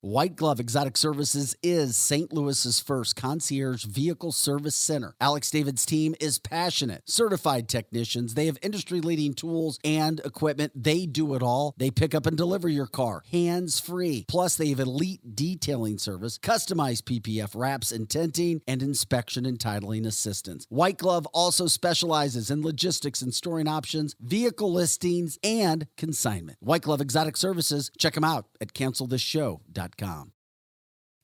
[0.00, 2.32] White Glove Exotic Services is St.
[2.32, 5.16] Louis's first concierge vehicle service center.
[5.20, 8.34] Alex David's team is passionate, certified technicians.
[8.34, 10.70] They have industry leading tools and equipment.
[10.76, 11.74] They do it all.
[11.78, 14.24] They pick up and deliver your car hands free.
[14.28, 20.06] Plus, they have elite detailing service, customized PPF wraps and tinting, and inspection and titling
[20.06, 20.64] assistance.
[20.68, 26.58] White Glove also specializes in logistics and storing options, vehicle listings, and consignment.
[26.60, 29.87] White Glove Exotic Services, check them out at cancelthisshow.com.
[29.88, 30.37] Inc.com.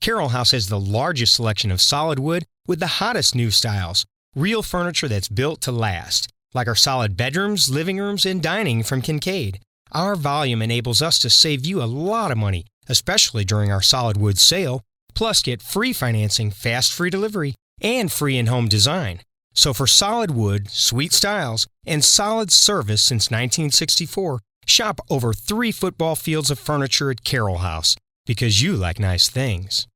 [0.00, 4.06] Carol House has the largest selection of solid wood with the hottest new styles.
[4.34, 9.02] Real furniture that's built to last, like our solid bedrooms, living rooms, and dining from
[9.02, 9.60] Kincaid.
[9.92, 14.16] Our volume enables us to save you a lot of money, especially during our solid
[14.16, 14.80] wood sale.
[15.14, 19.20] Plus, get free financing, fast free delivery, and free in home design.
[19.52, 26.16] So, for solid wood, sweet styles, and solid service since 1964, shop over three football
[26.16, 29.88] fields of furniture at Carol House because you like nice things.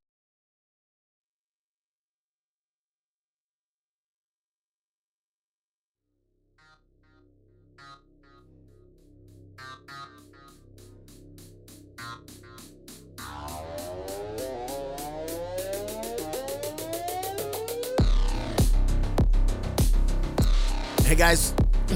[21.14, 21.54] Hey guys.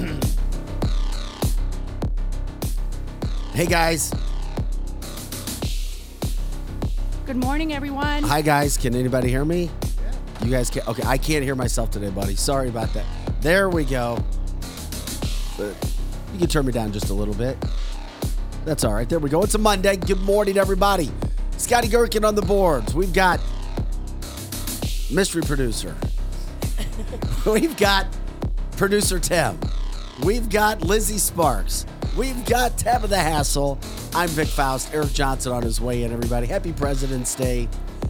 [3.52, 4.14] hey guys.
[7.26, 8.22] Good morning, everyone.
[8.22, 8.76] Hi guys.
[8.76, 9.70] Can anybody hear me?
[10.44, 12.36] You guys can Okay, I can't hear myself today, buddy.
[12.36, 13.06] Sorry about that.
[13.40, 14.24] There we go.
[15.56, 15.74] But
[16.32, 17.56] you can turn me down just a little bit.
[18.64, 19.08] That's all right.
[19.08, 19.42] There we go.
[19.42, 19.96] It's a Monday.
[19.96, 21.10] Good morning, everybody.
[21.56, 22.94] Scotty Gherkin on the boards.
[22.94, 23.40] We've got
[25.10, 25.96] mystery producer.
[27.44, 28.06] We've got
[28.78, 29.58] producer Tim.
[30.24, 31.84] We've got Lizzie Sparks.
[32.16, 33.76] We've got Tabitha Hassel.
[34.14, 34.94] I'm Vic Faust.
[34.94, 36.46] Eric Johnson on his way in, everybody.
[36.46, 37.68] Happy President's Day.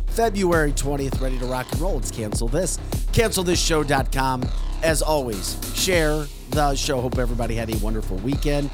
[0.09, 1.95] February 20th, ready to rock and roll.
[1.95, 2.77] Let's cancel this.
[3.13, 4.45] CancelThisShow.com.
[4.83, 7.01] As always, share the show.
[7.01, 8.69] Hope everybody had a wonderful weekend.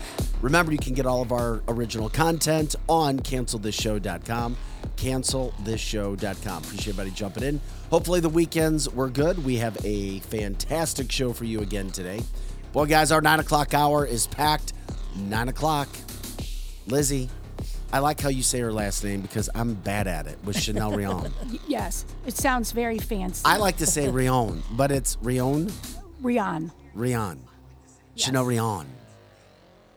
[0.45, 4.59] Remember, you can get all of our original content on CancelThisShow.com.
[4.97, 6.63] CancelThisShow.com.
[6.63, 7.63] Appreciate everybody jumping in.
[7.89, 9.43] Hopefully, the weekends were good.
[9.43, 12.21] We have a fantastic show for you again today.
[12.75, 14.75] Well, guys, our nine o'clock hour is packed.
[15.17, 15.89] Nine o'clock.
[16.87, 17.31] Lizzie,
[17.91, 20.93] I like how you say her last name because I'm bad at it with Chanel
[20.97, 21.33] Rion.
[21.67, 23.41] Yes, it sounds very fancy.
[23.47, 25.73] I like to say Rion, but it's Rion,
[26.23, 26.71] Rian.
[26.93, 27.41] Rion.
[28.15, 28.87] Chanel Rion.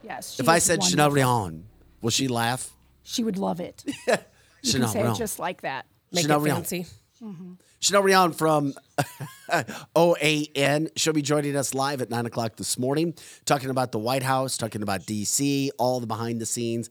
[0.03, 0.39] Yes.
[0.39, 1.29] If I is said Chanel wonderful.
[1.29, 1.65] Rion,
[2.01, 2.71] will she laugh?
[3.03, 3.83] she would love it.
[4.63, 5.13] You Chanel can say Rion.
[5.13, 5.85] it just like that.
[6.11, 6.55] Make Chanel it Rion.
[6.57, 6.85] fancy.
[7.23, 7.53] Mm-hmm.
[7.79, 8.73] Chanel Rion from
[9.95, 10.89] OAN.
[10.95, 13.13] She'll be joining us live at 9 o'clock this morning,
[13.45, 16.89] talking about the White House, talking about DC, all the behind the scenes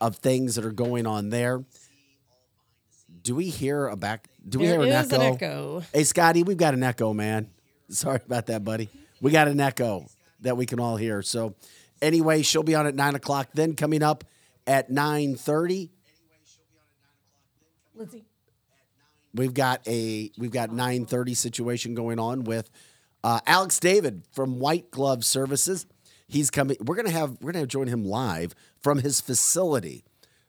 [0.00, 1.64] of things that are going on there.
[3.22, 4.28] Do we hear a back?
[4.48, 5.20] Do we There hear an is echo?
[5.22, 5.82] an echo.
[5.92, 7.50] Hey, Scotty, we've got an echo, man.
[7.88, 8.88] Sorry about that, buddy.
[9.20, 10.06] We got an echo
[10.40, 11.22] that we can all hear.
[11.22, 11.54] So,
[12.02, 13.48] anyway, she'll be on at 9 o'clock.
[13.54, 14.24] Then coming up
[14.66, 15.88] at 9.30,
[17.94, 18.24] Lizzie.
[19.34, 22.70] we've got a we've got 9:30 situation going on with
[23.24, 25.86] uh, Alex David from White Glove Services.
[26.26, 26.76] He's coming.
[26.80, 30.04] We're gonna have we're gonna have join him live from his facility.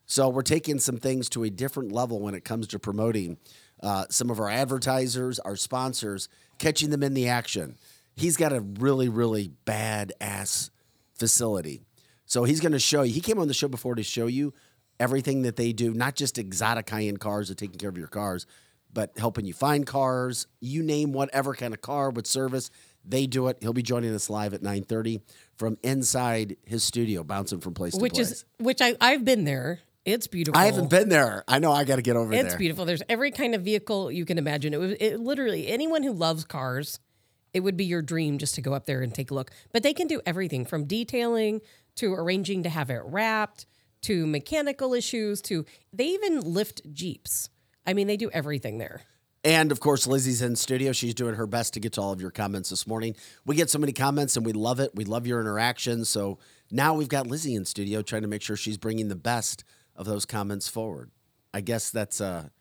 [0.05, 3.37] So we're taking some things to a different level when it comes to promoting
[3.81, 7.77] uh, some of our advertisers, our sponsors, catching them in the action.
[8.15, 10.69] He's got a really really bad ass
[11.15, 11.81] facility.
[12.25, 13.13] So he's going to show you.
[13.13, 14.53] He came on the show before to show you
[14.99, 18.07] everything that they do, not just exotic high end cars or taking care of your
[18.07, 18.45] cars,
[18.91, 20.47] but helping you find cars.
[20.61, 22.69] You name whatever kind of car with service,
[23.05, 23.57] They do it.
[23.61, 25.21] He'll be joining us live at 9:30
[25.57, 28.29] from inside his studio, bouncing from place which to place.
[28.29, 29.79] Which is which I I've been there.
[30.05, 30.59] It's beautiful.
[30.59, 31.43] I haven't been there.
[31.47, 32.45] I know I got to get over It's there.
[32.47, 32.83] It's beautiful.
[32.85, 34.73] There's every kind of vehicle you can imagine.
[34.73, 36.99] It was it literally anyone who loves cars,
[37.53, 39.51] it would be your dream just to go up there and take a look.
[39.71, 41.61] But they can do everything from detailing
[41.95, 43.65] to arranging to have it wrapped
[44.01, 47.49] to mechanical issues to they even lift Jeeps.
[47.85, 49.01] I mean, they do everything there.
[49.45, 50.93] And of course, Lizzie's in studio.
[50.93, 53.15] She's doing her best to get to all of your comments this morning.
[53.45, 54.91] We get so many comments and we love it.
[54.95, 56.05] We love your interaction.
[56.05, 56.39] So
[56.71, 59.65] now we've got Lizzie in studio trying to make sure she's bringing the best
[59.95, 61.11] of those comments forward.
[61.53, 62.51] I guess that's a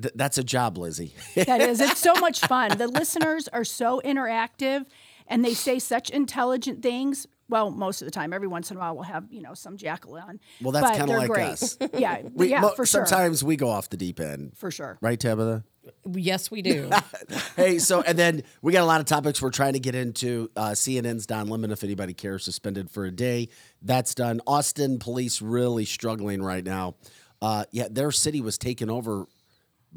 [0.00, 1.14] th- that's a job, Lizzie.
[1.34, 1.80] That is.
[1.80, 2.76] It's so much fun.
[2.78, 4.84] The listeners are so interactive
[5.26, 7.26] and they say such intelligent things.
[7.50, 8.32] Well, most of the time.
[8.34, 10.38] Every once in a while, we'll have you know some jackal on.
[10.60, 11.48] Well, that's kinda like great.
[11.48, 11.78] us.
[11.94, 13.06] Yeah, We- yeah, mo- for sure.
[13.06, 14.98] Sometimes we go off the deep end, for sure.
[15.00, 15.64] right, Tabitha?
[16.12, 16.90] Yes, we do.
[17.56, 20.50] hey, so and then we got a lot of topics we're trying to get into.
[20.54, 23.48] Uh, CNN's Don Lemon, if anybody cares, suspended for a day.
[23.80, 24.42] That's done.
[24.46, 26.96] Austin police really struggling right now.
[27.40, 29.24] Uh, yeah, their city was taken over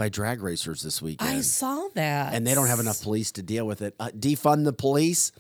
[0.02, 2.34] by drag racers this weekend, I saw that.
[2.34, 3.94] and they don't have enough police to deal with it.
[4.00, 5.32] Uh, defund the police.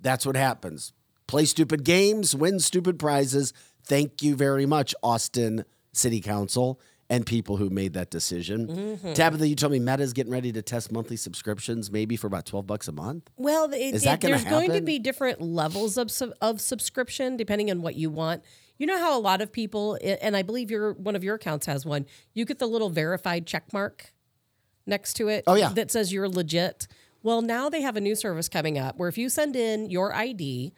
[0.00, 0.92] That's what happens.
[1.28, 3.52] Play stupid games, win stupid prizes.
[3.84, 8.66] Thank you very much, Austin City Council and people who made that decision.
[8.66, 9.12] Mm-hmm.
[9.12, 12.66] Tabitha, you told me Meta's getting ready to test monthly subscriptions, maybe for about twelve
[12.66, 13.30] bucks a month.
[13.36, 16.10] Well, it, Is that it- gonna there's going to be different levels of
[16.40, 18.42] of subscription depending on what you want.
[18.78, 21.66] You know how a lot of people, and I believe your one of your accounts
[21.66, 22.06] has one.
[22.32, 24.12] You get the little verified check mark
[24.86, 25.44] next to it.
[25.46, 25.72] Oh, yeah.
[25.72, 26.86] that says you're legit.
[27.22, 30.14] Well, now they have a new service coming up where if you send in your
[30.14, 30.72] ID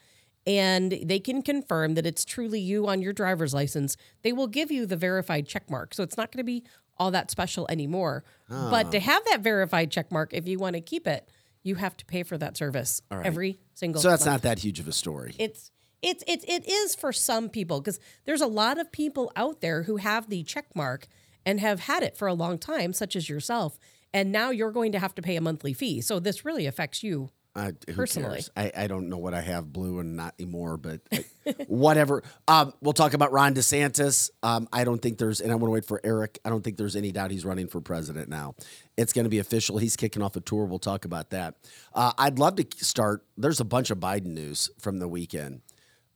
[0.47, 4.71] and they can confirm that it's truly you on your driver's license, they will give
[4.71, 5.93] you the verified check mark.
[5.93, 6.65] So it's not going to be
[6.99, 8.25] all that special anymore.
[8.49, 9.01] But to ah.
[9.01, 11.29] have that verified check mark, if you want to keep it,
[11.63, 14.43] you have to pay for that service every single So that's month.
[14.45, 15.35] not that huge of a story.
[15.39, 15.71] It's
[16.03, 19.83] it's it's it is for some people because there's a lot of people out there
[19.85, 21.07] who have the check mark
[21.45, 23.79] and have had it for a long time, such as yourself.
[24.13, 26.01] And now you're going to have to pay a monthly fee.
[26.01, 27.31] So this really affects you.
[27.57, 28.43] Uh, Personally.
[28.57, 31.25] I, I don't know what I have blue and not anymore, but I-
[31.67, 32.23] whatever.
[32.47, 34.31] Um, we'll talk about Ron DeSantis.
[34.43, 36.39] Um, I don't think there's, and I want to wait for Eric.
[36.45, 38.55] I don't think there's any doubt he's running for president now.
[38.97, 39.79] It's going to be official.
[39.79, 40.65] He's kicking off a tour.
[40.65, 41.57] We'll talk about that.
[41.93, 43.25] Uh, I'd love to start.
[43.37, 45.63] There's a bunch of Biden news from the weekend.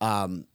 [0.01, 0.45] Um,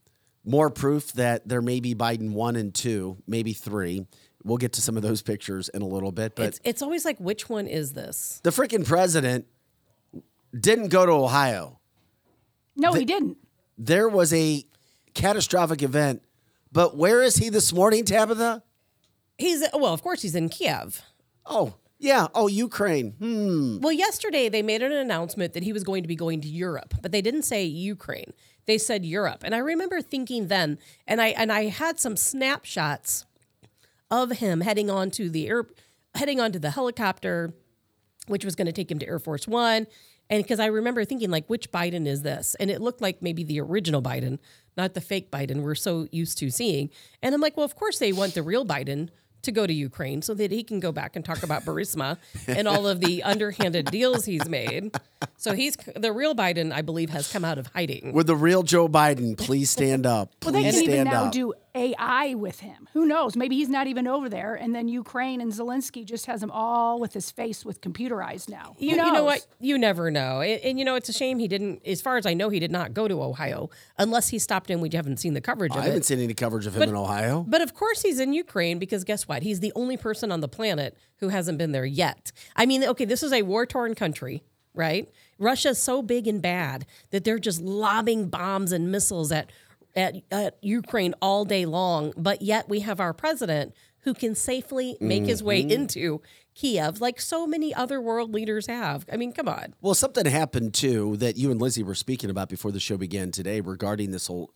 [0.45, 4.07] more proof that there may be Biden one and two, maybe three.
[4.43, 7.05] We'll get to some of those pictures in a little bit, but It's it's always
[7.05, 8.41] like, which one is this?
[8.43, 9.47] the freaking president
[10.59, 11.79] didn't go to Ohio.
[12.77, 13.37] No, he didn't.
[13.77, 14.65] there was a
[15.15, 16.23] catastrophic event.
[16.73, 18.63] But where is he this morning, Tabitha?
[19.39, 21.03] He's well, of course, he's in Kiev.
[21.45, 22.29] Oh, yeah.
[22.35, 23.13] Oh, Ukraine.
[23.19, 23.81] Hmm.
[23.81, 26.95] Well, yesterday they made an announcement that he was going to be going to Europe,
[27.03, 28.33] but they didn't say Ukraine.
[28.71, 29.43] They said Europe.
[29.43, 33.27] And I remember thinking then, and I and I had some snapshots
[34.13, 35.67] of him heading on to the air
[36.15, 37.53] heading onto the helicopter,
[38.29, 39.89] which was going to take him to Air Force One.
[40.29, 42.55] And because I remember thinking, like, which Biden is this?
[42.61, 44.39] And it looked like maybe the original Biden,
[44.77, 46.91] not the fake Biden we're so used to seeing.
[47.25, 49.09] And I'm like, well, of course they want the real Biden
[49.43, 52.69] to go to Ukraine so that he can go back and talk about Burisma and
[52.69, 54.95] all of the underhanded deals he's made.
[55.37, 58.13] So he's the real Biden, I believe, has come out of hiding.
[58.13, 60.31] Would the real Joe Biden please stand up?
[60.43, 61.33] Well, they Please can even stand now up.
[61.33, 62.89] do AI with him.
[62.93, 63.37] Who knows?
[63.37, 66.99] Maybe he's not even over there, and then Ukraine and Zelensky just has him all
[66.99, 68.77] with his face with computerized now.
[68.79, 69.47] Who You, you know what?
[69.61, 70.41] You never know.
[70.41, 72.59] And, and you know, it's a shame he didn't, as far as I know, he
[72.59, 74.81] did not go to Ohio unless he stopped in.
[74.81, 75.81] We haven't seen the coverage of it.
[75.81, 76.07] I haven't it.
[76.07, 77.45] seen any coverage of him in Ohio.
[77.47, 79.43] But of course, he's in Ukraine because guess what?
[79.43, 82.33] He's the only person on the planet who hasn't been there yet.
[82.57, 84.43] I mean, okay, this is a war torn country,
[84.75, 85.09] right?
[85.39, 89.51] Russia's so big and bad that they're just lobbing bombs and missiles at,
[89.97, 92.13] at, at Ukraine all day long.
[92.17, 95.73] But yet we have our president who can safely make his way mm-hmm.
[95.73, 96.23] into
[96.55, 99.05] Kiev like so many other world leaders have.
[99.13, 99.75] I mean, come on.
[99.81, 103.31] Well, something happened too that you and Lizzie were speaking about before the show began
[103.31, 104.55] today regarding this whole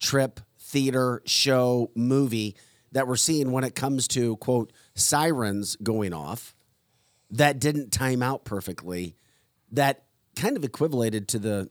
[0.00, 2.56] trip, theater, show, movie
[2.92, 6.54] that we're seeing when it comes to quote sirens going off
[7.30, 9.14] that didn't time out perfectly.
[9.72, 10.04] That
[10.36, 11.70] kind of equivalated to the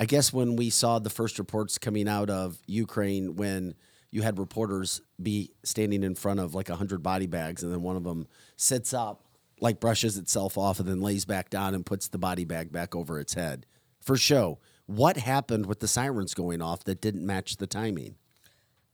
[0.00, 3.74] I guess when we saw the first reports coming out of Ukraine when
[4.10, 7.96] you had reporters be standing in front of like 100 body bags and then one
[7.96, 8.26] of them
[8.56, 9.24] sits up
[9.60, 12.94] like brushes itself off and then lays back down and puts the body bag back
[12.94, 13.66] over its head
[14.00, 18.14] for show what happened with the sirens going off that didn't match the timing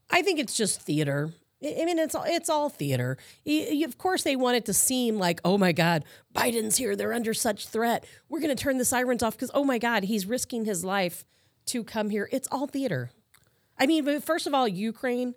[0.09, 1.33] I think it's just theater.
[1.65, 3.17] I mean, it's all it's all theater.
[3.45, 6.05] Of course, they want it to seem like, oh my God,
[6.35, 6.95] Biden's here.
[6.95, 8.05] They're under such threat.
[8.29, 11.25] We're going to turn the sirens off because, oh my God, he's risking his life
[11.67, 12.29] to come here.
[12.31, 13.09] It's all theater.
[13.79, 15.33] I mean, first of all, Ukraine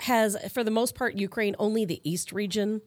[0.00, 2.80] has, for the most part, Ukraine only the east region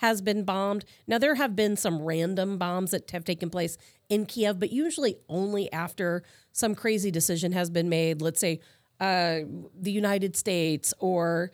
[0.00, 0.84] has been bombed.
[1.06, 3.78] Now there have been some random bombs that have taken place
[4.08, 8.20] in Kiev, but usually only after some crazy decision has been made.
[8.20, 8.60] Let's say
[9.00, 9.40] uh,
[9.78, 11.50] the United States or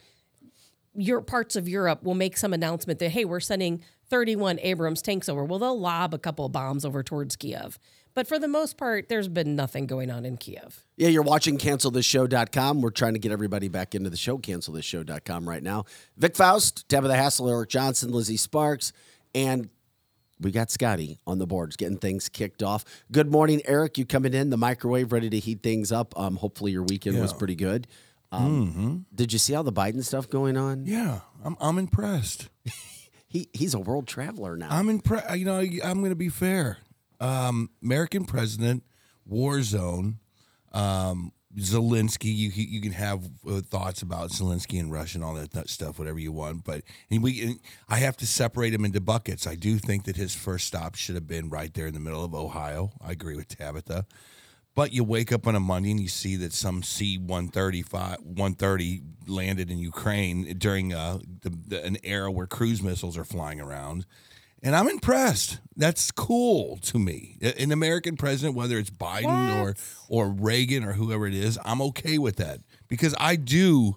[0.94, 5.28] your parts of Europe will make some announcement that hey, we're sending 31 Abrams tanks
[5.28, 5.44] over.
[5.44, 7.78] Well, they'll lob a couple of bombs over towards Kiev.
[8.14, 10.84] But for the most part, there's been nothing going on in Kiev.
[10.96, 12.82] Yeah, you're watching cancelthisshow.com.
[12.82, 15.87] We're trying to get everybody back into the show, cancelthisshow.com right now.
[16.18, 18.92] Vic Faust, Tabitha Hassel, Eric Johnson, Lizzie Sparks,
[19.34, 19.70] and
[20.40, 22.84] we got Scotty on the boards getting things kicked off.
[23.11, 23.96] Good morning, Eric.
[23.96, 26.18] You coming in, the microwave ready to heat things up.
[26.18, 27.87] Um, hopefully your weekend was pretty good.
[28.32, 30.86] Um, Did you see all the Biden stuff going on?
[30.86, 32.48] Yeah, I'm I'm impressed.
[33.32, 34.68] He he's a world traveler now.
[34.70, 35.34] I'm impressed.
[35.38, 36.76] You know, I'm going to be fair.
[37.18, 38.84] Um, American president,
[39.24, 40.18] war zone.
[40.70, 45.52] Um, Zelensky, you you can have uh, thoughts about Zelensky and Russia and all that,
[45.52, 46.64] that stuff, whatever you want.
[46.64, 49.46] But and we, and I have to separate him into buckets.
[49.46, 52.24] I do think that his first stop should have been right there in the middle
[52.24, 52.92] of Ohio.
[53.02, 54.06] I agree with Tabitha.
[54.75, 59.02] But you wake up on a Monday and you see that some C 135, 130
[59.26, 64.07] landed in Ukraine during uh, the, the, an era where cruise missiles are flying around.
[64.62, 65.59] And I'm impressed.
[65.76, 67.37] That's cool to me.
[67.59, 69.75] An American president, whether it's Biden or
[70.09, 73.97] or Reagan or whoever it is, I'm okay with that because I do,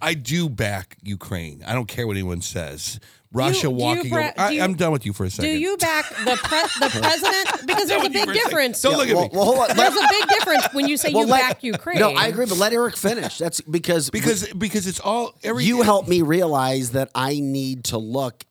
[0.00, 1.64] I do back Ukraine.
[1.66, 3.00] I don't care what anyone says.
[3.32, 4.10] Russia you walking.
[4.10, 5.50] bra- over, I, you, I'm done with you for a second.
[5.52, 7.66] Do you back the pre- the president?
[7.66, 8.82] Because there's a big for a difference.
[8.82, 9.30] Don't look at well, me.
[9.32, 9.76] well, hold on.
[9.76, 11.98] There's a big difference when you say Well, you let- back Ukraine.
[11.98, 13.38] No, I agree, but let Eric finish.
[13.38, 17.98] That's because because because it's all every you helped me realize that I need to
[17.98, 18.44] look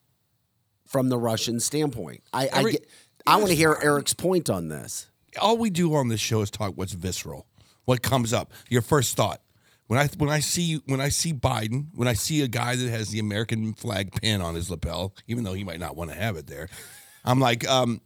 [0.87, 2.23] from the Russian standpoint.
[2.33, 2.87] I I, get,
[3.27, 5.07] I want to hear Eric's point on this.
[5.39, 7.45] all we do on this show is talk what's visceral,
[7.85, 9.40] what comes up, your first thought.
[9.91, 12.89] When I when I see when I see Biden, when I see a guy that
[12.89, 16.15] has the American flag pin on his lapel, even though he might not want to
[16.15, 16.69] have it there,
[17.25, 17.99] I'm like, um,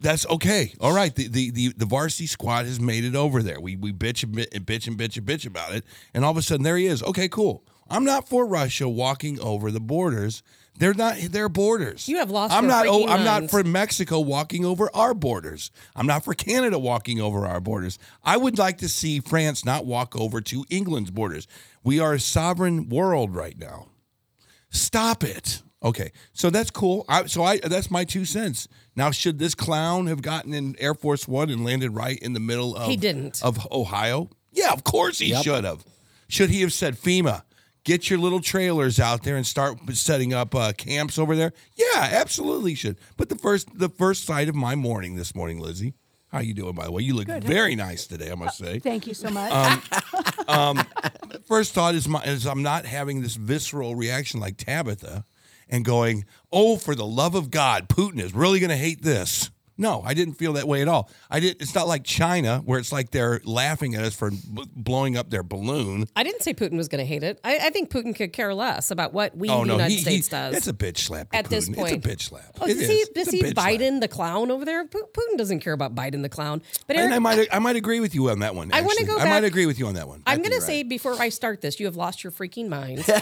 [0.00, 0.72] that's okay.
[0.80, 3.60] All right, the, the the the varsity squad has made it over there.
[3.60, 6.30] We we bitch and bitch and bitch and bitch and bitch about it, and all
[6.30, 7.02] of a sudden there he is.
[7.02, 7.64] Okay, cool.
[7.90, 10.44] I'm not for Russia walking over the borders.
[10.78, 12.08] They're not their borders.
[12.08, 12.86] You have lost I'm your not.
[12.86, 15.70] Oh, I'm not for Mexico walking over our borders.
[15.94, 17.98] I'm not for Canada walking over our borders.
[18.22, 21.46] I would like to see France not walk over to England's borders.
[21.82, 23.88] We are a sovereign world right now.
[24.70, 25.62] Stop it.
[25.82, 27.04] Okay, so that's cool.
[27.08, 28.66] I, so I that's my two cents.
[28.96, 32.40] Now, should this clown have gotten in Air Force One and landed right in the
[32.40, 33.40] middle of He didn't.
[33.42, 34.30] of Ohio?
[34.52, 35.84] Yeah, of course he should have.
[36.28, 37.42] Should he have said FEMA?
[37.86, 41.52] Get your little trailers out there and start setting up uh, camps over there.
[41.76, 42.98] Yeah, absolutely should.
[43.16, 45.94] But the first the first sight of my morning this morning, Lizzie.
[46.32, 47.04] How you doing, by the way?
[47.04, 48.80] You look very nice today, I must say.
[48.80, 49.82] Thank you so much.
[50.48, 50.84] Um,
[51.46, 55.24] First thought is, my, is I'm not having this visceral reaction like Tabitha
[55.68, 59.50] and going, oh, for the love of God, Putin is really going to hate this.
[59.78, 61.10] No, I didn't feel that way at all.
[61.30, 61.60] I did.
[61.60, 65.28] It's not like China where it's like they're laughing at us for b- blowing up
[65.30, 66.06] their balloon.
[66.16, 67.38] I didn't say Putin was going to hate it.
[67.44, 69.98] I, I think Putin could care less about what we, Oh the no, United he,
[70.00, 70.56] States he, does.
[70.56, 71.92] It's a bitch slap to At this point.
[71.92, 72.44] it's a bitch slap.
[72.60, 72.86] Oh, It to is.
[72.88, 73.68] see, It's to a see bitch slap.
[73.68, 76.62] Biden the clown over there, Putin doesn't care about Biden the clown.
[76.86, 78.72] But And Eric, I might, I might agree with you on that one.
[78.72, 79.06] I wanna actually.
[79.06, 80.22] go I might agree with you on that one.
[80.26, 80.88] I'm I think going to say right.
[80.88, 83.04] before I start this, you have lost your freaking mind.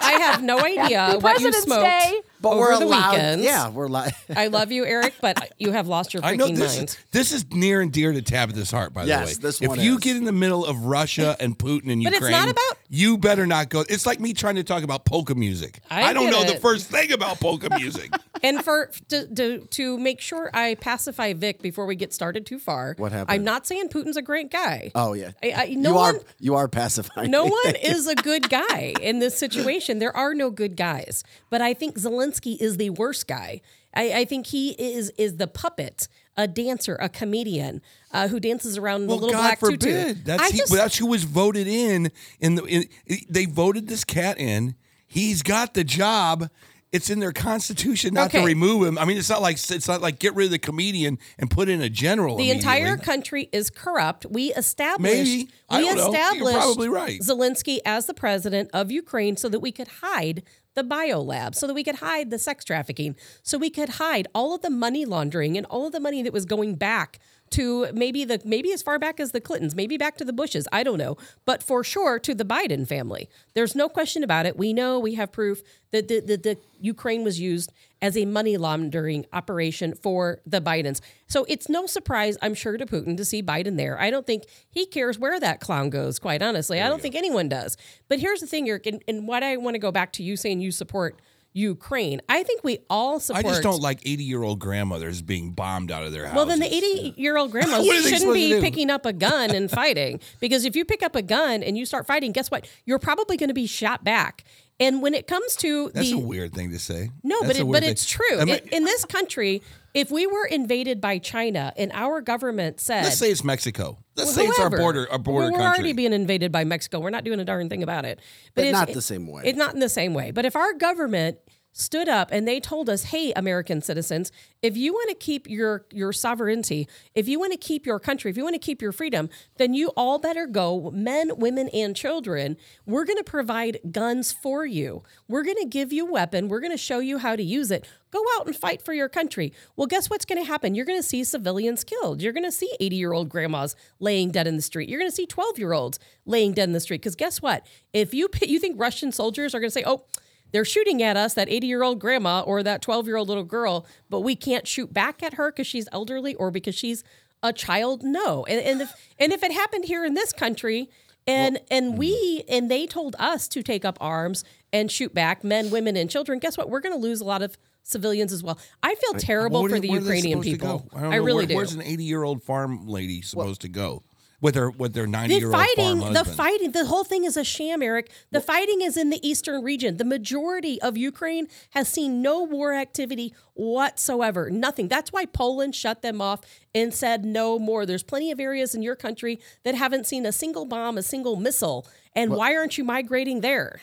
[0.00, 2.20] I have no idea Happy what you smoked Day.
[2.40, 3.10] But over we're the allowed.
[3.12, 3.44] weekends.
[3.44, 4.12] Yeah, we're allowed.
[4.34, 6.76] I love you, Eric, but you have lost your I know this.
[6.76, 6.88] mind.
[6.90, 8.92] Is, this is near and dear to Tabitha's heart.
[8.94, 10.00] By Yes, the way, this if one you is.
[10.00, 13.18] get in the middle of Russia and Putin and But it's Ukraine, not about- you
[13.18, 13.84] better not go.
[13.88, 15.80] It's like me trying to talk about polka music.
[15.90, 16.62] I don't get know the it.
[16.62, 18.12] first thing about polka music.
[18.40, 22.60] And for to, to to make sure I pacify Vic before we get started too
[22.60, 23.34] far, What happened?
[23.34, 24.92] I'm not saying Putin's a great guy.
[24.94, 25.32] Oh yeah.
[25.42, 27.32] I, I, no you one, are you are pacifying.
[27.32, 27.50] no me.
[27.64, 29.98] one is a good guy in this situation.
[29.98, 33.60] There are no good guys, but I think Zelensky is the worst guy.
[33.94, 38.78] I, I think he is is the puppet, a dancer, a comedian uh, who dances
[38.78, 39.80] around in well, a little God black forbid.
[39.80, 40.14] tutu.
[40.24, 42.10] That's he, just, that's who was voted in.
[42.40, 42.84] In the in,
[43.28, 44.74] they voted this cat in.
[45.06, 46.50] He's got the job.
[46.90, 48.96] It's in their constitution not to remove him.
[48.96, 51.68] I mean, it's not like it's not like get rid of the comedian and put
[51.68, 52.36] in a general.
[52.36, 54.24] the entire country is corrupt.
[54.24, 55.48] We established Maybe.
[55.68, 56.04] I we don't know.
[56.04, 57.20] You're established probably right.
[57.20, 60.42] Zelensky as the president of Ukraine so that we could hide
[60.78, 64.28] the bio lab, so that we could hide the sex trafficking, so we could hide
[64.32, 67.18] all of the money laundering and all of the money that was going back
[67.50, 70.68] to maybe the maybe as far back as the Clintons, maybe back to the Bushes,
[70.70, 73.28] I don't know, but for sure to the Biden family.
[73.54, 74.56] There's no question about it.
[74.56, 78.56] We know we have proof that the, the, the Ukraine was used as a money
[78.56, 81.00] laundering operation for the Bidens.
[81.26, 84.00] So it's no surprise, I'm sure, to Putin to see Biden there.
[84.00, 86.80] I don't think he cares where that clown goes, quite honestly.
[86.80, 87.76] I don't think anyone does.
[88.08, 90.36] But here's the thing, Eric, and, and what I want to go back to you
[90.36, 91.20] saying you support
[91.52, 92.20] Ukraine.
[92.28, 93.44] I think we all support.
[93.44, 96.36] I just don't like 80 year old grandmothers being bombed out of their house.
[96.36, 99.12] Well, then the 80 year old grandma What are they shouldn't be picking up a
[99.12, 102.50] gun and fighting because if you pick up a gun and you start fighting, guess
[102.50, 102.68] what?
[102.84, 104.44] You're probably going to be shot back.
[104.80, 107.10] And when it comes to That's the a weird thing to say.
[107.24, 107.90] no, That's but it, but thing.
[107.90, 108.38] it's true.
[108.38, 109.60] I mean, In- in this country,
[109.92, 113.98] if we were invaded by China and our government said, let's say it's Mexico.
[114.16, 115.58] Let's say it's our border, our border country.
[115.60, 115.82] We're country.
[115.84, 117.00] already being invaded by Mexico.
[117.00, 118.20] We're not doing a darn thing about it.
[118.54, 119.42] But if- not the same way.
[119.46, 120.30] It's not in the same way.
[120.30, 121.38] But if our government
[121.72, 124.32] stood up and they told us, "Hey, American citizens,
[124.62, 128.30] if you want to keep your your sovereignty, if you want to keep your country,
[128.30, 131.94] if you want to keep your freedom, then you all better go, men, women, and
[131.94, 132.56] children.
[132.86, 135.02] We're going to provide guns for you.
[135.28, 136.48] We're going to give you a weapon.
[136.48, 139.08] We're going to show you how to use it." Go out and fight for your
[139.08, 139.52] country.
[139.76, 140.74] Well, guess what's going to happen?
[140.74, 142.22] You're going to see civilians killed.
[142.22, 144.88] You're going to see 80 year old grandmas laying dead in the street.
[144.88, 147.02] You're going to see 12 year olds laying dead in the street.
[147.02, 147.66] Because guess what?
[147.92, 150.04] If you you think Russian soldiers are going to say, "Oh,"
[150.52, 153.44] they're shooting at us, that 80 year old grandma or that 12 year old little
[153.44, 157.04] girl, but we can't shoot back at her because she's elderly or because she's
[157.42, 158.02] a child.
[158.02, 158.44] No.
[158.46, 160.90] And, and, if, and if it happened here in this country,
[161.26, 162.54] and and we mm-hmm.
[162.54, 166.38] and they told us to take up arms and shoot back men, women, and children.
[166.38, 166.70] Guess what?
[166.70, 168.58] We're going to lose a lot of civilians as well.
[168.82, 170.78] I feel terrible Where for do- the where are they Ukrainian people.
[170.78, 170.98] go?
[170.98, 171.22] don't I, know.
[171.22, 171.56] really Where- do.
[171.56, 174.02] Where's an 80 year old farm lady supposed to go
[174.40, 177.24] with her with their 90 The year old farm fighting, the fighting, the whole thing
[177.24, 178.10] is a sham, Eric.
[178.30, 179.96] The fighting is in the eastern region.
[179.96, 184.50] The majority of Ukraine has seen no war activity whatsoever.
[184.50, 184.86] Nothing.
[184.88, 186.40] That's why Poland shut them off
[186.74, 187.84] and said no more.
[187.84, 191.36] There's plenty of areas in your country that haven't seen a single bomb, a single
[191.36, 191.86] missile.
[192.14, 193.80] And why aren't you migrating there?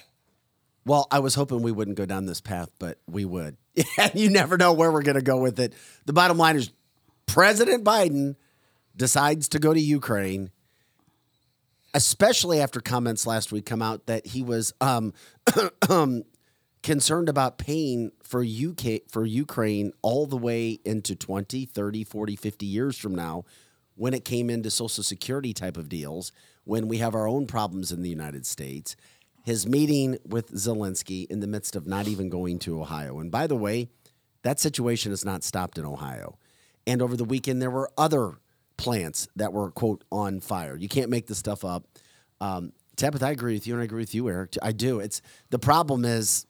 [0.85, 3.57] Well, I was hoping we wouldn't go down this path, but we would.
[3.97, 5.73] And you never know where we're going to go with it.
[6.05, 6.71] The bottom line is
[7.25, 8.35] President Biden
[8.95, 10.51] decides to go to Ukraine,
[11.93, 15.13] especially after comments last week come out that he was um,
[15.89, 16.23] um,
[16.83, 22.65] concerned about paying for UK for Ukraine all the way into 20, 30, 40, 50
[22.65, 23.43] years from now
[23.95, 26.31] when it came into social security type of deals,
[26.65, 28.95] when we have our own problems in the United States.
[29.43, 33.19] His meeting with Zelensky in the midst of not even going to Ohio.
[33.19, 33.89] And by the way,
[34.41, 36.37] that situation has not stopped in Ohio.
[36.85, 38.33] And over the weekend, there were other
[38.77, 40.75] plants that were, quote, on fire.
[40.75, 41.87] You can't make this stuff up.
[42.41, 44.55] Um, Tabitha, I agree with you, and I agree with you, Eric.
[44.61, 44.99] I do.
[44.99, 46.45] It's the problem is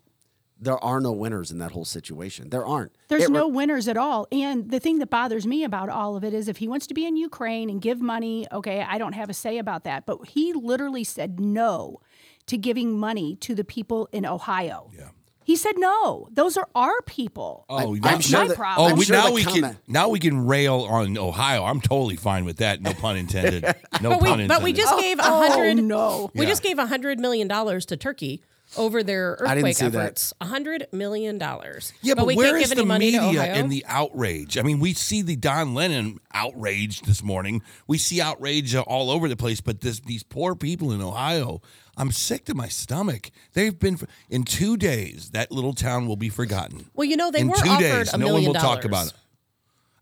[0.59, 2.49] there are no winners in that whole situation.
[2.49, 2.93] There aren't.
[3.09, 4.27] There's It no winners at all.
[4.31, 6.93] And the thing that bothers me about all of it is if he wants to
[6.93, 10.05] be in Ukraine and give money, okay, I don't have a say about that.
[10.05, 11.99] But he literally said no
[12.47, 14.91] to giving money to the people in Ohio.
[14.95, 15.09] Yeah.
[15.45, 16.27] He said no.
[16.31, 17.65] Those are our people.
[17.69, 18.87] Oh, I'm now- sure my that- problem.
[18.87, 21.63] Oh, I'm we, sure now we comment- can now we can rail on Ohio.
[21.63, 22.81] I'm totally fine with that.
[22.81, 23.63] No pun intended.
[24.01, 24.47] No But pun we, intended.
[24.49, 25.75] but we just gave a Oh, hundred.
[25.83, 26.31] no.
[26.33, 26.49] We Yeah.
[26.49, 28.41] just gave a hundred million dollars to Turkey
[28.75, 30.33] over their earthquake efforts.
[30.41, 31.93] A hundred million dollars.
[32.01, 34.57] Yeah, but, we where can't is give any the money media and the outrage?
[34.57, 37.61] I mean, we see the Don Lemon outrage this morning.
[37.87, 41.61] We see outrage uh, all over the place, but this these poor people in Ohio,
[41.97, 43.31] I'm sick to my stomach.
[43.53, 43.97] They've been
[44.29, 45.31] in two days.
[45.31, 46.89] That little town will be forgotten.
[46.93, 48.75] well, you know they in were two offered days, a no million one will dollars.
[48.77, 49.13] talk about it.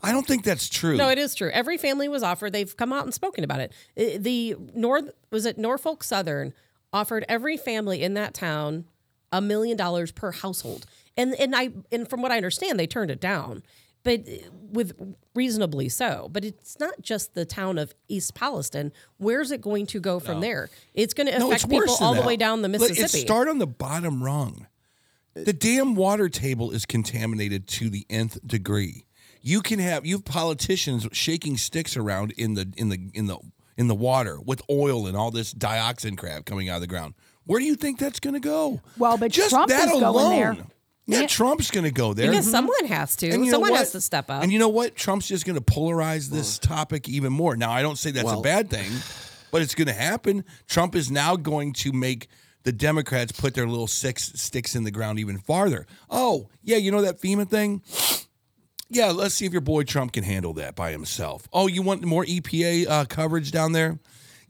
[0.01, 0.97] I don't think that's true.
[0.97, 1.49] No, it is true.
[1.51, 2.51] Every family was offered.
[2.51, 3.71] They've come out and spoken about it.
[4.21, 6.53] The North was it Norfolk Southern
[6.91, 8.86] offered every family in that town
[9.32, 13.12] a million dollars per household, and and I and from what I understand, they turned
[13.12, 13.63] it down,
[14.04, 14.32] but uh,
[14.72, 14.94] with
[15.36, 16.30] reasonably so.
[16.32, 18.92] But it's not just the town of East Palestine.
[19.18, 20.70] Where's it going to go from there?
[20.94, 23.20] It's going to No, affect people worse than all the way down the Let- Mississippi.
[23.24, 24.68] It start on the bottom rung.
[25.36, 29.06] The damn water table is contaminated to the nth degree.
[29.42, 33.38] You can have you have politicians shaking sticks around in the in the in the
[33.76, 37.16] in the water with oil and all this dioxin crap coming out of the ground.
[37.46, 38.80] Where do you think that's going to go?
[38.98, 40.30] Well, but just Trump that is going alone.
[40.56, 40.58] there.
[41.06, 41.28] Yeah, Yeah.
[41.28, 42.30] Trump's going to go there.
[42.32, 43.30] because someone has to.
[43.30, 44.42] And you Someone has to step up.
[44.44, 44.96] And you know what?
[44.96, 47.56] Trump's just going to polarize this topic even more.
[47.58, 48.92] Now, I don't say that's Well- a bad thing,
[49.52, 50.46] but it's going to happen.
[50.68, 52.28] Trump is now going to make
[52.63, 55.86] the Democrats put their little six sticks in the ground even farther.
[56.10, 57.82] Oh, yeah, you know that FEMA thing?
[58.89, 61.48] Yeah, let's see if your boy Trump can handle that by himself.
[61.52, 64.00] Oh, you want more EPA uh, coverage down there?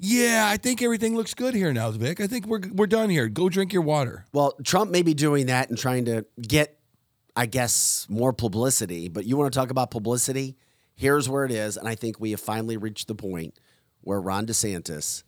[0.05, 2.19] Yeah, I think everything looks good here now, Vic.
[2.19, 3.29] I think we're we're done here.
[3.29, 4.25] Go drink your water.
[4.33, 6.77] Well, Trump may be doing that and trying to get,
[7.37, 9.07] I guess, more publicity.
[9.07, 10.57] But you want to talk about publicity?
[10.93, 11.77] Here's where it is.
[11.77, 13.57] And I think we have finally reached the point
[14.01, 15.23] where Ron DeSantis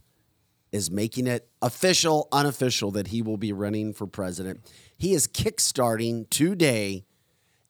[0.74, 4.60] is making it official, unofficial that he will be running for president.
[4.98, 7.06] He is kickstarting today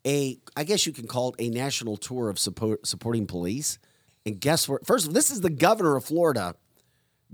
[0.08, 3.78] a, I guess you can call it a national tour of support, supporting police.
[4.26, 4.88] And guess what?
[4.88, 6.56] First of all, this is the governor of Florida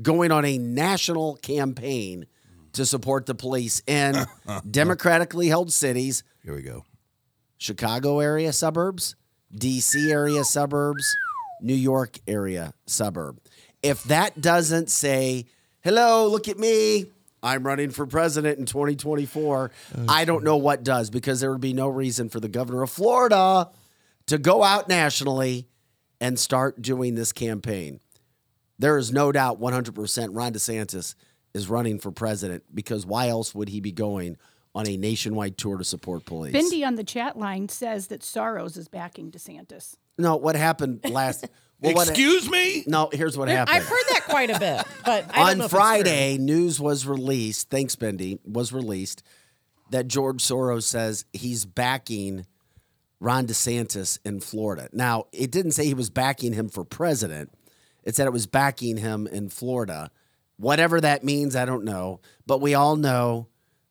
[0.02, 2.26] going on a national campaign
[2.74, 4.16] to support the police in
[4.70, 6.86] democratically held cities, Here we go.
[7.58, 9.16] Chicago area suburbs,
[9.56, 11.16] DC area suburbs,
[11.62, 13.40] New York area suburb.
[13.84, 15.46] If that doesn't say,
[15.82, 17.08] hello, look at me,
[17.44, 19.72] I'm running for president in 2024,
[20.08, 22.90] I don't know what does because there would be no reason for the governor of
[22.90, 23.70] Florida
[24.28, 25.68] to go out nationally
[26.20, 28.00] and start doing this campaign.
[28.82, 31.14] There is no doubt 100% Ron DeSantis
[31.54, 34.38] is running for president because why else would he be going
[34.74, 36.56] on a nationwide tour to support police?
[36.56, 39.98] Bindi on the chat line says that Soros is backing DeSantis.
[40.18, 41.48] No, what happened last?
[41.84, 42.84] Well, what, Excuse me.
[42.86, 43.76] no, here's what happened.
[43.76, 46.80] I've heard that quite a bit, but I don't know On if it's Friday, news
[46.80, 47.72] was released.
[47.72, 48.38] Thanks, Bendy.
[48.46, 49.24] Was released
[49.90, 52.46] that George Soros says he's backing
[53.20, 54.90] Ron DeSantis in Florida.
[54.94, 57.50] Now, it didn't say he was backing him for president.
[58.04, 60.12] It said it was backing him in Florida.
[60.58, 62.20] Whatever that means, I don't know.
[62.46, 63.48] But we all know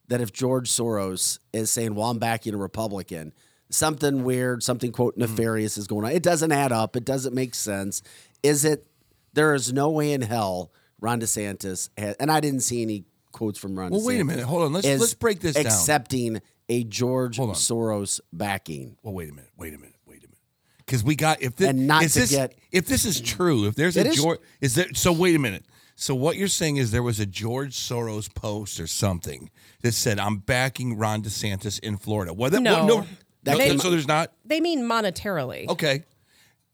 [0.09, 3.33] that if George Soros is saying, "Well, I'm backing a Republican,"
[3.71, 5.23] something weird, something quote hmm.
[5.23, 6.13] nefarious is going on.
[6.13, 6.97] It doesn't add up.
[6.97, 8.03] It doesn't make sense.
[8.43, 8.87] Is it?
[9.33, 13.59] There is no way in hell Ron DeSantis had, and I didn't see any quotes
[13.59, 13.91] from Ron.
[13.91, 14.45] Well, DeSantis, wait a minute.
[14.45, 14.73] Hold on.
[14.73, 15.67] Let's let's break this down.
[15.67, 18.97] Accepting a George Soros backing.
[19.03, 19.51] Well, wait a minute.
[19.57, 19.97] Wait a minute.
[20.91, 21.05] Wait a minute.
[21.05, 23.37] Because we got if this, And not is to this, get- if this is mm-hmm.
[23.37, 24.87] true, if there's a is- George, is there?
[24.95, 25.65] So wait a minute.
[25.97, 29.51] So what you're saying is there was a George Soros post or something
[29.83, 32.33] that said I'm backing Ron DeSantis in Florida.
[32.33, 32.87] Well, that, No.
[32.87, 33.07] no,
[33.43, 34.33] That no, so there's not.
[34.47, 35.69] They mean monetarily.
[35.69, 36.05] Okay.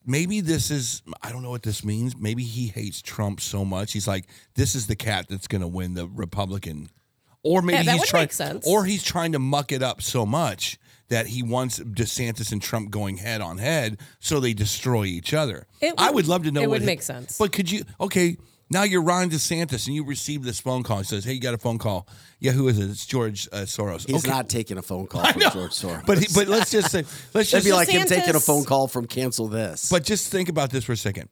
[0.09, 2.17] Maybe this is, I don't know what this means.
[2.17, 3.93] Maybe he hates Trump so much.
[3.93, 6.89] He's like, this is the cat that's going to win the Republican.
[7.43, 8.65] Or maybe Yeah, that he's would trying, make sense.
[8.67, 12.91] or he's trying to muck it up so much that he wants DeSantis and Trump
[12.91, 15.67] going head on head so they destroy each other.
[15.81, 17.39] It I would- would love to know it what would hi- make sense.
[17.39, 18.37] But could you, okay,
[18.69, 20.99] now you're Ron DeSantis and you receive this phone call.
[20.99, 22.09] He says, hey, you got a phone call.
[22.41, 22.91] Yeah, who is it?
[22.91, 24.07] It's George uh, Soros.
[24.07, 24.31] He's okay.
[24.31, 26.05] not taking a phone call from George Soros.
[26.05, 28.65] But, he, but let's just say, let's That'd just be like him taking a phone
[28.65, 29.89] call from cancel this.
[29.89, 31.29] But just think about this for a second.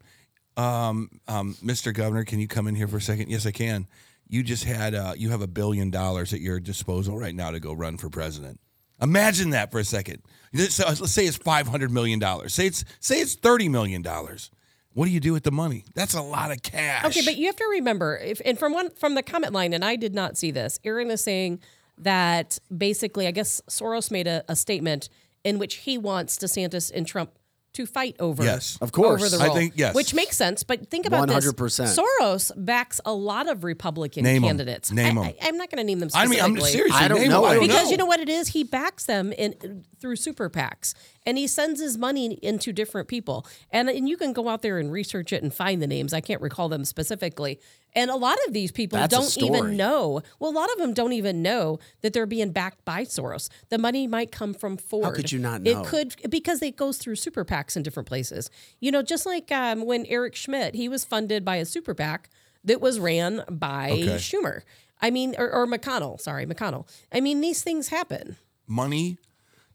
[0.56, 1.92] Um, um, Mr.
[1.92, 3.28] Governor, can you come in here for a second?
[3.28, 3.88] Yes, I can.
[4.28, 7.58] You just had uh, you have a billion dollars at your disposal right now to
[7.60, 8.60] go run for president.
[9.04, 10.22] Imagine that for a second.
[10.70, 12.54] So let's say it's five hundred million dollars.
[12.54, 14.50] Say it's say it's thirty million dollars.
[14.94, 15.84] What do you do with the money?
[15.94, 17.04] That's a lot of cash.
[17.04, 19.84] Okay, but you have to remember, if and from one from the comment line, and
[19.84, 20.80] I did not see this.
[20.84, 21.60] Aaron is saying
[21.98, 25.08] that basically, I guess Soros made a, a statement
[25.44, 27.30] in which he wants DeSantis and Trump
[27.74, 28.42] to fight over.
[28.42, 28.78] Yes.
[28.80, 29.20] Of course.
[29.22, 29.94] over the I think- yes.
[29.94, 30.62] which makes sense.
[30.62, 31.98] But think about this: 100%.
[32.20, 34.48] Soros backs a lot of Republican Name 'em.
[34.48, 34.90] candidates.
[34.90, 35.34] Name I, 'em.
[35.42, 36.08] I, am not going to name them.
[36.14, 36.98] I mean, I'm seriously.
[36.98, 37.50] I don't name know them.
[37.50, 37.66] I don't.
[37.66, 37.90] Because know.
[37.90, 40.94] you know what it is, he backs them in through super PACs,
[41.26, 43.46] and he sends his money into different people.
[43.70, 46.12] And and you can go out there and research it and find the names.
[46.12, 47.60] I can't recall them specifically.
[47.94, 50.20] And a lot of these people That's don't even know.
[50.38, 53.48] Well, a lot of them don't even know that they're being backed by Soros.
[53.68, 55.04] The money might come from Ford.
[55.04, 55.70] How could you not know?
[55.82, 58.50] It could because it goes through super PACs in different places.
[58.80, 62.28] You know, just like um, when Eric Schmitt, he was funded by a super PAC
[62.64, 64.06] that was ran by Okay.
[64.16, 64.62] Schumer.
[65.00, 66.20] I mean, or, or McConnell.
[66.20, 66.88] Sorry, McConnell.
[67.12, 68.36] I mean, these things happen.
[68.66, 69.18] money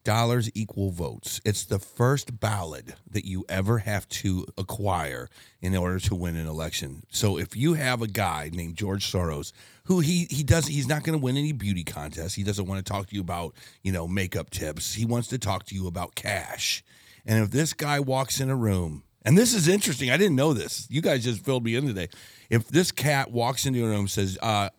[0.09, 1.39] dollars equal votes.
[1.45, 5.29] It's the first ballot that you ever have to acquire
[5.61, 7.03] in order to win an election.
[7.11, 9.51] So if you have a guy named george soros
[9.83, 12.83] who he he does he's not going to win any beauty contests he doesn't want
[12.83, 14.95] to talk to you about you know makeup tips.
[14.95, 16.83] He wants to talk to you about cash.
[17.23, 20.53] And if this guy walks in a room and this is interesting i didn't know
[20.53, 20.87] this.
[20.89, 22.07] You guys just filled me in today.
[22.49, 24.69] If this cat walks into a room and says uh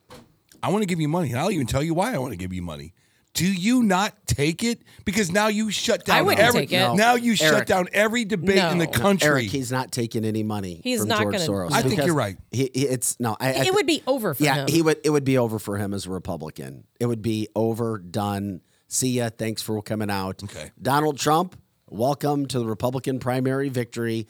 [0.61, 2.37] I want to give you money, and I'll even tell you why I want to
[2.37, 2.95] give you money.
[3.33, 4.83] Do you not take it?
[5.05, 6.17] Because now you shut down.
[6.17, 6.95] I wouldn't every, take it.
[6.97, 8.91] Now you shut down every debate in the No.
[8.91, 9.29] country.
[9.29, 10.81] Eric, he's not taking any money.
[10.83, 11.73] He's from not George gonna- Soros.
[11.73, 12.37] I think you're right.
[12.51, 13.37] He, he- it's no.
[13.39, 14.69] I, I it would be over for yeah, him.
[14.69, 14.99] he would.
[15.05, 16.85] It would be over for him as a Republican.
[16.99, 18.63] It would be over, done.
[18.89, 19.31] See ya.
[19.37, 20.43] Thanks for coming out.
[20.43, 20.73] Okay.
[20.83, 21.57] Donald Trump,
[21.89, 24.27] welcome to the Republican primary victory.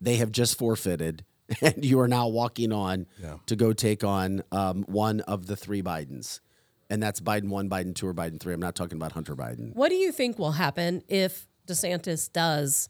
[0.00, 1.24] They have just forfeited,
[1.62, 3.36] and you are now walking on Yeah.
[3.46, 6.40] to go take on um, one of the three Bidens,
[6.90, 8.52] and that's Biden one, Biden two, or Biden three.
[8.52, 9.74] I'm not talking about Hunter Biden.
[9.74, 12.88] what do you think will happen if DeSantis does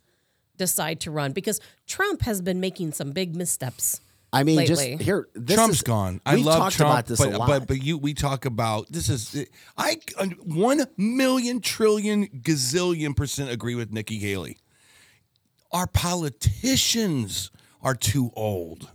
[0.56, 1.32] decide to run?
[1.32, 4.00] Because Trump has been making some big missteps
[4.32, 5.28] I mean, just here.
[5.34, 6.20] This Trump's is, gone.
[6.24, 7.48] I we've love talked Trump, about this but, a lot.
[7.48, 9.98] but but you we talk about this is I
[10.44, 14.58] one million trillion gazillion percent agree with Nikki Haley.
[15.72, 17.50] Our politicians
[17.82, 18.90] are too old.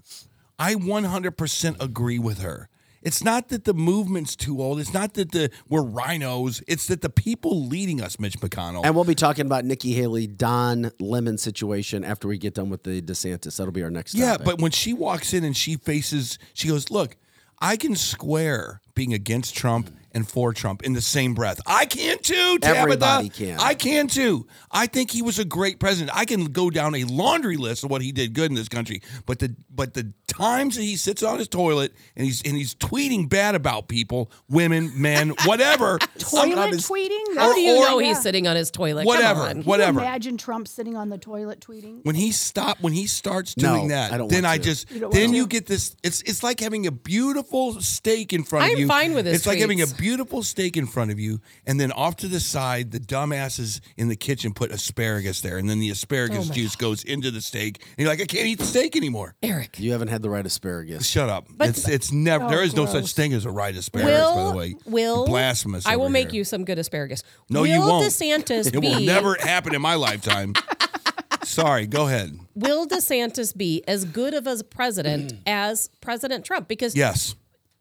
[0.58, 2.70] I 100% agree with her.
[3.06, 4.80] It's not that the movement's too old.
[4.80, 6.64] It's not that the we're rhinos.
[6.68, 8.84] It's that the people leading us, Mitch McConnell.
[8.84, 12.82] and we'll be talking about Nikki Haley, Don Lemon situation after we get done with
[12.84, 13.58] the DeSantis.
[13.58, 14.16] That'll be our next.
[14.16, 14.46] Yeah, topic.
[14.46, 17.16] but when she walks in and she faces, she goes, "Look,
[17.60, 21.60] I can square being against Trump and for Trump in the same breath.
[21.68, 22.80] I can too, Tabitha.
[22.80, 23.60] Everybody can.
[23.60, 24.48] I can too.
[24.72, 26.18] I think he was a great president.
[26.18, 29.02] I can go down a laundry list of what he did good in this country.
[29.28, 32.74] But the but the times that he sits on his toilet and he's and he's
[32.76, 36.00] tweeting bad about people, women, men, whatever.
[36.18, 37.36] Toilet I'm- I'm- tweeting?
[37.38, 38.08] How do you or- know Yeah.
[38.08, 39.06] he's sitting on his toilet?
[39.06, 39.42] Whatever.
[39.42, 39.56] Come on.
[39.58, 40.00] Can whatever.
[40.00, 42.00] you imagine Trump sitting on the toilet tweeting?
[42.04, 44.64] when he stop when he starts No, doing that, I don't then I to.
[44.64, 45.50] just You then you to?
[45.50, 45.94] get this.
[46.04, 48.88] It's it's like having a beautiful steak in front of I'm you.
[48.88, 49.98] fine with his It's like having a tweets.
[50.06, 54.08] Beautiful steak in front of you, and then off to the side, the dumbasses in
[54.08, 57.82] the kitchen put asparagus there, and then the Oh asparagus juice goes into the steak,
[57.82, 59.34] and you're like, I can't eat the steak anymore.
[59.42, 59.80] Eric.
[59.80, 61.08] you haven't had the right asparagus.
[61.08, 61.48] Shut up.
[61.60, 62.46] it's it's never.
[62.46, 64.12] Oh, there is no such thing as a right asparagus.
[64.12, 65.88] Will, by the way, will blasphemous.
[65.88, 66.40] I will over make here.
[66.40, 67.24] you some good asparagus.
[67.50, 68.06] No, will you won't.
[68.06, 70.54] DeSantis It be will never happen in my lifetime.
[71.44, 71.88] Sorry.
[71.88, 72.38] Go ahead.
[72.54, 76.68] will DeSantis be as good of a president as President Trump?
[76.68, 77.36] Because Yes.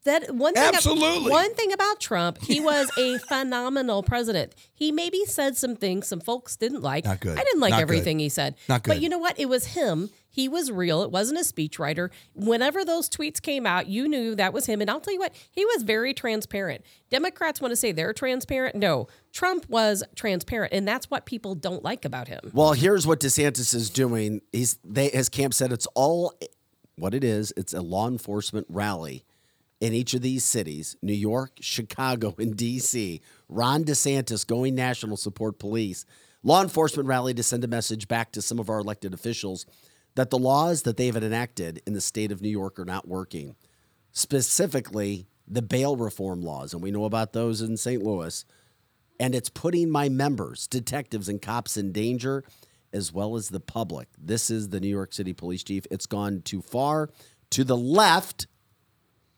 [0.05, 1.29] That one thing Absolutely.
[1.31, 4.53] one thing about Trump, he was a phenomenal president.
[4.73, 7.05] He maybe said some things some folks didn't like.
[7.05, 7.37] Not good.
[7.37, 8.23] I didn't like Not everything good.
[8.23, 8.55] he said.
[8.69, 8.91] Not good.
[8.91, 9.39] But you know what?
[9.39, 10.09] It was him.
[10.29, 11.01] He was real.
[11.01, 12.09] It wasn't a speechwriter.
[12.33, 14.81] Whenever those tweets came out, you knew that was him.
[14.81, 16.83] And I'll tell you what, he was very transparent.
[17.09, 18.75] Democrats want to say they're transparent.
[18.75, 22.51] No, Trump was transparent, and that's what people don't like about him.
[22.53, 24.41] Well, here's what DeSantis is doing.
[24.51, 26.33] He's they his camp said it's all
[26.97, 27.53] what it is.
[27.57, 29.23] It's a law enforcement rally
[29.79, 33.21] in each of these cities: New York, Chicago, and D.C.
[33.49, 36.05] Ron DeSantis going national support police
[36.43, 39.65] law enforcement rally to send a message back to some of our elected officials
[40.13, 43.55] that the laws that they've enacted in the state of New York are not working.
[44.11, 48.01] Specifically, the bail reform laws, and we know about those in St.
[48.01, 48.45] Louis
[49.19, 52.43] and it's putting my members, detectives, and cops in danger,
[52.93, 54.07] as well as the public.
[54.17, 55.85] This is the New York City Police Chief.
[55.91, 57.09] It's gone too far
[57.51, 58.47] to the left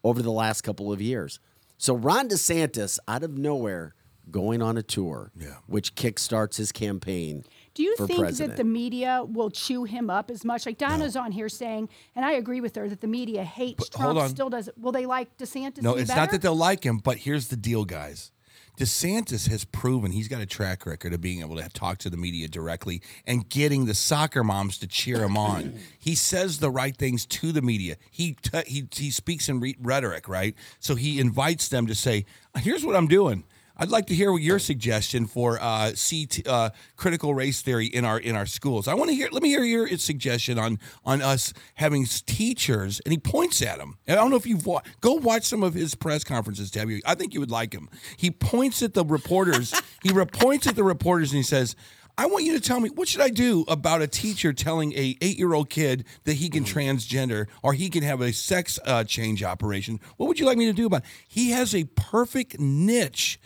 [0.03, 1.39] over the last couple of years.
[1.77, 3.93] So Ron DeSantis, out of nowhere,
[4.31, 5.57] going on a tour, yeah.
[5.67, 7.43] which kickstarts his campaign.
[7.73, 8.57] Do you for think president.
[8.57, 10.65] that the media will chew him up as much?
[10.65, 13.99] Like Donna's on here saying, and I agree with her that the media hates But
[13.99, 14.29] Trump.
[14.29, 14.69] Still does.
[14.77, 15.81] Will they like DeSantis?
[15.81, 16.21] No, it's better?
[16.21, 18.31] not that they'll like him, but here's the deal, guys.
[18.77, 22.17] DeSantis has proven he's got a track record of being able to talk to the
[22.17, 25.79] media directly and getting the soccer moms to cheer him on.
[25.99, 27.97] he says the right things to the media.
[28.11, 30.53] He t- he he speaks in re- rhetoric, right?
[30.79, 32.25] So he invites them to say,
[32.57, 33.43] "Here's what I'm doing."
[33.79, 38.19] I'd like to hear your suggestion for uh, CT, uh, critical race theory in our
[38.19, 38.87] in our schools.
[38.87, 39.29] I want to hear.
[39.31, 42.99] Let me hear your suggestion on on us having teachers.
[43.01, 43.97] And he points at them.
[44.07, 47.01] I don't know if you've wa- go watch some of his press conferences, Debbie.
[47.05, 47.89] I think you would like him.
[48.17, 49.79] He points at the reporters.
[50.03, 51.75] he re- points at the reporters and he says.
[52.19, 55.15] I want you to tell me what should I do about a teacher telling a
[55.21, 59.03] eight year old kid that he can transgender or he can have a sex uh,
[59.03, 59.99] change operation.
[60.15, 61.03] What would you like me to do about?
[61.03, 61.09] It?
[61.27, 63.39] He has a perfect niche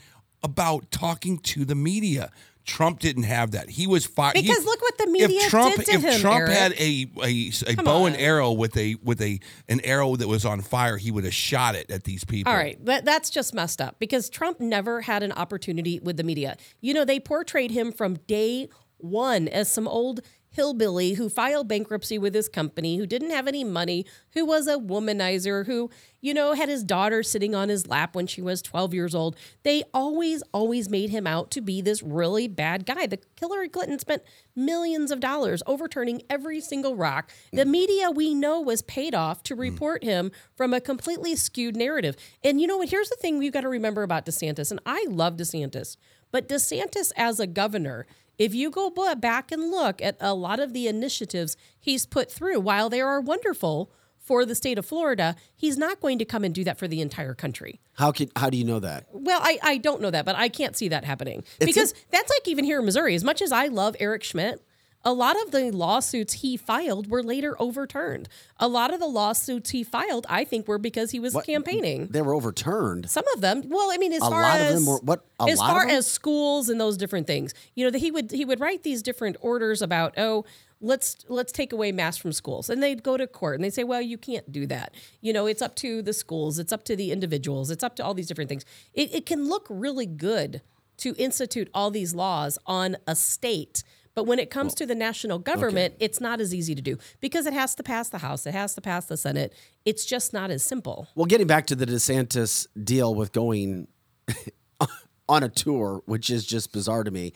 [0.43, 2.32] about talking to the media.
[2.63, 3.69] Trump didn't have that.
[3.69, 6.41] He was fired Because look what the media if Trump, did to if him, Trump
[6.41, 6.51] Eric.
[6.51, 10.45] had a a, a bow and arrow with a with a an arrow that was
[10.45, 12.51] on fire, he would have shot it at these people.
[12.51, 16.23] All right, that, that's just messed up because Trump never had an opportunity with the
[16.23, 16.56] media.
[16.82, 22.17] You know, they portrayed him from day one as some old hillbilly who filed bankruptcy
[22.17, 26.53] with his company, who didn't have any money, who was a womanizer, who, you know,
[26.53, 29.37] had his daughter sitting on his lap when she was 12 years old.
[29.63, 33.07] They always, always made him out to be this really bad guy.
[33.07, 34.23] The Hillary Clinton spent
[34.55, 37.31] millions of dollars overturning every single rock.
[37.53, 39.61] The media we know was paid off to hmm.
[39.61, 42.17] report him from a completely skewed narrative.
[42.43, 42.89] And you know what?
[42.89, 45.95] Here's the thing we've got to remember about DeSantis, and I love DeSantis,
[46.31, 48.05] but DeSantis as a governor,
[48.41, 52.60] if you go back and look at a lot of the initiatives he's put through,
[52.60, 56.56] while they are wonderful for the state of Florida, he's not going to come and
[56.56, 57.80] do that for the entire country.
[57.93, 59.06] How can how do you know that?
[59.12, 62.32] Well, I, I don't know that, but I can't see that happening It's because that's
[62.32, 63.13] like even here in Missouri.
[63.13, 64.65] As much as I love Eric Schmitt,
[65.03, 68.29] A lot of the lawsuits he filed were later overturned.
[68.59, 72.07] A lot of the lawsuits he filed, I think, were because he was campaigning.
[72.07, 73.09] They were overturned.
[73.09, 73.63] Some of them.
[73.67, 75.87] Well, I mean, as A far lot of as them were- what, a as far
[75.87, 79.01] as schools and those different things, you know, that he would he would write these
[79.01, 80.45] different orders about oh.
[80.83, 83.83] Let's let's take away masks from schools, and they'd go to court and they say,
[83.83, 84.95] "Well, you can't do that.
[85.21, 88.03] You know, it's up to the schools, it's up to the individuals, it's up to
[88.03, 90.63] all these different things." It, it can look really good
[90.97, 93.83] to institute all these laws on a state,
[94.13, 97.45] but when it comes to the national government, it's not as easy to do because
[97.45, 99.54] it has to pass the House, it has to pass the Senate.
[99.86, 101.08] It's just not as simple.
[101.15, 103.88] Well, getting back to the DeSantis deal with going
[105.30, 107.34] on a tour, which is just bizarre to me,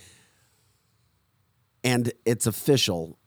[1.83, 3.17] and it's official.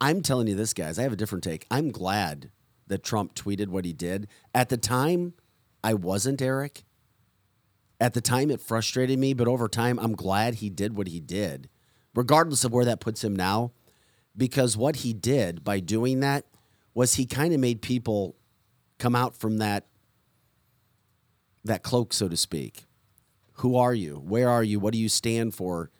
[0.00, 1.66] I'm telling you this, guys, I have a different take.
[1.70, 2.50] I'm glad
[2.88, 4.28] that Trump tweeted what he did.
[4.54, 5.34] At the time,
[5.82, 6.84] I wasn't, Eric.
[8.00, 11.20] At the time, it frustrated me, but over time, I'm glad he did what he
[11.20, 11.68] did,
[12.14, 13.72] regardless of where that puts him now.
[14.36, 16.46] Because what he did by doing that
[16.94, 18.36] was he kind of made people
[18.98, 19.86] come out from that
[21.64, 22.86] that cloak, so to speak.
[23.54, 24.16] Who are you?
[24.16, 24.80] Where are you?
[24.80, 25.90] What do you stand for?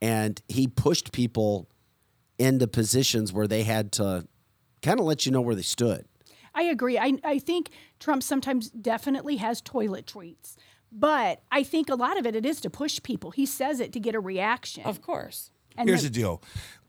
[0.00, 1.68] And he pushed people
[2.38, 4.26] into positions where they had to
[4.80, 6.06] kind of let you know where they stood.
[6.54, 6.98] I agree.
[6.98, 10.56] I, I think Trump sometimes definitely has toilet treats,
[10.92, 13.30] but I think a lot of it it is to push people.
[13.30, 14.84] He says it to get a reaction.
[14.84, 15.50] Of course.
[15.76, 16.42] and Here's then- the deal.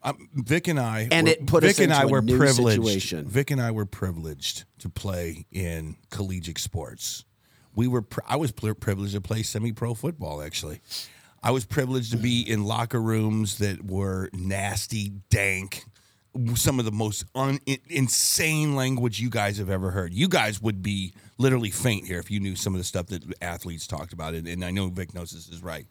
[0.05, 2.55] Um, Vic and I And were- it put Vic us and I were privileged.
[2.83, 3.25] situation.
[3.25, 7.23] Vic and I were privileged to play in collegiate sports.
[7.73, 8.05] We were.
[8.27, 10.41] I was privileged to play semi-pro football.
[10.41, 10.81] Actually,
[11.41, 15.85] I was privileged to be in locker rooms that were nasty, dank.
[16.55, 20.13] Some of the most un- insane language you guys have ever heard.
[20.13, 21.13] You guys would be
[21.43, 24.34] literally faint here if you knew some of the stuff that athletes talked about.
[24.34, 25.86] And, and I know Vic knows this is right.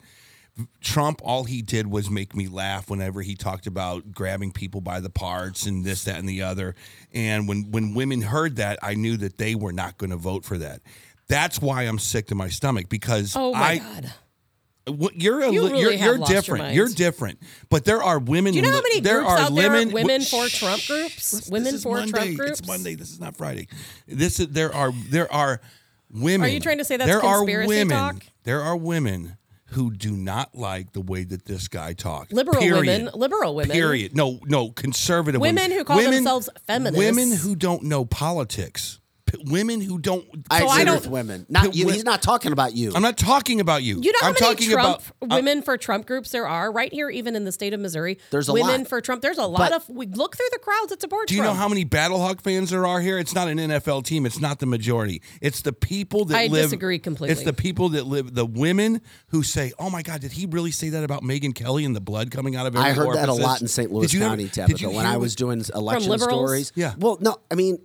[0.80, 5.00] Trump, all he did was make me laugh whenever he talked about grabbing people by
[5.00, 6.74] the parts and this, that, and the other.
[7.14, 10.44] And when when women heard that, I knew that they were not going to vote
[10.44, 10.80] for that.
[11.28, 14.12] That's why I'm sick to my stomach because Oh my I, God.
[14.86, 16.64] You're a, You really you're, have you're lost your different.
[16.64, 16.76] minds.
[16.76, 17.38] You're different.
[17.68, 18.52] But there are women.
[18.52, 20.82] Do you know how many there groups are out there women, are women for Trump
[20.86, 21.30] groups?
[21.30, 22.10] This women for Monday.
[22.10, 22.58] Trump groups?
[22.58, 22.94] It's Monday.
[22.96, 23.68] This is not Friday.
[24.08, 25.60] This is there are there are
[26.10, 26.44] women.
[26.44, 28.26] Are you trying to say that's there conspiracy are women, talk?
[28.44, 32.32] There are women who do not like the way that this guy talks.
[32.32, 32.80] Liberal Period.
[32.86, 33.72] women, liberal women.
[33.72, 34.14] Period.
[34.14, 36.98] No, no, conservative Women women who call themselves feminists.
[36.98, 39.00] Women who don't know politics.
[39.32, 40.24] P- women who don't.
[40.50, 41.46] I So I agree don't- with women.
[41.48, 41.84] Not you.
[41.84, 42.92] Wi- He's not talking about you.
[42.94, 44.00] I'm not talking about you.
[44.00, 46.70] You know how I'm many talking Trump about uh, women for Trump groups there are
[46.70, 48.18] right here, even in the state of Missouri.
[48.30, 48.88] There's a women lot.
[48.88, 49.22] for Trump.
[49.22, 49.88] There's a lot But- of.
[49.88, 52.86] We look through the crowds that support Do you know how many Battlehawk fans there
[52.86, 53.18] are here?
[53.18, 54.26] It's not an NFL team.
[54.26, 55.22] It's not the majority.
[55.40, 56.64] It's the people that I live.
[56.64, 57.32] disagree completely.
[57.32, 58.34] It's the people that live.
[58.34, 61.84] The women who say, "Oh my God, did he really say that about Megyn Kelly
[61.84, 63.92] and the blood coming out of?" Every I heard that a lot in St.
[63.92, 66.72] Louis Did you ever- County, did Tabitha, when I was doing election stories.
[66.74, 66.94] Yeah.
[66.98, 67.78] Well, no, I mean,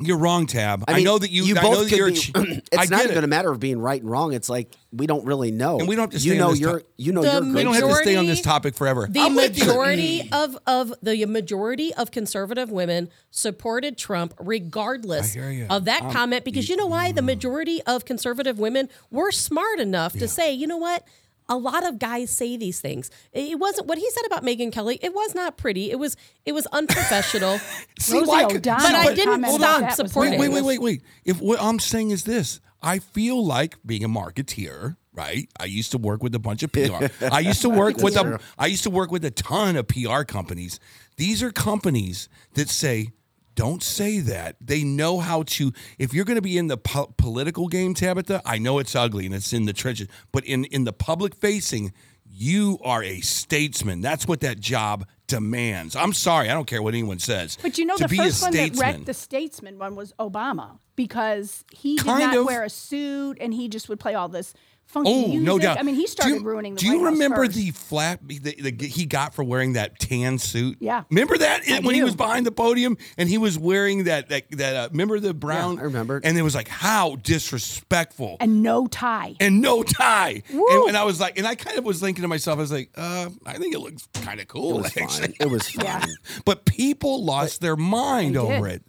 [0.00, 0.84] You're wrong, Tab.
[0.88, 1.56] I, mean, know that you.
[1.56, 2.10] I both know that could you're.
[2.10, 3.24] be- ch- I it's not even it.
[3.24, 4.32] a matter of being right and wrong.
[4.32, 6.50] It's like we don't really know, And we don't have to You stay on know
[6.50, 6.80] this your.
[6.80, 7.54] to- You know The your.
[7.54, 9.06] We don't have to stay on this topic forever.
[9.08, 15.50] The I'm majority of of the majority of conservative women supported Trump, regardless I hear
[15.50, 15.66] you.
[15.70, 17.12] of that comment, because you know why?
[17.12, 17.26] The mm.
[17.26, 21.06] majority of conservative women were smart enough to say, you know what?
[21.48, 23.10] A lot of guys say these things.
[23.32, 24.98] It wasn't what he said about Megyn Kelly.
[25.02, 25.90] It was not pretty.
[25.90, 27.58] It was it was unprofessional.
[27.98, 30.38] See, Rosie why could- O'Donnell But I didn't commented stop supporting.
[30.38, 31.02] Wait, wait, wait, wait, wait.
[31.24, 35.48] If what I'm saying is this, I feel like being a marketeer, right?
[35.58, 37.06] I used to work with a bunch of PR.
[37.32, 40.22] I used to work with a I used to work with a ton of PR
[40.22, 40.80] companies.
[41.16, 43.12] These are companies that say
[43.54, 44.56] don't say that.
[44.60, 45.72] They know how to.
[45.98, 49.26] If you're going to be in the po- political game, Tabitha, I know it's ugly
[49.26, 51.92] and it's in the trenches, but in in the public facing,
[52.28, 54.00] you are a statesman.
[54.00, 55.94] That's what that job demands.
[55.96, 57.56] I'm sorry, I don't care what anyone says.
[57.62, 60.78] But you know, to the first one that statesman, wrecked the statesman one was Obama
[60.96, 62.46] because he did Kind not of.
[62.46, 64.52] wear a suit and he just would play all this
[64.86, 65.42] funky Oh, music.
[65.42, 65.78] no doubt.
[65.78, 67.56] I mean, he started you- ruining the Do you White House remember first.
[67.56, 70.76] the flap the, the, he got for wearing that tan suit?
[70.80, 71.02] Yeah.
[71.10, 74.50] Remember that I when he was behind the podium and he was wearing that that,
[74.52, 75.78] that uh, remember the brown?
[75.78, 76.20] I remember.
[76.22, 78.36] And it was like how disrespectful.
[78.40, 79.34] and no tie?
[79.40, 80.42] and no tie.
[80.50, 82.72] And, and I was like, and I kind of was thinking to myself, I was
[82.72, 84.70] like, uh, I think it looks kind of cool.
[84.70, 84.82] It cool.
[84.82, 85.26] was actually.
[85.28, 85.34] fine.
[85.40, 85.84] It was fine.
[85.86, 86.04] Yeah.
[86.44, 88.76] But people lost their mind over did.
[88.76, 88.82] it.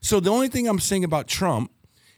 [0.00, 1.70] So the only thing I'm saying about Trump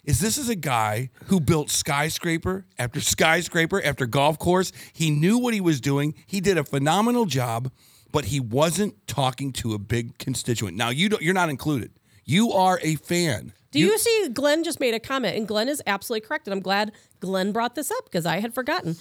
[0.04, 4.72] is this is a guy who built skyscraper after skyscraper after golf course.
[4.92, 6.14] He knew what he was doing.
[6.26, 7.70] He did a phenomenal job,
[8.10, 10.76] but he wasn't talking to a big constituent.
[10.76, 11.92] Now you don't, you're not included.
[12.24, 13.52] You are a fan.
[13.70, 16.60] Do you, see Glenn just made a comment and Glenn is absolutely correct and I'm
[16.60, 18.96] glad Glenn brought this up because I had forgotten.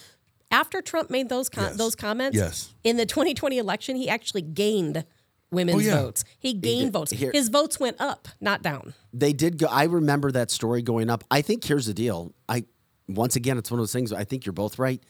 [0.50, 1.78] After Trump made those com- Yes.
[1.78, 2.74] those comments, Yes.
[2.84, 5.04] in the 2020 election, he actually gained
[5.52, 6.02] women's Oh, yeah.
[6.02, 6.24] votes.
[6.40, 7.12] He gained votes.
[7.12, 8.94] Here- His votes went up, not down.
[9.14, 9.68] They did go.
[9.68, 11.24] I remember that story going up.
[11.30, 12.34] I think here's the deal.
[12.50, 12.66] I
[13.08, 14.14] once again, it's one of those things.
[14.14, 15.04] I think you're both right.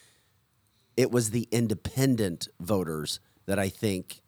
[0.97, 4.20] It was the independent voters that I think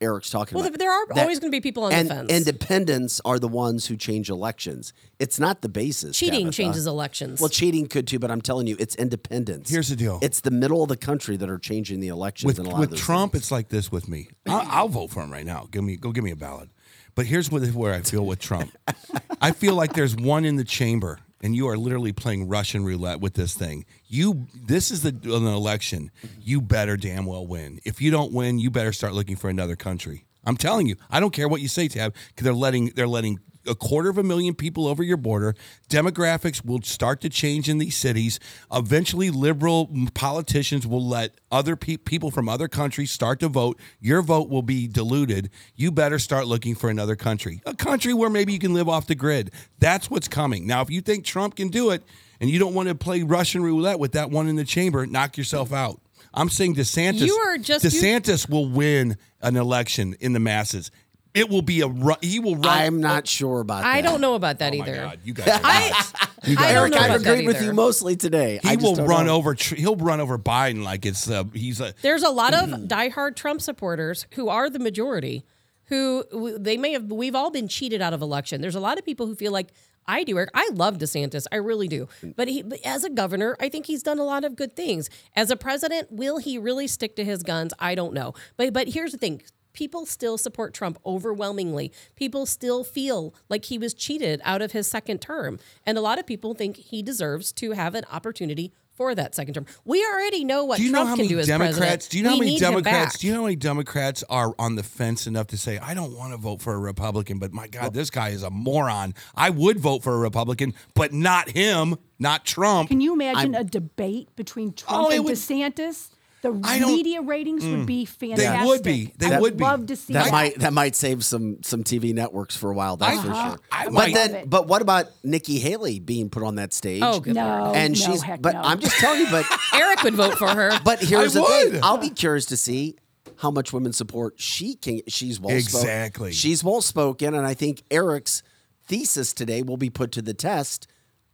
[0.00, 0.78] Eric's talking Well, about.
[0.78, 2.30] there are That- always going to be people on and the fence.
[2.30, 4.92] independents are the ones who change elections.
[5.18, 6.16] It's not the basis.
[6.18, 6.52] Cheating Tabitha.
[6.52, 7.40] changes elections.
[7.40, 9.70] Well, cheating could too, but I'm telling you, it's independents.
[9.70, 10.18] Here's the deal.
[10.22, 12.46] It's the middle of the country that are changing the elections.
[12.46, 13.44] with in a lot with of Trump, things.
[13.44, 14.28] it's like this with me.
[14.46, 15.66] I'll, I'll vote for him right now.
[15.70, 16.68] Give me go give me a ballot.
[17.14, 18.70] But here's what, where I feel with Trump.
[19.40, 23.20] I feel like there's one in the chamber, and you are literally playing Russian roulette
[23.20, 23.84] with this thing.
[24.06, 26.10] You this is the an election.
[26.40, 27.80] You better damn well win.
[27.84, 30.26] If you don't win, you better start looking for another country.
[30.44, 33.40] I'm telling you, I don't care what you say, Tab, because they're letting they're letting
[33.66, 35.54] a quarter of a million people over your border.
[35.88, 38.38] Demographics will start to change in these cities.
[38.72, 43.78] Eventually, liberal politicians will let other pe- people from other countries start to vote.
[44.00, 45.50] Your vote will be diluted.
[45.74, 49.06] You better start looking for another country, a country where maybe you can live off
[49.06, 49.50] the grid.
[49.78, 50.66] That's what's coming.
[50.66, 52.02] Now, if you think Trump can do it
[52.40, 55.36] and you don't want to play Russian roulette with that one in the chamber, knock
[55.36, 56.00] yourself out.
[56.34, 57.26] I'm saying DeSantis.
[57.26, 60.90] You are just- you- DeSantis will win an election in the masses.
[61.36, 62.16] It will be a run.
[62.22, 62.66] he will run.
[62.66, 63.94] I'm not sure about that.
[63.94, 64.96] I don't know about that Oh my either.
[64.96, 65.48] God, you guys.
[65.48, 66.12] Are I, nuts.
[66.58, 68.58] I Eric, I've agreed with you mostly today.
[68.62, 69.36] He just will run know.
[69.36, 69.54] over.
[69.54, 71.92] He'll run over Biden like it's uh, he's a.
[72.00, 75.44] There's a lot of diehard Trump supporters who are the majority,
[75.84, 76.24] who
[76.58, 77.10] they may have.
[77.10, 78.62] We've all been cheated out of election.
[78.62, 79.68] There's a lot of people who feel like
[80.06, 80.38] I do.
[80.38, 82.08] Eric, I love DeSantis, I really do.
[82.36, 85.10] But he, but as a governor, I think he's done a lot of good things.
[85.34, 87.74] As a president, will he really stick to his guns?
[87.78, 88.34] I don't know.
[88.56, 89.42] But but here's the thing.
[89.76, 91.92] People still support Trump overwhelmingly.
[92.16, 95.58] People still feel like he was cheated out of his second term.
[95.84, 99.52] And a lot of people think he deserves to have an opportunity for that second
[99.52, 99.66] term.
[99.84, 101.76] We already know what Do you Trump know how can many do as Democrats?
[101.76, 102.08] president.
[102.10, 103.18] Do you know how We many need him Democrats?
[103.18, 106.16] Do you know how many Democrats are on the fence enough to say, "I don't
[106.16, 109.12] want to vote for a Republican, but my God, this guy is a moron.
[109.34, 113.64] I would vote for a Republican, but not him, not Trump." Can you imagine a
[113.64, 116.08] debate between Trump Oh, and would- DeSantis?
[116.52, 116.96] The I don't- Mm.
[116.96, 118.60] media ratings would be fantastic.
[118.60, 119.12] They would be.
[119.18, 119.64] They I would be.
[119.64, 120.32] love to see That that.
[120.32, 122.96] might that might save some some TV networks for a while.
[122.96, 123.58] That's for sure.
[123.72, 124.50] I but might- then, Love it.
[124.50, 127.02] but what about Nikki Haley being put on that stage?
[127.04, 128.22] Oh, good no, and no, she's.
[128.22, 128.60] heck but no.
[128.62, 129.30] I'm just telling you.
[129.30, 129.44] But
[129.74, 130.78] Eric would vote for her.
[130.84, 131.80] but here's I the thing.
[131.82, 132.96] I'll be curious to see
[133.40, 135.00] how much women support she can.
[135.08, 135.80] She's well spoken.
[135.88, 136.32] Exactly.
[136.32, 138.42] She's well spoken, and I think Eric's
[138.88, 140.86] thesis today will be put to the test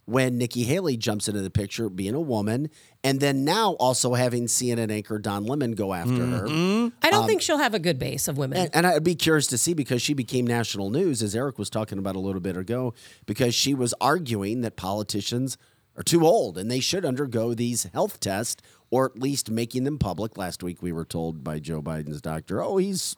[0.05, 2.69] when Nikki Haley jumps into the picture, being a woman,
[3.05, 6.87] and then now also having CNN anchor Don Lemon go after Mm-hmm.
[6.87, 6.93] her.
[7.03, 8.59] I don't think she'll have a good base of women.
[8.59, 11.69] And, and I'd be curious to see because she became national news, as Eric was
[11.71, 12.95] talking about a little bit ago,
[13.27, 15.59] because she was arguing that politicians
[15.97, 19.99] are too old and they should undergo these health tests or at least making them
[19.99, 20.37] public.
[20.39, 23.17] Last week we were told by Joe Biden's doctor, "Oh, he's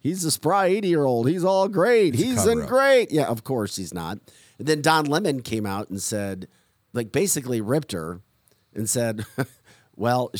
[0.00, 1.28] he's a spry 80-year-old.
[1.28, 2.14] He's all great.
[2.14, 2.68] He's in cover-up.
[2.68, 4.18] great." Yeah, of course he's not.
[4.58, 6.48] And then Don Lemon came out and said
[6.92, 8.20] like basically ripped her
[8.74, 9.24] and said,
[9.96, 10.32] "Well,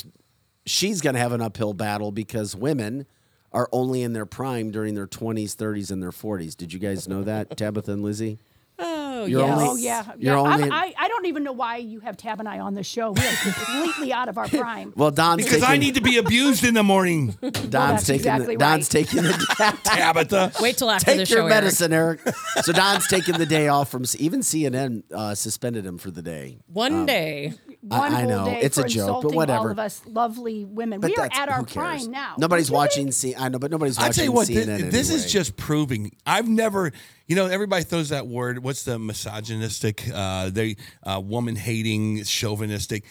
[0.66, 3.06] she's going to have an uphill battle because women
[3.52, 6.56] are only in their prime during their 20s, 30s, and their 40s.
[6.56, 8.38] Did you guys know that, Tabitha and Lizzie?
[8.78, 9.50] oh, You're yes.
[9.58, 10.40] only- Oh yeah, You're yeah.
[10.42, 12.82] I'm- only- I, I don't even know why you have Tab and I on the
[12.84, 13.10] show.
[13.10, 14.92] We are completely out of our prime.
[14.96, 18.20] Well, Don's because taking, I need to be abused in the morning, Don's that's taking
[18.20, 20.52] exactly the, Don's taking the Tabitha.
[20.60, 21.34] Wait till after the show.
[21.34, 22.20] take your medicine, Eric.
[22.62, 26.58] So Don's taking the day off from even CNN uh, suspended him for the day.
[26.68, 27.54] One day.
[27.82, 29.58] One I whole know, it's a joke, but whatever.
[29.60, 31.00] All of us lovely women.
[31.00, 32.34] But we are at our prime now.
[32.36, 33.10] Nobody's watching.
[33.10, 34.90] C- I know, but nobody's I watching tell you what, thi- CNN.
[34.90, 36.14] this is just proving.
[36.26, 36.92] I've never,
[37.26, 38.62] you know, everybody throws that word.
[38.62, 43.04] What's the misogynistic, uh, they uh, woman hating, chauvinistic.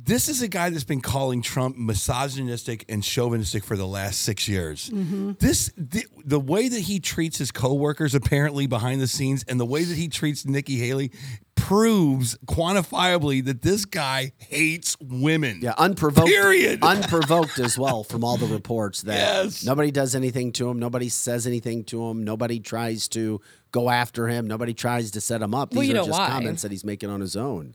[0.00, 4.46] This is a guy that's been calling Trump misogynistic and chauvinistic for the last six
[4.46, 4.90] years.
[4.90, 5.32] Mm-hmm.
[5.40, 9.66] This the, the way that he treats his coworkers, apparently behind the scenes, and the
[9.66, 11.10] way that he treats Nikki Haley
[11.60, 15.60] proves quantifiably that this guy hates women.
[15.62, 16.28] Yeah, unprovoked.
[16.28, 16.80] Period.
[16.82, 19.64] Unprovoked as well from all the reports that Yes.
[19.64, 23.40] nobody does anything to him, nobody says anything to him, nobody tries to
[23.72, 25.70] go after him, nobody tries to set him up.
[25.70, 26.28] These Well, you are know just why.
[26.28, 27.74] comments that he's making on his own.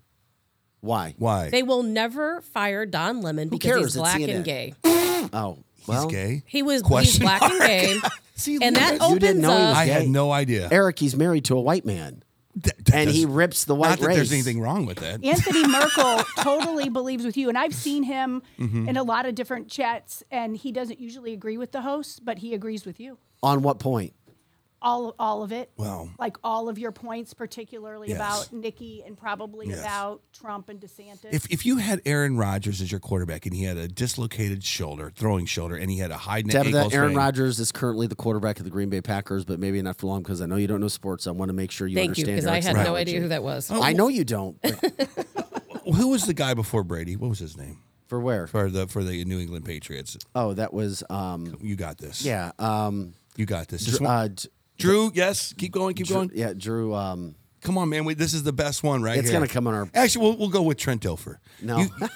[0.81, 1.15] Why?
[1.17, 1.49] Why?
[1.49, 3.83] They will never fire Don Lemon because cares?
[3.93, 4.73] he's black and gay.
[5.31, 6.43] Oh, well, He's gay.
[6.45, 7.97] He was he's Question black and gay.
[8.35, 9.77] See, and that You opens didn't know he was up.
[9.77, 10.67] I had no idea.
[10.71, 12.22] Eric, he's married to a white man,
[12.61, 14.15] Th- that and he rips the white Not that race.
[14.17, 15.23] there's anything wrong with that.
[15.23, 18.87] Anthony Merkel totally believes with you, and I've seen him Mm-hmm.
[18.89, 22.37] in a lot of different chats, and he doesn't usually agree with the hosts, but
[22.39, 23.17] he agrees with you.
[23.41, 24.13] On what point?
[24.83, 25.71] All all of it.
[25.77, 28.17] Well- like all of your points, particularly Yes.
[28.17, 29.79] about Nikki and probably Yes.
[29.79, 31.25] about Trump and DeSantis.
[31.31, 35.11] If, if you had Aaron Rodgers as your quarterback and he had a dislocated shoulder,
[35.15, 38.07] throwing shoulder, and he had a high neck Tabitha, ankle Aaron sprain, Rodgers is currently
[38.07, 40.57] the quarterback of the Green Bay Packers, but maybe not for long because I know
[40.57, 41.25] you don't know sports.
[41.27, 42.35] I want to make sure you Thank you, understand.
[42.35, 43.71] because I Eric's had no idea who that was.
[43.71, 44.61] I know you don't.
[44.61, 45.25] but
[45.95, 47.15] who was the guy before Brady?
[47.15, 48.47] What was his name for where?
[48.47, 50.17] for the for the New England Patriots?
[50.35, 52.23] Oh, that was um, You got this.
[52.25, 53.85] yeah, um, you got this.
[53.85, 56.31] Just uh, D- Drew, yes, keep going, keep Drew, going.
[56.33, 56.93] yeah, Drew.
[56.93, 58.03] Um, Come on, man.
[58.03, 59.39] We, this is the best one right It's here.
[59.39, 61.37] gonna come on our- Actually, we'll, we'll go with Trent Dilfer.
[61.61, 61.89] no, You-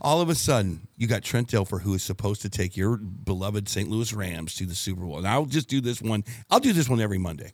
[0.00, 3.68] all of a sudden, you got Trent Dilfer, who is supposed to take your beloved
[3.68, 3.88] St.
[3.88, 5.18] Louis Rams to the Super Bowl.
[5.18, 6.24] And I'll just do this one.
[6.50, 7.50] I'll do this one every Monday.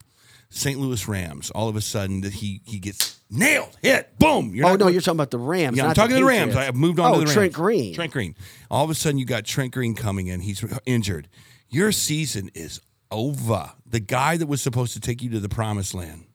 [0.50, 0.78] St.
[0.78, 1.50] Louis Rams.
[1.50, 4.54] All of a sudden, that he he gets nailed, hit, boom.
[4.54, 5.76] You're oh not no, you're talking about the Rams.
[5.76, 6.50] yeah, I'm not talking to the Rams.
[6.54, 6.56] Patriots.
[6.58, 7.34] I have moved on oh, to the Rams.
[7.34, 7.94] Trent Green.
[7.94, 8.36] Trent Green.
[8.70, 10.40] All of a sudden, you got Trent Green coming in.
[10.40, 11.28] He's injured.
[11.68, 13.72] Your season is over.
[13.84, 16.26] The guy that was supposed to take you to the promised land.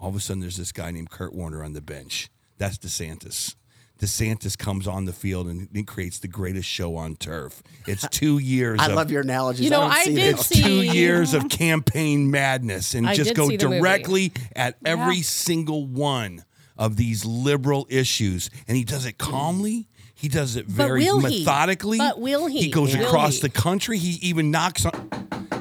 [0.00, 2.28] All of a sudden, there's this guy named Kurt Warner on the bench.
[2.58, 3.54] That's DeSantis.
[4.00, 7.62] DeSantis comes on the field and he creates the greatest show on turf.
[7.86, 8.80] It's two years.
[8.80, 9.64] I of, love your analogies.
[9.64, 10.46] You know, don't I see did this.
[10.48, 13.78] see- two years of campaign madness and I just go see movie.
[13.78, 16.44] directly at every single one
[16.76, 18.50] of these liberal issues.
[18.66, 19.88] And he does it calmly.
[20.22, 21.40] He does it But very will he?
[21.40, 21.98] methodically.
[21.98, 22.60] But will he?
[22.60, 23.40] He goes Will across he?
[23.40, 23.98] the country.
[23.98, 25.10] He even knocks on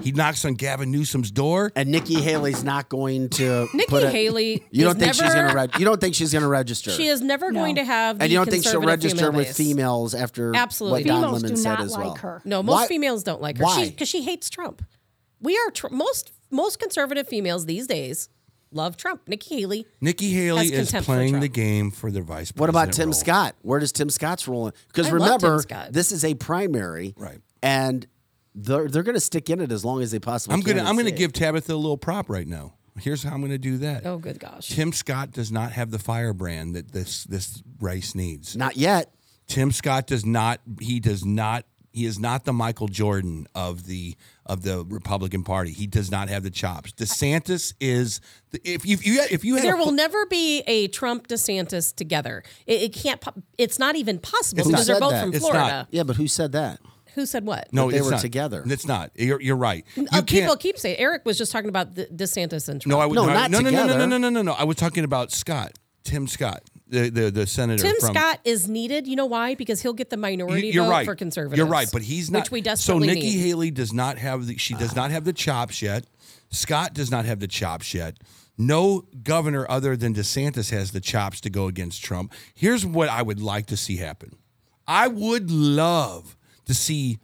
[0.03, 1.71] he knocks on Gavin Newsom's door.
[1.75, 3.67] And Nikki Haley's not going to.
[3.73, 5.55] Nikki put a- Haley You don't is think she's going to?
[5.55, 6.91] Reg- you don't think she's going to register?
[6.91, 8.17] She is never going to have.
[8.19, 11.01] The and you don't think she'll register female with females after Absolutely.
[11.03, 12.15] what Don Females Lemon do said not as like well?
[12.17, 12.41] her.
[12.45, 13.63] No, most Why- females don't like her.
[13.63, 13.89] Why?
[13.89, 14.83] Because she, hates Trump.
[15.39, 18.29] We are tr- most most conservative females these days
[18.71, 19.21] love Trump.
[19.27, 19.85] Nikki Haley.
[19.99, 21.41] Nikki Haley Has is contempt for playing Trump.
[21.41, 22.59] the game for the vice president.
[22.59, 23.13] What about Tim role.
[23.13, 23.55] Scott?
[23.61, 24.73] Where does Tim Scott's role in?
[24.87, 25.93] Because I love Tim remember, Scott.
[25.93, 27.39] this is a primary, Right.
[27.63, 28.07] And
[28.55, 30.55] they're they're going to stick in it as long as they possibly.
[30.55, 32.73] I'm gonna and I'm gonna see give Tabitha a little prop right now.
[32.99, 34.05] Here's how I'm gonna do that.
[34.05, 34.67] Oh, good gosh.
[34.67, 38.55] Tim Scott does not have the firebrand that this this race needs.
[38.57, 39.13] Not yet.
[39.47, 40.59] Tim Scott does not.
[40.79, 41.65] He does not.
[41.93, 44.15] He is not the Michael Jordan of the
[44.45, 45.71] of the Republican Party.
[45.71, 46.93] He does not have the chops.
[46.93, 48.21] DeSantis is.
[48.51, 51.27] The, if you if you if you had There a, will never be a Trump
[51.27, 52.43] DeSantis together.
[52.65, 53.21] It, it can't.
[53.57, 55.29] It's not even possible because they're both said from?
[55.33, 55.59] It's Florida.
[55.67, 55.87] not.
[55.91, 56.79] Yeah, but who said that?
[57.15, 57.67] Who said what?
[57.73, 58.21] no, they were not.
[58.21, 58.63] together.
[58.65, 59.11] It's not.
[59.15, 59.85] You're, you're right.
[59.97, 62.89] You Uh, people can't- keep saying Eric was just talking about the DeSantis and Trump.
[62.91, 64.07] No, I was No, no, not no, no, no, no, together.
[64.07, 64.53] no, no, no, no.
[64.53, 65.73] I was talking about Scott,
[66.05, 67.81] Tim Scott, the the, the senator.
[67.83, 69.07] Tim from, Scott is needed.
[69.07, 69.55] You know why?
[69.55, 71.05] Because he'll get the minority You- vote right.
[71.05, 71.57] for conservatives.
[71.57, 72.43] You're right, but he's not.
[72.43, 73.39] Which we desperately so Nikki need.
[73.39, 74.57] Haley does not have the.
[74.57, 76.05] She does not have the chops yet.
[76.51, 78.17] Scott does not have the chops yet.
[78.57, 82.33] No governor other than DeSantis has the chops to go against Trump.
[82.53, 84.35] Here's what I would like to see happen.
[84.85, 86.35] I would love
[86.65, 87.19] to see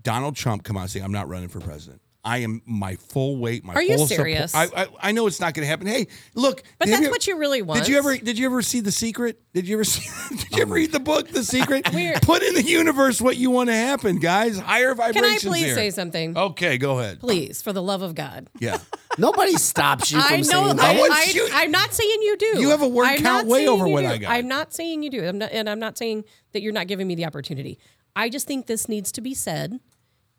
[0.00, 3.36] Donald Trump come out and say, "I'm not running for president." I am my full
[3.36, 3.64] weight.
[3.64, 4.54] My Are you full support- serious?
[4.54, 5.86] I, I I know it's not going to happen.
[5.86, 7.78] Hey, look, But have that's what you really want.
[7.80, 9.40] Did you ever did you ever see The Secret?
[9.54, 10.10] Did you ever see?
[10.36, 11.84] Did you ever oh read the book The Secret?
[12.22, 14.58] Put in the universe what you want to happen, guys.
[14.58, 15.42] Higher vibrations.
[15.42, 15.74] Can I please here.
[15.76, 16.36] say something?
[16.36, 17.20] Okay, go ahead.
[17.20, 18.48] Please, for the love of God.
[18.58, 18.78] Yeah,
[19.18, 20.42] Nobody stops you from I know.
[20.42, 20.98] saying that.
[20.98, 22.46] want I, you- I'm not saying you do.
[22.60, 24.08] You have a word I'm count way over what do.
[24.08, 24.30] I got.
[24.32, 25.24] I'm not saying you do.
[25.24, 27.78] I'm not, and I'm not saying that you're not giving me the opportunity.
[28.16, 29.78] I just think this needs to be said.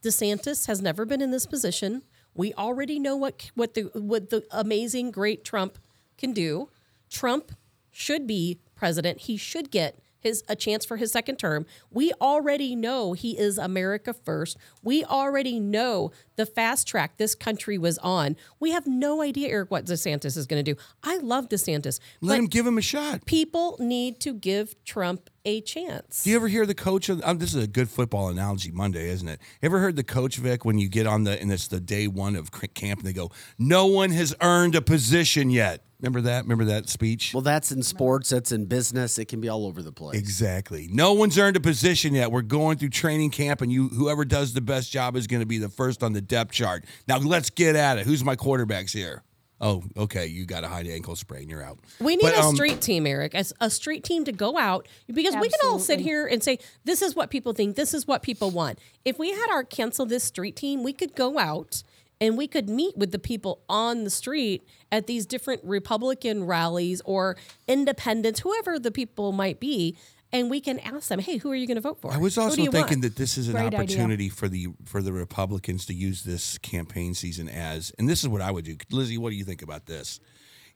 [0.03, 2.03] DeSantis has never been in this position.
[2.33, 5.77] We already know what what the what the amazing great Trump
[6.17, 6.69] can do.
[7.09, 7.51] Trump
[7.91, 9.21] should be president.
[9.21, 11.65] He should get his a chance for his second term.
[11.91, 14.57] We already know he is America first.
[14.83, 18.37] We already know the fast track this country was on.
[18.59, 20.79] We have no idea, Eric, what DeSantis is going to do.
[21.03, 23.25] I love DeSantis, let him give him a shot.
[23.25, 26.23] people need to give Trump a chance.
[26.23, 27.09] Do you ever hear the coach?
[27.09, 29.39] Of, um, this is a good football analogy Monday, isn't it?
[29.61, 32.35] Ever heard the coach Vic when you get on the and it's the day one
[32.35, 36.43] of camp and they go, "No one has earned a position yet." Remember that?
[36.43, 37.33] Remember that speech?
[37.33, 38.29] Well, that's in sports.
[38.29, 39.17] That's in business.
[39.17, 40.19] It can be all over the place.
[40.19, 40.87] Exactly.
[40.91, 42.31] No one's earned a position yet.
[42.31, 45.47] We're going through training camp, and you whoever does the best job is going to
[45.47, 46.85] be the first on the depth chart.
[47.07, 48.05] Now let's get at it.
[48.05, 49.23] Who's my quarterbacks here?
[49.59, 50.27] Oh, okay.
[50.27, 51.49] You got a high ankle sprain.
[51.49, 51.79] You're out.
[51.99, 54.87] We need But, a um, street team, Eric, as a street team to go out
[55.07, 58.05] because we can all sit here and say, this is what people think, this is
[58.05, 58.77] what people want.
[59.03, 61.81] If we had our cancel this street team, we could go out
[62.21, 67.01] and we could meet with the people on the street at these different Republican rallies
[67.05, 67.35] or
[67.67, 69.97] independents, whoever the people might be,
[70.37, 72.11] and we can ask them, hey, who are you going to vote for?
[72.13, 73.01] I was also thinking want?
[73.01, 73.79] that this is an Great idea.
[73.79, 78.29] opportunity for the for the Republicans to use this campaign season as, and this is
[78.29, 78.77] what I would do.
[78.91, 80.19] Lizzie, what do you think about this?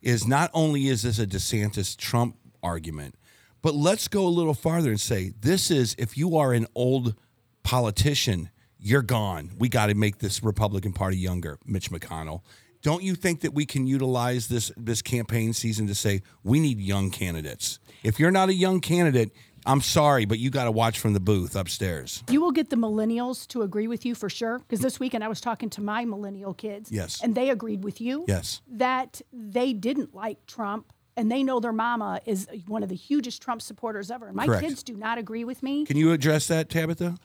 [0.01, 3.15] Is not only is this a DeSantis Trump argument,
[3.61, 7.15] but let's go a little farther and say this is if you are an old
[7.63, 8.49] politician,
[8.79, 9.51] you're gone.
[9.57, 12.41] We got to make this Republican Party younger, Mitch McConnell.
[12.81, 16.79] Don't you think that we can utilize this this campaign season to say we need
[16.79, 17.79] young candidates?
[18.03, 19.31] If you're not a young candidate,
[19.65, 22.23] I'm sorry, but you got to watch from the booth upstairs.
[22.29, 24.59] You will get the millennials to agree with you for sure.
[24.59, 26.91] Because this weekend I was talking to my millennial kids.
[26.91, 27.21] Yes.
[27.21, 28.25] And they agreed with you.
[28.27, 28.61] Yes.
[28.67, 33.41] That they didn't like Trump and they know their mama is one of the hugest
[33.41, 34.27] Trump supporters ever.
[34.27, 34.63] And my Correct.
[34.63, 35.85] kids do not agree with me.
[35.85, 37.17] Can you address that, Tabitha?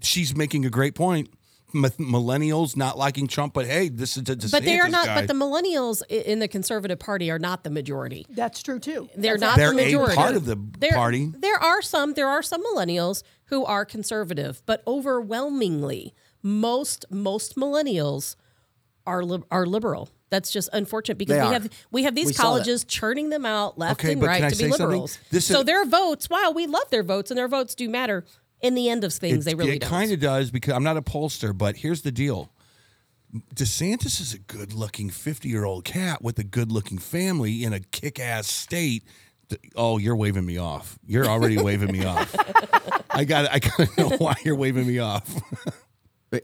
[0.00, 1.30] She's making a great point.
[1.74, 5.06] M- millennials not liking Trump, but hey, this is a DeSantis But they are not.
[5.06, 5.14] guy.
[5.20, 8.26] But the millennials in the conservative party are not the majority.
[8.30, 9.08] That's true too.
[9.16, 10.14] They're That's not They're the a majority.
[10.16, 11.32] part of the there, party.
[11.36, 12.14] There are some.
[12.14, 18.36] There are some millennials who are conservative, but overwhelmingly, most most millennials
[19.06, 20.08] are lib- are liberal.
[20.30, 21.52] That's just unfortunate because They we are.
[21.52, 24.68] have we have these We colleges churning them out left Okay, and right to be
[24.68, 25.18] liberals.
[25.38, 28.24] So is- their votes, while we love their votes and their votes do matter,
[28.64, 29.88] in the end of things, they really it don't.
[29.88, 32.50] It kind of does because I'm not a pollster, but here's the deal.
[33.54, 37.72] DeSantis is a good looking 50 year old cat with a good looking family in
[37.72, 39.04] a kick ass state.
[39.76, 40.98] Oh, you're waving me off.
[41.06, 42.34] You're already waving me off.
[43.10, 45.28] I got I gotta know why you're waving me off.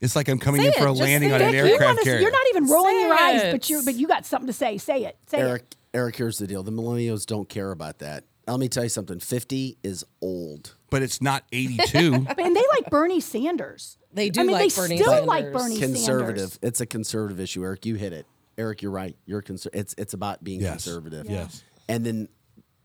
[0.00, 1.46] it's like I'm coming Say in for it, a just landing on it.
[1.48, 2.20] an you aircraft carrier.
[2.20, 3.52] You're not even rolling your Say eyes, it.
[3.52, 4.78] but you but you got something to say.
[4.78, 5.16] Say it.
[5.26, 5.76] Say Eric, it.
[5.94, 6.62] Eric, here's the deal.
[6.62, 8.24] The millennials don't care about that.
[8.48, 9.20] Let me tell you something.
[9.20, 10.74] 50 is old.
[10.90, 11.98] but it's not 82.
[12.38, 13.98] And they like Bernie Sanders.
[14.12, 15.62] They do I mean, like they Bernie still like Sanders.
[15.62, 16.38] Bernie conservative.
[16.50, 16.58] Sanders.
[16.62, 17.84] It's a conservative issue, Eric.
[17.86, 18.26] You hit it.
[18.56, 19.16] Eric, you're right.
[19.26, 20.84] You're conser- it's it's about being Yes.
[20.84, 21.26] conservative.
[21.28, 21.62] Yes.
[21.88, 22.28] And then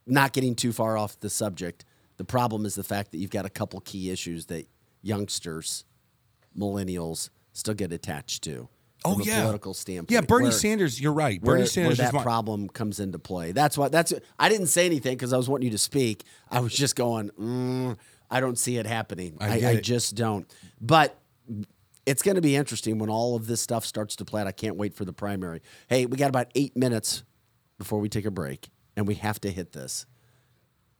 [0.05, 1.85] not getting too far off the subject.
[2.17, 4.67] The problem is the fact that you've got a couple key issues that
[5.01, 5.85] youngsters,
[6.57, 8.67] millennials, still get attached to.
[9.05, 9.41] Oh, yeah.
[9.41, 10.11] political standpoint.
[10.11, 11.41] yeah, Bernie where- Sanders, you're right.
[11.41, 13.51] where, Bernie where Sanders that is my, problem comes into play.
[13.51, 14.13] That's why That's.
[14.39, 16.23] I didn't say anything because I was wanting you to speak.
[16.49, 17.29] I was just going.
[17.31, 17.97] Mm,
[18.31, 19.37] I don't see it happening.
[19.39, 20.51] I I, I just don't.
[20.81, 21.19] But
[22.05, 24.47] it's going to be interesting when all of this stuff starts to play out.
[24.47, 25.61] I can't wait for the primary.
[25.87, 27.23] Hey, we got about eight minutes
[27.77, 30.05] before we take a break, and we have to hit this.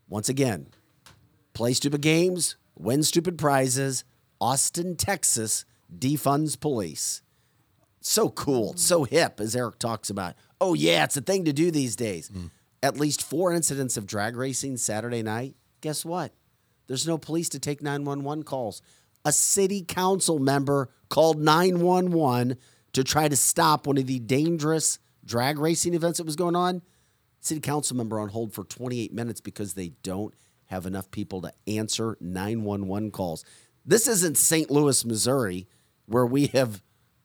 [0.07, 0.67] Once again,
[1.53, 4.03] play stupid games, win stupid prizes.
[4.39, 5.65] Austin, Texas
[5.97, 7.21] defunds police
[8.05, 10.35] so cool, so hip, as Eric talks about.
[10.59, 12.27] Oh, yeah, it's a thing to do these days.
[12.27, 12.47] Hmm.
[12.83, 15.55] At least four incidents of drag racing Saturday night.
[15.79, 16.33] Guess what?
[16.87, 18.81] There's no police to take 911 calls.
[19.23, 22.57] A city council member called 911
[22.91, 26.81] to try to stop one of the dangerous drag racing events that was going on.
[27.39, 30.33] City council member on hold for 28 minutes because they don't
[30.65, 33.45] have enough people to answer 911 calls.
[33.85, 34.69] This isn't St.
[34.69, 35.67] Louis, Missouri,
[36.05, 36.81] where we have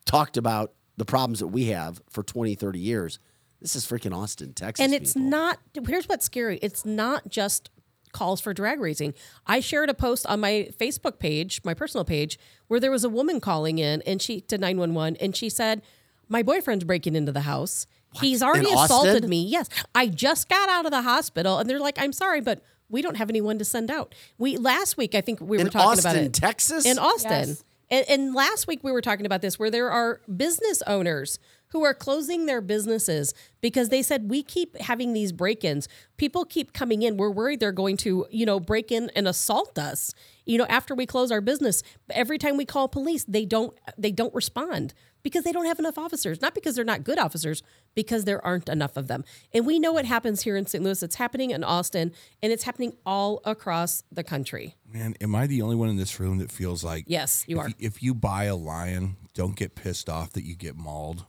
[0.09, 3.19] talked about the problems that we have for 20, 30 years.
[3.61, 4.85] This is freaking Austin, Texas.
[4.85, 5.29] and it's people.
[5.31, 7.71] not here's what's scary it's not just
[8.13, 9.13] calls for drag racing
[9.47, 12.39] i shared a post on my facebook page my personal page
[12.69, 15.83] where there was a woman calling in and she to 911 and she said
[16.29, 19.29] my boyfriend's breaking into the house he's already In assaulted Austin?
[19.31, 22.63] me yes i just got out of the hospital and they're like i'm sorry but
[22.89, 25.71] we don't have anyone to send out we last week i think we In were
[25.71, 26.87] talking about Austin, it Texas?
[26.87, 27.65] in austin Yes.
[27.91, 31.85] And, and last week we were talking about this where there are business owners who
[31.85, 35.87] are closing their businesses because they said we keep having these break-ins.
[36.17, 37.17] People keep coming in.
[37.17, 40.15] We're worried they're going to, you know, break in and assault us.
[40.47, 44.13] You know, after we close our business, every time we call police, they don't they
[44.13, 46.41] don't respond because they don't have enough officers.
[46.41, 47.63] Not because they're not good officers,
[47.95, 49.25] because there aren't enough of them.
[49.53, 50.83] And we know what happens here in St.
[50.83, 51.03] Louis.
[51.03, 52.13] It's happening in Austin,
[52.43, 54.77] and it's happening all across the country.
[54.93, 57.67] Man, am I the only one in this room that feels like Yes, you if
[57.67, 57.71] are.
[57.79, 61.27] if you buy a lion, don't get pissed off that you get mauled.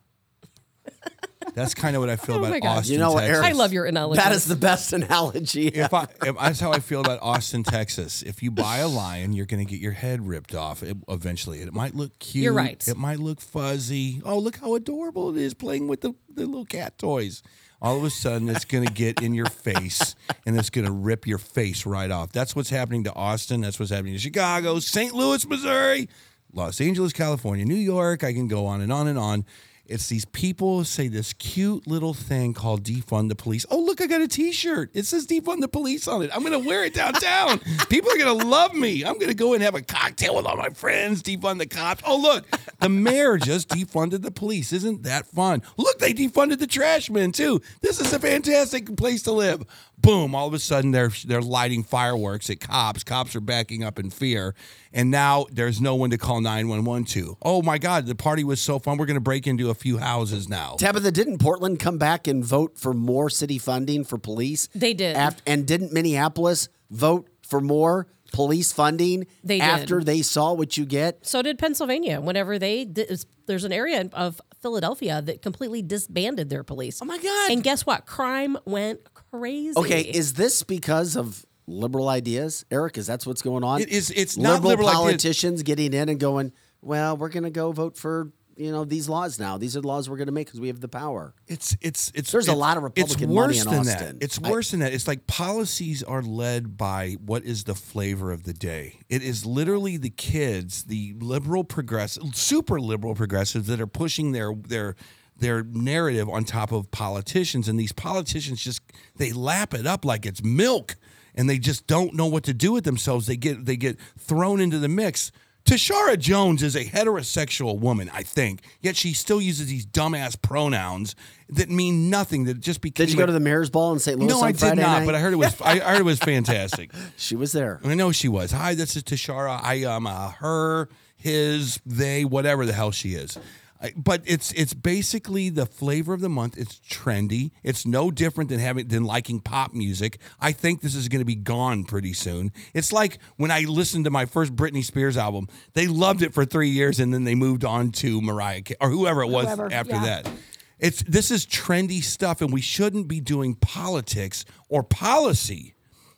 [1.60, 2.78] That's kind of what I feel Oh my about God.
[2.80, 2.94] Austin.
[2.94, 3.38] You know what, Texas.
[3.38, 3.48] Eric?
[3.48, 4.22] I love your analogy.
[4.22, 5.68] That is the best analogy.
[5.68, 8.22] If I, if that's how I feel about Austin, Texas.
[8.22, 11.60] If you buy a lion, you're going to get your head ripped off it, eventually.
[11.60, 12.44] It might look cute.
[12.44, 12.86] You're right.
[12.88, 14.22] It might look fuzzy.
[14.24, 17.44] Oh, look how adorable it is playing with the, the little cat toys.
[17.82, 20.92] All of a sudden, it's going to get in your face and it's going to
[20.92, 22.32] rip your face right off.
[22.32, 23.62] That's what's happening to Austin.
[23.62, 25.14] That's what's happening to Chicago, St.
[25.14, 26.10] Louis, Missouri,
[26.54, 28.24] Los Angeles, California, New York.
[28.24, 29.46] I can go on and on and on.
[29.90, 33.66] It's these people say this cute little thing called defund the police.
[33.72, 34.92] Oh, look, I got a t-shirt.
[34.94, 36.30] It says defund the police on it.
[36.32, 37.60] I'm going to wear it downtown.
[37.90, 39.04] people are going to love me.
[39.04, 42.04] I'm going to go and have a cocktail with all my friends, defund the cops.
[42.06, 42.46] Oh, look,
[42.80, 44.72] the mayor just defunded the police.
[44.74, 45.64] Isn't that fun?
[45.76, 47.60] Look, they defunded the trash men too.
[47.82, 49.66] This is a fantastic place to live.
[50.02, 53.04] Boom, all of a sudden they're they're lighting fireworks at cops.
[53.04, 54.56] Cops are backing up in fear.
[54.94, 57.38] And now there's no one to call 911 to.
[57.42, 58.98] Oh my God, the party was so fun.
[58.98, 60.76] We're going to break into a few houses now.
[60.80, 64.68] Tabitha, didn't Portland come back and vote for more city funding for police?
[64.74, 65.16] They did.
[65.16, 69.64] Af- and didn't Minneapolis vote for more police funding They did.
[69.64, 71.26] after they saw what you get?
[71.26, 72.22] So did Pennsylvania.
[72.22, 77.02] Whenever they did, there's an area of Philadelphia that completely disbanded their police.
[77.02, 77.52] Oh my God.
[77.52, 78.06] And guess what?
[78.06, 79.02] Crime went
[79.32, 79.74] crazy.
[79.78, 82.98] Okay, is this because of liberal ideas, Eric?
[82.98, 83.82] Is that's what's going on?
[83.82, 85.00] It is- it's not liberal, liberal ideas.
[85.02, 86.52] politicians getting in and going.
[86.82, 89.58] Well, we're going to go vote for you know these laws now.
[89.58, 91.34] These are the laws we're going to make because we have the power.
[91.48, 92.32] It's it's it's.
[92.32, 94.18] There's a lot of Republican It's money worse in than Austin.
[94.20, 94.24] that.
[94.24, 94.94] It's I- worse than that.
[94.94, 99.00] It's like policies are led by what is the flavor of the day.
[99.10, 104.54] It is literally the kids, the liberal progressive, super liberal progressives that are pushing their
[104.54, 104.96] their
[105.40, 108.82] their narrative on top of politicians, and these politicians just
[109.16, 110.96] they lap it up like it's milk,
[111.36, 113.28] and they just don't know what to do with themselves.
[113.28, 115.32] They get they get thrown into the mix.
[115.66, 121.16] Tishaura Jones is a heterosexual woman, I think, yet she still uses these dumbass pronouns
[121.50, 122.46] that mean nothing.
[122.46, 123.06] That just became.
[123.06, 124.18] Did you go to the mayor's ball in St.
[124.18, 124.30] Louis?
[124.30, 125.06] No, on I did Friday not, night?
[125.06, 125.62] but I heard it was.
[125.62, 126.92] I heard it was fantastic.
[127.18, 127.80] she was there.
[127.84, 128.52] I know she was.
[128.52, 129.60] Hi, this is Tishaura.
[129.62, 133.38] I am uh, her, his, they, whatever the hell she is.
[133.82, 136.58] I, but it's it's basically the flavor of the month.
[136.58, 137.52] It's trendy.
[137.64, 140.20] It's no different than having than liking pop music.
[140.40, 142.52] I think this is going to be gone pretty soon.
[142.74, 145.48] It's like when I listened to my first Britney Spears album.
[145.74, 148.90] They loved it for three years and then they moved on to Mariah Carey or
[148.90, 150.22] whoever it was Whoever, after yeah.
[150.24, 150.32] that.
[150.80, 155.76] It's this is trendy stuff, and we shouldn't be doing politics or policy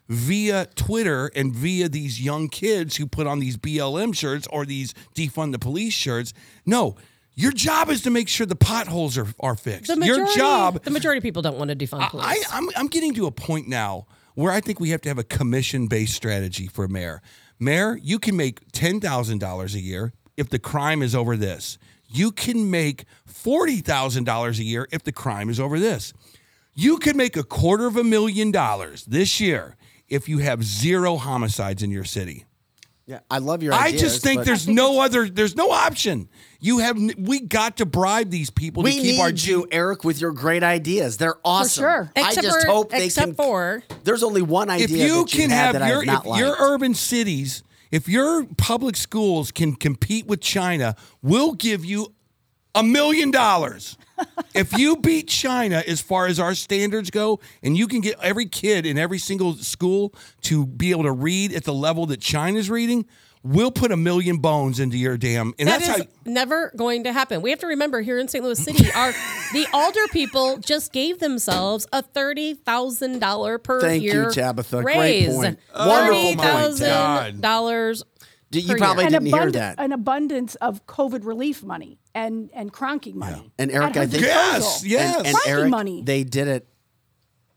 [0.07, 4.93] via Twitter and via these young kids who put on these BLM shirts or these
[5.15, 6.33] defund the police shirts.
[6.65, 6.95] No,
[7.35, 9.87] your job is to make sure the potholes are, are fixed.
[9.87, 10.83] The majority, your job.
[10.83, 12.25] The majority of people don't want to defund police.
[12.25, 15.17] I, I'm, I'm getting to a point now where I think we have to have
[15.17, 17.21] a commission based strategy for mayor.
[17.59, 21.77] Mayor, you can make $10,000 a year if the crime is over this.
[22.07, 26.13] You can make $40,000 a year if the crime is over this.
[26.73, 29.75] You can make a quarter of a million dollars this year
[30.07, 32.45] if you have zero homicides in your city.
[33.11, 33.73] Yeah, I love your.
[33.73, 36.29] I just think but there's no other there's no option.
[36.61, 40.05] You have we got to bribe these people We to keep need our you, Eric,
[40.05, 41.17] with your great ideas.
[41.17, 41.81] They're awesome.
[41.81, 42.11] sure.
[42.15, 43.35] I just for- hope they except can.
[43.35, 44.85] for- there's only one idea.
[44.85, 48.45] if you that can had have that your not if your urban cities, if your
[48.57, 52.13] public schools can compete with China, we'll give you
[52.73, 53.97] a million dollars.
[54.53, 58.45] If you beat China as far as our standards go, and you can get every
[58.45, 60.13] kid in every single school
[60.43, 63.05] to be able to read at the level that China's reading,
[63.43, 65.53] we'll put a million bones into your damn.
[65.57, 66.11] And That that's is how.
[66.31, 67.41] never going to happen.
[67.41, 68.43] We have to remember here in St.
[68.43, 69.11] Louis City, our
[69.53, 74.81] the Alder people just gave themselves a thirty thousand dollar per Thank you, year Tabitha.
[74.81, 75.33] Great raise.
[75.33, 75.59] point.
[75.75, 78.03] Wonderful point, thousand dollars.
[78.51, 79.11] D- you probably year.
[79.11, 79.79] didn't hear that.
[79.79, 83.51] an abundance of COVID relief money and and cronking money.
[83.57, 85.17] And Eric, I think- Yes, yes.
[85.17, 86.03] and, and Eric, money.
[86.03, 86.67] they did it.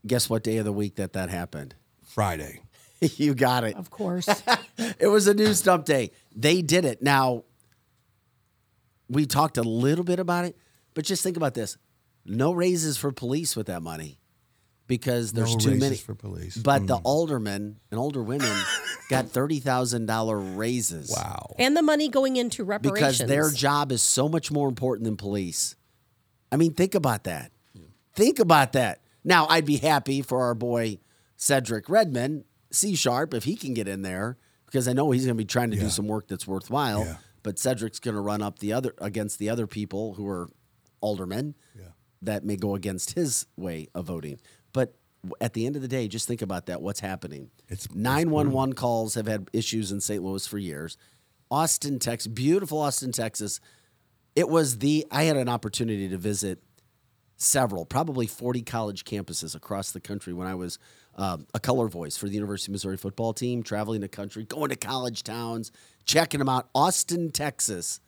[0.07, 1.74] Guess what day of the week that that happened?
[2.05, 2.61] Friday.
[3.01, 3.76] you got it.
[3.76, 4.28] Of course.
[4.99, 6.11] It was a news dump day.
[6.34, 7.01] They did it.
[7.03, 7.45] Now,
[9.09, 10.57] we talked a little bit about it,
[10.95, 11.76] but just think about this:
[12.24, 14.18] no raises for police with that money
[14.87, 16.57] because there's No too many for police.
[16.57, 17.03] But the mm.
[17.05, 18.53] aldermen and older women
[19.11, 21.11] got thirty thousand dollar raises.
[21.11, 21.55] Wow.
[21.59, 23.18] And the money going into reparations.
[23.18, 25.76] because their job is so much more important than police.
[26.53, 27.51] I mean, think about that.
[28.14, 29.01] Think about that.
[29.24, 30.99] Now, I'd be happy for our boy
[31.37, 35.37] Cedric Redmon, C sharp, if he can get in there, because I know he's going
[35.37, 37.05] to be trying to do some work that's worthwhile.
[37.05, 37.16] Yeah.
[37.43, 40.49] But Cedric's going to run up the other against the other people who are
[41.01, 41.55] aldermen
[42.24, 44.41] that may go against his way of voting.
[45.41, 46.83] At the end of the day, just think about that.
[46.83, 47.51] What's happening?
[47.68, 50.22] It's- it's 911 calls have had issues in St.
[50.22, 50.97] Louis for years.
[51.51, 53.61] Austin, Texas, beautiful Austin, Texas.
[54.35, 56.62] It was the, I had an opportunity to visit
[57.37, 60.79] several, probably 40 college campuses across the country when I was
[61.16, 64.70] um, a color voice for the University of Missouri football team, traveling the country, going
[64.70, 65.70] to college towns,
[66.05, 66.68] checking them out.
[66.75, 68.01] Austin, Texas,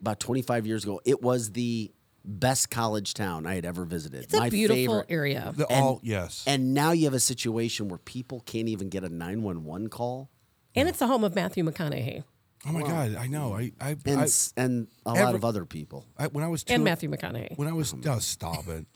[0.00, 1.92] about 25 years ago, it was the
[2.24, 4.24] best college town I had ever visited.
[4.24, 5.52] it's a beautiful area.
[5.56, 6.44] The all yes.
[6.46, 10.30] And now you have a situation where people can't even get a 911 call.
[10.74, 12.24] And it's the home of Matthew McConaughey
[12.66, 13.16] oh my God!
[13.16, 13.54] I know.
[13.54, 16.06] I I, And, I, s- and a lot of other people.
[16.18, 17.56] I when I was and Matthew McConaughey.
[17.56, 18.86] when I was oh, uh, stop it.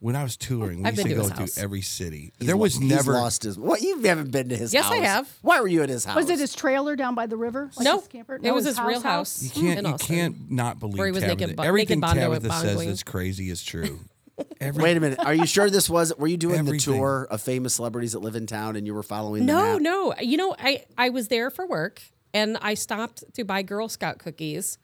[0.00, 1.54] When I was touring, we I've used to to go his house.
[1.54, 2.32] through every city.
[2.38, 3.58] He's there lo- was he's never lost his.
[3.58, 4.74] What you haven't been to his house.
[4.74, 4.92] Yes, house?
[4.94, 5.30] I have.
[5.42, 6.16] Why were you at his house?
[6.16, 7.70] was it his trailer down by the river?
[7.76, 8.38] Like No, his camper?
[8.42, 9.42] it was his real house.
[9.42, 9.86] You can't.
[9.86, 11.40] You can't not believe Where he was Tabitha.
[11.42, 12.86] naked bo- Everything naked Bondo Tabitha says Bongoing.
[12.86, 14.00] that's crazy is true.
[14.60, 15.18] Every, Wait a minute.
[15.18, 16.16] Are you sure this was?
[16.16, 16.92] Were you doing Everything.
[16.94, 19.44] the tour of famous celebrities that live in town, and you were following?
[19.44, 19.82] the No, map?
[19.82, 20.14] no.
[20.18, 22.00] You know, I I was there for work
[22.32, 24.78] and I stopped to buy Girl Scout cookies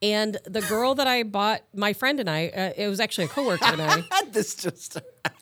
[0.00, 3.28] And the girl that I bought, my friend and I, uh, it was actually a
[3.28, 4.04] coworker and I.
[4.30, 4.98] this just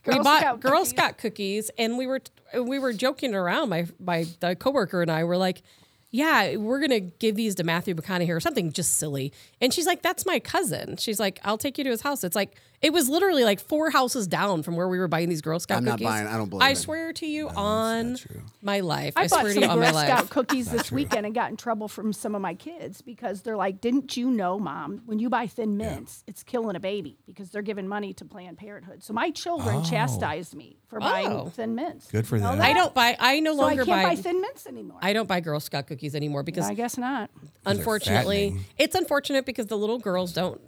[0.07, 0.88] we Girl bought Scout Girl cookies.
[0.88, 2.20] Scout cookies, and we were
[2.59, 3.68] we were joking around.
[3.68, 5.62] My my the coworker and I were like,
[6.11, 10.00] "Yeah, we're gonna give these to Matthew McConaughey or something just silly." And she's like,
[10.00, 13.08] "That's my cousin." She's like, "I'll take you to his house." It's like it was
[13.08, 15.92] literally like four houses down from where we were buying these Girl Scout I'm not
[15.92, 16.06] cookies.
[16.06, 16.76] buying- I don't believe I it.
[16.76, 18.16] swear to you on
[18.62, 19.14] my life.
[19.16, 20.30] I, I, bought swear to some you on Girl Scout life.
[20.30, 23.80] cookies this weekend and got in trouble from some of my kids because they're like,
[23.80, 25.02] "Didn't you know, Mom?
[25.06, 28.58] When you buy Thin Mints, it's killing a baby because they're giving money to Planned
[28.58, 29.82] Parenthood." So my children oh.
[29.84, 31.46] chastised me for buying Oh.
[31.46, 32.10] Thin Mints.
[32.10, 32.58] Good for them.
[32.58, 32.64] that?
[32.64, 33.16] I don't buy.
[33.18, 34.20] I no So I longer can't buy, buy.
[34.22, 34.98] Thin Mints anymore.
[35.02, 37.30] I don't buy Girl Scout cookies anymore because I guess not.
[37.64, 38.64] unfortunately fattening.
[38.78, 40.60] it's unfortunate because the little girls don't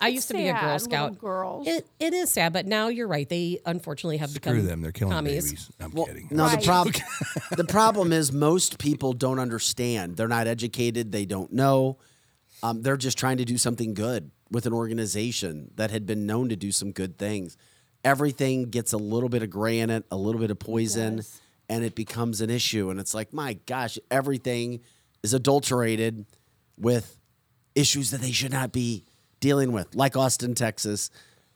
[0.00, 1.18] i used to be a sad, girl little scout
[1.48, 1.66] girls.
[1.66, 4.82] It, it is sad but now you're right they unfortunately have Screw become them.
[4.82, 5.44] They're killing commies.
[5.46, 5.70] babies.
[5.80, 6.28] I'm Well, kidding.
[6.30, 6.94] no, the problem
[7.56, 10.16] the problem is most people don't understand.
[10.16, 11.12] They're not educated.
[11.12, 11.98] They don't know.
[12.62, 16.48] Um, they're just trying to do something good with an organization that had been known
[16.48, 17.56] to do some good things.
[18.04, 21.22] Everything gets a little bit of gray in it, a little bit of poison,
[21.68, 22.90] and it becomes an issue.
[22.90, 24.80] And it's like, my gosh, everything
[25.22, 26.24] is adulterated
[26.78, 27.18] with
[27.74, 29.04] issues that they should not be
[29.40, 31.10] dealing with, like Austin, Texas,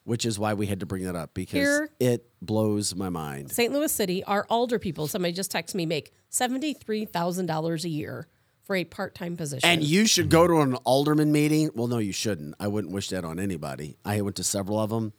[0.04, 3.50] which is why we had to bring that up because Here- it blows my mind.
[3.52, 8.26] st louis city our alder people somebody just texted me make $73000 a year
[8.62, 11.70] for a part-time position And you should go to an alderman meeting.
[11.74, 12.54] Well, no, you shouldn't.
[12.60, 13.96] I wouldn't wish that on anybody.
[14.04, 15.12] I went to several of them.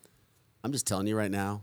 [0.64, 1.62] I'm just telling you right now.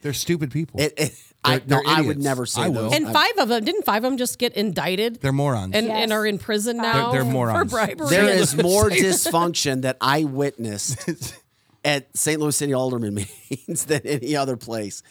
[0.00, 0.80] They're stupid people.
[0.80, 1.12] It, it,
[1.44, 2.94] I, They're- no, they're I would never say I those.
[2.94, 5.74] and I- five of them didn't five of them just get indicted They're morons.
[5.74, 5.96] and, Yes.
[6.04, 7.70] and are in prison now they're for morons.
[7.70, 10.96] bribery there is more dysfunction that I witnessed
[11.84, 12.40] at St.
[12.40, 13.14] Louis City alderman
[13.50, 15.02] meetings than any other place.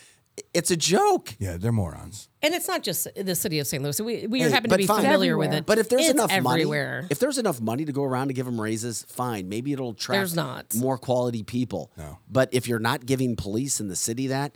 [0.53, 1.33] It's a joke.
[1.39, 2.29] yeah, they're morons.
[2.43, 4.85] and it's not just the city of st louis we, we Hey, happen to be
[4.85, 5.01] fine.
[5.01, 7.91] familiar with it But if there's It's enough everywhere money, if there's enough money to
[7.91, 9.49] go around to give them raises, fine.
[9.49, 10.75] Maybe it'll attract There's not.
[10.75, 11.91] more quality people.
[11.97, 12.19] No.
[12.29, 14.55] But if you're not giving police in the city that,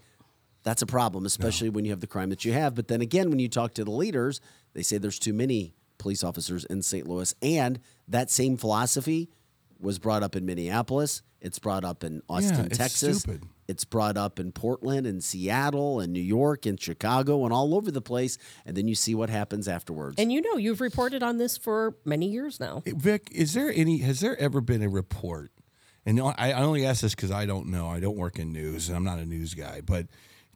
[0.61, 2.75] that's a problem, especially when you have the crime that you have.
[2.75, 4.39] But then again, when you talk to the leaders,
[4.73, 7.07] they say there's too many police officers in St.
[7.07, 9.31] Louis, and that same philosophy
[9.81, 11.21] was brought up in Minneapolis.
[11.41, 13.21] It's brought up in Austin, it's Texas.
[13.21, 13.43] stupid.
[13.67, 17.89] It's brought up in Portland and Seattle and New York and Chicago and all over
[17.89, 18.37] the place.
[18.65, 20.15] And then you see what happens afterwards.
[20.17, 22.83] And you know, you've reported on this for many years now.
[22.85, 23.99] Vic, is there any?
[23.99, 25.51] Has there ever been a report?
[26.05, 27.87] And I, I only ask this because I don't know.
[27.87, 29.81] I don't work in news, and I'm not a news guy.
[29.81, 30.07] But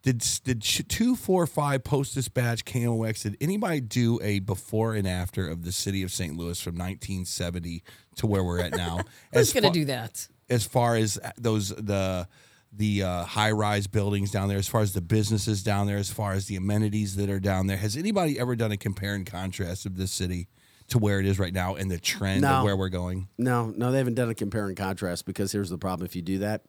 [0.06, 3.24] did did two four five Post Dispatch KMOX?
[3.24, 6.38] Did anybody do a before and after of the city of St.
[6.38, 7.84] Louis from 1970
[8.18, 9.00] to where we're at now?
[9.34, 10.28] Who's going to do that?
[10.48, 12.28] as far as those the
[12.72, 16.12] the uh, high rise buildings down there, as far as the businesses down there, as
[16.12, 17.78] far as the amenities that are down there.
[17.78, 20.50] Has anybody ever done a compare and contrast of this city
[20.90, 22.58] to where it is right now and the trend No.
[22.58, 23.28] of where we're going?
[23.40, 26.06] No, no, they haven't done a compare and contrast because here's the problem.
[26.06, 26.66] If you do that,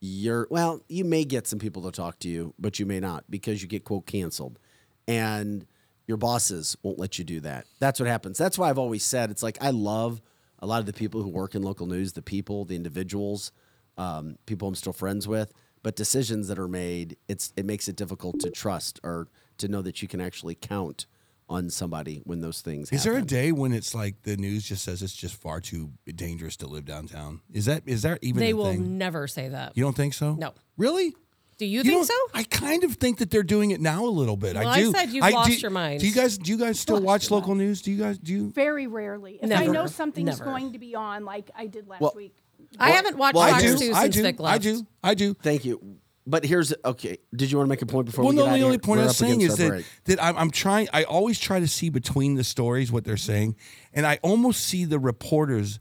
[0.00, 3.24] you're well, you may get some people to talk to you, but you may not
[3.28, 4.58] because you get quote canceled.
[5.06, 5.66] And
[6.06, 7.66] your bosses won't let you do that.
[7.78, 8.36] That's what happens.
[8.36, 10.20] That's why I've always said it's like I love
[10.58, 13.52] a lot of the people who work in local news, the people, the individuals,
[13.96, 17.96] um, people I'm still friends with, but decisions that are made, it's it makes it
[17.96, 19.28] difficult to trust or
[19.58, 21.06] to know that you can actually count
[21.50, 23.12] on somebody when those things Is happen.
[23.12, 26.56] there a day when it's like the news just says it's just far too dangerous
[26.58, 27.40] to live downtown?
[27.52, 28.96] Is that is that even They a will thing?
[28.96, 29.76] never say that.
[29.76, 30.34] You don't think so?
[30.34, 30.54] No.
[30.78, 31.14] Really?
[31.58, 32.14] Do you, You think so?
[32.32, 34.54] I kind of think that they're doing it now a little bit.
[34.56, 34.92] Well, I I do.
[34.92, 36.00] said you've lost do- your mind.
[36.00, 37.82] Do you guys do you guys still watch local news?
[37.82, 38.50] Do you guys do you?
[38.50, 39.38] Very rarely.
[39.42, 40.44] If I know something's Never.
[40.44, 42.34] going to be on, like I did last Well- week.
[42.78, 43.78] I haven't watched well, I Fox do.
[43.88, 44.22] 2 I since do.
[44.22, 44.86] Vic I do.
[45.02, 45.34] I do.
[45.34, 45.96] Thank you.
[46.30, 47.18] But here's okay.
[47.34, 49.04] Did you want to make a point before Well, we no, the only point I
[49.04, 49.86] was up saying is that, break.
[50.04, 53.56] that I'm, I'm trying, I always try to see between the stories what they're saying,
[53.92, 55.80] and I almost see the reporters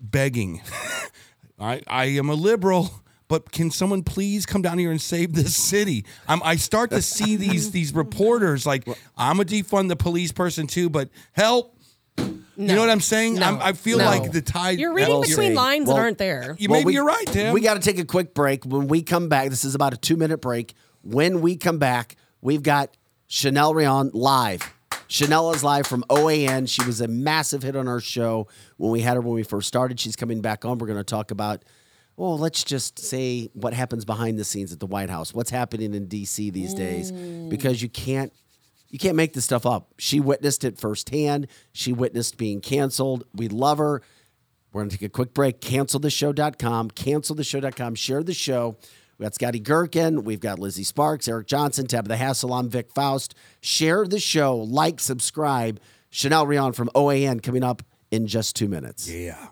[0.00, 0.62] begging,
[1.60, 2.90] I, I am a liberal.
[3.26, 6.04] But can someone please come down here and save this city?
[6.28, 8.86] I'm, I start to see these these reporters like
[9.16, 11.74] I'm a defund the police person too, but help.
[12.56, 13.42] You know what I'm saying?
[13.42, 14.04] I'm, I feel No.
[14.04, 14.78] like the tide.
[14.78, 16.54] You're reading Well, between you're- lines well, that aren't there.
[16.58, 17.52] You, Well, maybe we- you're right, Tim.
[17.52, 18.64] We got to take a quick break.
[18.64, 20.74] When we come back, this is about a two minute break.
[21.02, 22.96] When we come back, we've got
[23.26, 24.72] Chanel Rion live.
[25.08, 26.66] Chanel is live from OAN.
[26.68, 28.48] She was a massive hit on our show
[28.78, 30.00] when we had her when we first started.
[30.00, 30.78] She's coming back on.
[30.78, 31.62] We're going to talk about,
[32.16, 35.34] well, let's just say what happens behind the scenes at the White House.
[35.34, 36.50] What's happening in D.C.
[36.50, 37.12] these days?
[37.12, 38.32] Because you can't
[38.94, 39.92] you can't make this stuff up.
[39.98, 41.48] She witnessed it firsthand.
[41.72, 43.24] She witnessed being canceled.
[43.34, 44.00] We love her.
[44.72, 45.60] We're going to take a quick break.
[45.60, 46.92] Cancelthisshow.com.
[46.92, 47.96] Cancelthisshow.com.
[47.96, 48.76] Share the show.
[49.18, 50.22] We've got Scotty Gherkin.
[50.22, 52.52] We've got Lizzie Sparks, Eric Johnson, Tabitha Hassel.
[52.52, 53.34] I'm Vic Faust.
[53.60, 54.58] Share the show.
[54.58, 55.80] Like, subscribe.
[56.10, 57.82] Chanel Rion from OAN coming up
[58.12, 59.10] in just two minutes.
[59.10, 59.48] yeah.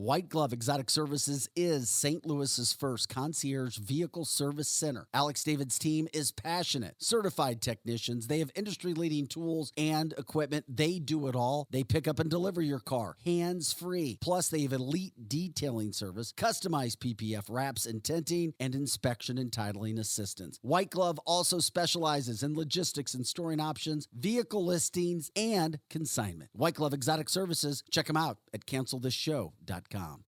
[0.00, 2.24] White Glove Exotic Services is St.
[2.24, 5.06] Louis's first concierge vehicle service center.
[5.12, 8.26] Alex David's team is passionate, certified technicians.
[8.26, 10.64] They have industry leading tools and equipment.
[10.74, 11.68] They do it all.
[11.70, 14.16] They pick up and deliver your car hands free.
[14.22, 19.98] Plus, they have elite detailing service, customized PPF wraps and tinting, and inspection and titling
[19.98, 20.58] assistance.
[20.62, 26.48] White Glove also specializes in logistics and storing options, vehicle listings, and consignment.
[26.54, 30.29] White Glove Exotic Services, check them out at cancelthisshow.com com.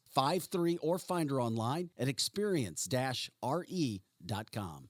[0.13, 4.89] 7653 or find her online at experience-re.com.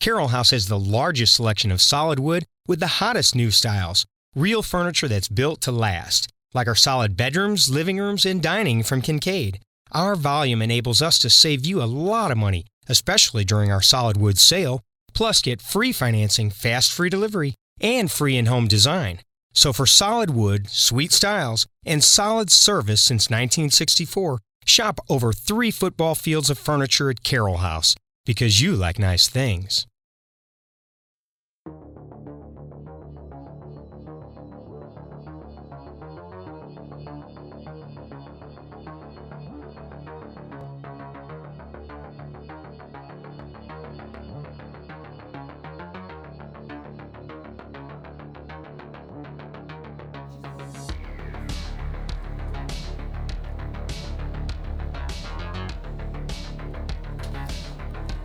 [0.00, 4.06] Carol House has the largest selection of solid wood with the hottest new styles.
[4.34, 9.02] Real furniture that's built to last, like our solid bedrooms, living rooms, and dining from
[9.02, 9.58] Kincaid.
[9.90, 14.16] Our volume enables us to save you a lot of money, especially during our solid
[14.16, 14.82] wood sale,
[15.14, 19.20] plus get free financing, fast free delivery, and free in home design.
[19.52, 26.14] So for solid wood, sweet styles, and solid service since 1964, shop over three football
[26.14, 27.96] fields of furniture at Carol House
[28.28, 29.86] because you like nice things.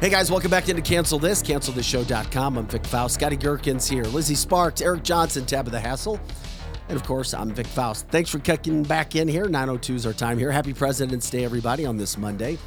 [0.04, 2.58] Hey guys, welcome back into Cancel This, cancelthisshow.com.
[2.58, 3.16] I'm Vic Faust.
[3.16, 4.04] Scotty Gherkin's here.
[4.04, 6.20] Lizzie Sparks, Eric Johnson, Tabitha Hassel.
[6.89, 8.10] And of course, I'm Vic Faust.
[8.10, 9.47] Thanks for kicking back in here.
[9.47, 10.51] 902 is our time here.
[10.51, 12.58] Happy President's Day, everybody, on this Monday.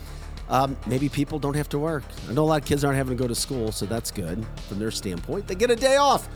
[0.49, 2.05] Um, maybe people don't have to work.
[2.27, 4.43] I know a lot of kids aren't having to go to school, so that's good
[4.67, 5.47] from their standpoint.
[5.47, 6.31] They get a day off.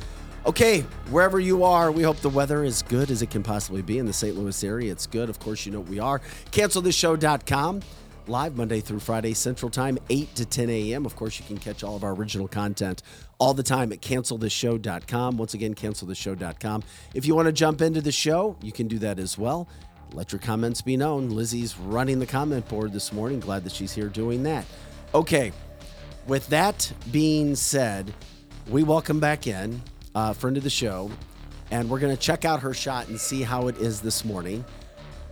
[0.45, 3.97] Okay, wherever you are, we hope the weather is good as it can possibly be
[3.97, 4.37] in the St.
[4.37, 4.93] Louis area.
[4.93, 5.31] It's good.
[5.31, 6.19] Of course, you know we are.
[6.51, 7.81] CancelThisShow.com
[8.29, 11.07] live Monday through Friday Central Time, 8 to 10 a.m.
[11.07, 13.03] Of course, you can catch all of our original content
[13.39, 15.37] all the time at cancelthisshow.com.
[15.37, 16.83] Once again, cancelthisshow.com.
[17.15, 19.69] If you want to jump into the show, you can do that as well.
[20.13, 21.31] Let your comments be known.
[21.31, 23.41] Lizzie's running the comment board this morning.
[23.41, 24.65] Glad that she's here doing that.
[25.15, 25.53] Okay,
[26.27, 28.13] with that being said,
[28.69, 29.83] we welcome back in
[30.15, 31.11] a friend of the show,
[31.71, 34.65] and we're going to check out her shot and see how it is this morning.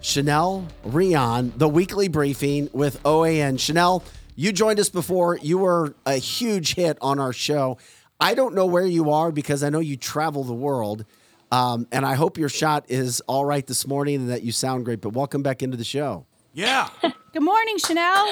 [0.01, 3.59] Chanel Rion, the weekly briefing with OAN.
[3.59, 4.05] Chanel,
[4.37, 5.37] you joined us before.
[5.39, 7.79] You were a huge hit on our show.
[8.21, 11.05] I don't know where you are because I know you travel the world.
[11.51, 14.85] Um, and I hope your shot is all right this morning and that you sound
[14.85, 15.01] great.
[15.01, 16.27] But welcome back into the show.
[16.53, 16.89] Yeah.
[17.33, 18.29] Good morning, Chanel.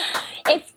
[0.48, 0.72] It's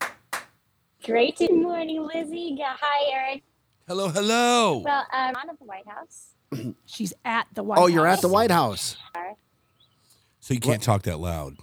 [1.03, 1.37] great.
[1.37, 2.55] Good morning, Lizzie.
[2.57, 3.43] Yeah, Hi, Eric.
[3.87, 4.79] hello, hello.
[4.79, 6.33] Well, um, I'm at the White House.
[6.85, 7.83] She's at the White House.
[7.85, 8.95] Oh, you're at the White House.
[10.49, 11.57] So you can't talk that loud.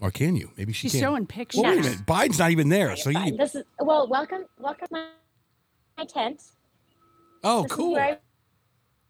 [0.00, 0.50] Or can you?
[0.56, 1.00] Maybe she She's can.
[1.00, 1.62] showing pictures.
[1.62, 2.04] Well, wait a minute.
[2.04, 2.96] Biden's not even there.
[2.96, 3.36] So you.
[3.36, 4.08] This is well.
[4.08, 5.06] Welcome, welcome my,
[5.96, 6.42] my tent.
[7.44, 7.90] Oh, This cool.
[7.90, 8.18] is where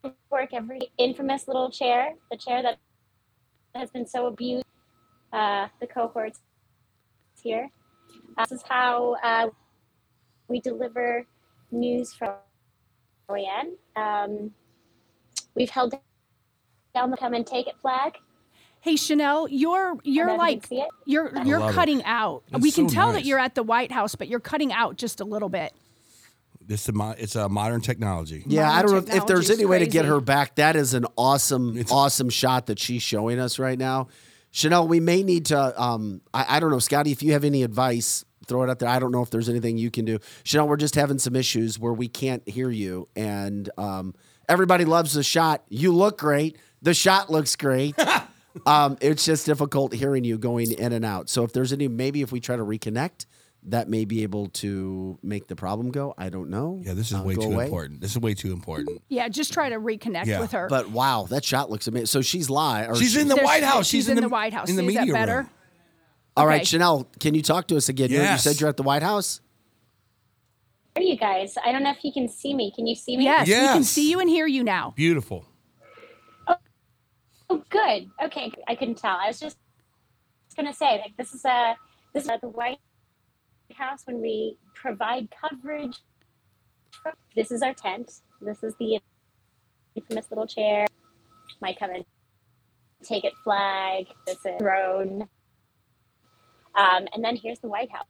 [0.04, 2.76] I work every infamous little chair, the chair that
[3.74, 4.66] has been so abused.
[5.32, 6.40] Uh, the cohorts
[7.42, 7.70] here.
[8.36, 9.48] Uh, this is how uh,
[10.48, 11.24] we deliver
[11.70, 12.34] news from
[13.30, 13.76] OAN.
[13.96, 14.50] Um,
[15.54, 15.94] we've held
[16.94, 18.18] down the come and take it flag.
[18.82, 20.88] Hey Chanel, you're you're know if you like can see it.
[21.06, 21.74] you're you're love it.
[21.74, 22.42] cutting out.
[22.50, 23.22] That's we can so tell nice.
[23.22, 25.72] that you're at the White House, but you're cutting out just a little bit.
[26.66, 28.42] This is a mo- it's a modern technology.
[28.46, 30.56] Yeah, I don't know if, if there's technology's any way to get her back.
[30.56, 34.08] That is an awesome, It's- awesome shot that she's showing us right now.
[34.50, 35.80] Chanel, we may need to.
[35.80, 38.88] Um, I, I don't know, Scotty, if you have any advice, throw it out there.
[38.88, 40.18] I don't know if there's anything you can do.
[40.44, 44.14] Chanel, we're just having some issues where we can't hear you, and um,
[44.48, 45.62] everybody loves the shot.
[45.68, 46.58] You look great.
[46.82, 47.94] The shot looks great.
[48.66, 51.28] um, it's just difficult hearing you going in and out.
[51.28, 53.26] So if there's any, maybe if we try to reconnect,
[53.66, 56.14] that may be able to make the problem go.
[56.18, 56.80] I don't know.
[56.84, 57.64] Yeah, this is Uh, way too away.
[57.66, 58.00] important.
[58.00, 59.00] This is way too important.
[59.08, 60.66] Yeah, just try to reconnect Yeah, with her.
[60.68, 62.06] But wow, that shot looks amazing.
[62.06, 62.90] So she's live.
[62.90, 63.86] Or She's in the White House.
[63.86, 64.68] She's, in, the, White House.
[64.68, 65.36] In the See, is media that better?
[65.38, 65.50] room.
[66.36, 66.64] All right, okay.
[66.64, 68.10] Chanel, can you talk to us again?
[68.10, 69.40] You- You said you're at the White House.
[70.94, 71.56] Where are you guys?
[71.64, 72.72] I don't know if you can see me.
[72.74, 73.24] Can you see me?
[73.24, 74.92] Yes, we can see you and hear you now.
[74.96, 75.46] Beautiful.
[77.52, 78.08] Oh, good.
[78.24, 79.14] Okay, I couldn't tell.
[79.14, 79.58] I was just
[80.56, 81.76] gonna say, like, this is a
[82.14, 82.78] this is at the White
[83.74, 85.98] House when we provide coverage.
[87.36, 88.10] This is our tent.
[88.40, 89.00] This is the
[89.94, 90.86] infamous little chair.
[91.60, 92.06] My come and
[93.02, 94.06] take it flag.
[94.26, 95.28] This is throne.
[96.74, 98.06] Um, and then here's the White House.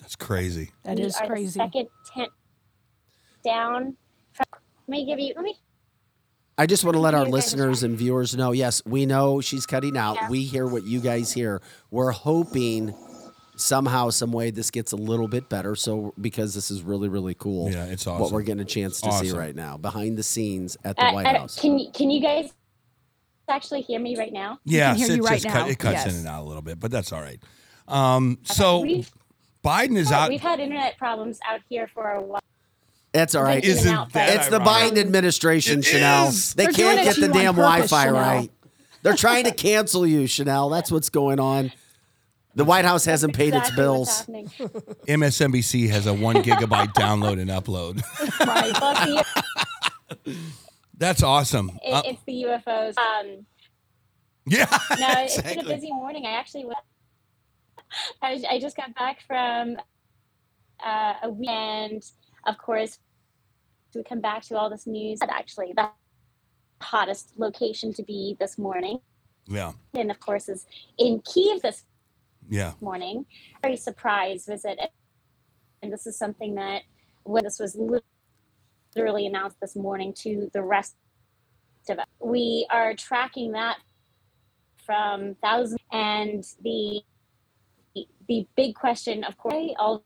[0.00, 0.72] That's crazy.
[0.82, 1.60] That we is are crazy.
[1.60, 2.32] The second tent
[3.44, 3.96] down.
[4.32, 4.46] From,
[4.88, 5.32] let me give you.
[5.36, 5.54] Let me
[6.60, 9.96] I just want to let our listeners and viewers know yes, we know she's cutting
[9.96, 10.16] out.
[10.16, 10.28] Yeah.
[10.28, 11.62] We hear what you guys hear.
[11.90, 12.94] We're hoping
[13.56, 15.74] somehow, some way, this gets a little bit better.
[15.74, 17.70] So, because this is really, really cool.
[17.70, 18.12] Yeah, it's awesome.
[18.20, 18.34] What awesome.
[18.34, 21.26] we're getting a chance to see right now behind the scenes at the Uh, White
[21.28, 21.58] uh, House.
[21.58, 22.52] Can you can you guys
[23.48, 24.58] actually hear me right now?
[24.66, 25.70] Yeah, hear it you right just cut- now.
[25.70, 26.12] it cuts Yes.
[26.12, 27.40] in and out a little bit, but that's all right.
[27.88, 29.10] Um, so We've,
[29.64, 30.28] Biden is oh, out.
[30.28, 32.42] we've had internet problems out here for a while.
[33.12, 33.62] That's all right.
[33.64, 34.94] Isn't Isn't that It's the ironic?
[34.94, 36.28] Biden administration, It Chanel.
[36.28, 36.54] is.
[36.54, 38.20] They They're can't it get to the you on damn purpose, Wi-Fi Chanel.
[38.22, 38.50] right.
[39.02, 40.68] They're trying to cancel you, Chanel.
[40.68, 41.72] That's what's going on.
[42.54, 44.50] The White House hasn't paid its Exactly what's bills.
[44.50, 44.50] happening.
[45.08, 48.02] MSNBC has a one gigabyte download and upload.
[48.46, 48.78] Right.
[48.80, 50.36] Well, it's, the,
[50.98, 51.70] That's awesome.
[51.82, 52.96] it, Uh, it's the UFOs.
[52.98, 53.46] Um,
[54.46, 54.66] yeah,
[54.98, 55.74] no, it's been a exactly.
[55.74, 56.26] busy morning.
[56.26, 56.78] I actually went.
[58.22, 59.76] I, I just got back from
[60.84, 62.02] uh, a weekend.
[62.46, 62.98] Of course,
[63.94, 65.18] we come back to all this news.
[65.20, 65.90] But actually, the
[66.80, 69.00] hottest location to be this morning,
[69.46, 70.66] Yeah, and of course, is
[70.98, 71.84] in Kiev this
[72.48, 72.72] yeah.
[72.80, 73.26] morning.
[73.62, 74.78] Very surprise visit,
[75.82, 76.82] and this is something that
[77.24, 78.04] when this was lit-
[78.96, 80.96] literally announced this morning to the rest
[81.88, 83.76] of us, we are tracking that
[84.84, 85.80] from thousands.
[85.92, 87.02] And the
[88.28, 90.04] the big question, of course, all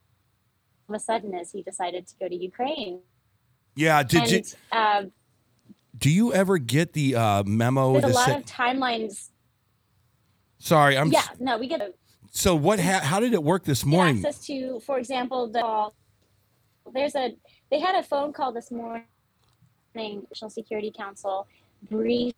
[0.89, 3.01] of a sudden as he decided to go to Ukraine.
[3.77, 5.05] Yeah, did you uh,
[5.97, 7.93] do you ever get the uh, memo?
[7.93, 9.31] there's a lot said- of timelines.
[10.59, 11.13] Sorry, I'm.
[11.13, 11.93] yeah, no, we get a
[12.31, 12.81] So what?
[12.81, 14.25] Ha- how did it work this morning?
[14.25, 15.95] access to, for example, the call.
[16.93, 17.37] There's a
[17.71, 19.05] they had a phone call this morning.
[19.95, 21.47] National Security Council
[21.91, 22.35] briefs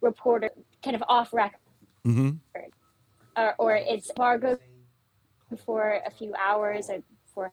[0.00, 0.50] reporter
[0.82, 1.58] kind of off record,
[2.06, 2.30] mm-hmm.
[3.36, 4.58] or, or it's embargo
[5.56, 7.02] for a few hours or
[7.32, 7.52] for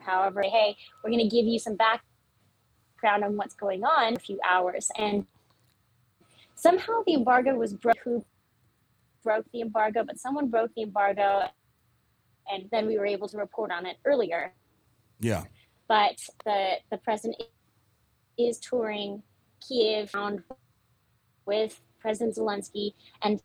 [0.00, 0.42] however.
[0.42, 4.90] Hey, we're going to give you some background on what's going on a few hours,
[4.96, 5.26] and
[6.54, 7.98] somehow the embargo was broke.
[8.04, 8.24] Who
[9.22, 10.04] broke the embargo?
[10.04, 11.48] But someone broke the embargo
[12.50, 14.52] and then we were able to report on it earlier.
[15.20, 15.44] Yeah.
[15.86, 17.42] But the the president
[18.38, 19.22] is touring
[19.66, 20.42] Kiev around
[21.46, 22.92] with President Zelensky
[23.22, 23.40] and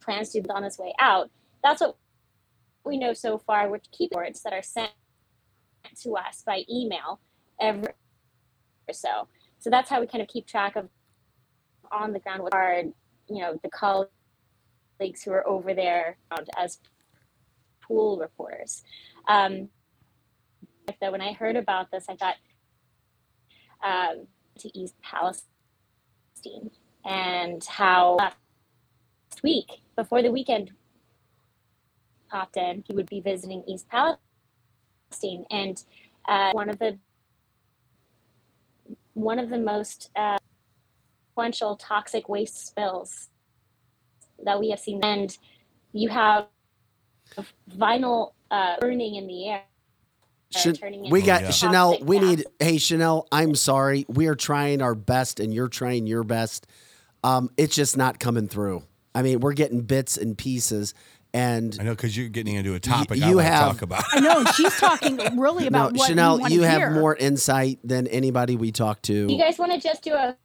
[0.00, 1.30] plans to be on his way out.
[1.62, 1.96] That's what
[2.84, 3.68] we know so far.
[3.68, 4.92] Which keep reports that are sent
[6.02, 7.20] to us by email
[7.60, 7.92] every
[8.88, 9.28] or so.
[9.58, 10.88] So that's how we kind of keep track of
[11.90, 12.82] on the ground with our,
[13.28, 16.16] you know, the colleagues who are over there
[16.56, 16.78] as
[17.86, 18.82] pool reporters.
[19.28, 19.68] Um,
[21.00, 22.36] though when I heard about this, I thought
[23.84, 24.26] um,
[24.58, 26.70] to East Palestine
[27.04, 28.36] and how last
[29.42, 30.72] week before the weekend
[32.32, 35.84] popped in, he would be visiting East Palestine, and
[36.28, 36.98] uh, one of the
[39.14, 40.38] one of the most uh,
[41.30, 43.28] influential toxic waste spills
[44.44, 45.36] that we have seen, and
[45.92, 46.46] you have
[47.76, 49.62] vinyl uh, burning in the air.
[50.54, 51.50] uh, Chan- turning we into got yeah.
[51.50, 51.98] Chanel.
[52.02, 52.28] We gas.
[52.28, 52.46] need.
[52.58, 53.28] Hey, Chanel.
[53.30, 54.06] I'm sorry.
[54.08, 56.66] We are trying our best, and you're trying your best.
[57.22, 58.82] Um, it's just not coming through.
[59.14, 60.94] I mean, we're getting bits and pieces,
[61.34, 63.82] and I know because you're getting into a topic you I want to have- talk
[63.82, 64.04] about.
[64.12, 64.44] I know.
[64.52, 66.90] She's talking really no, about what Chanel, you, you have hear.
[66.90, 69.12] more insight than anybody we talk to.
[69.30, 70.36] You guys want to just do a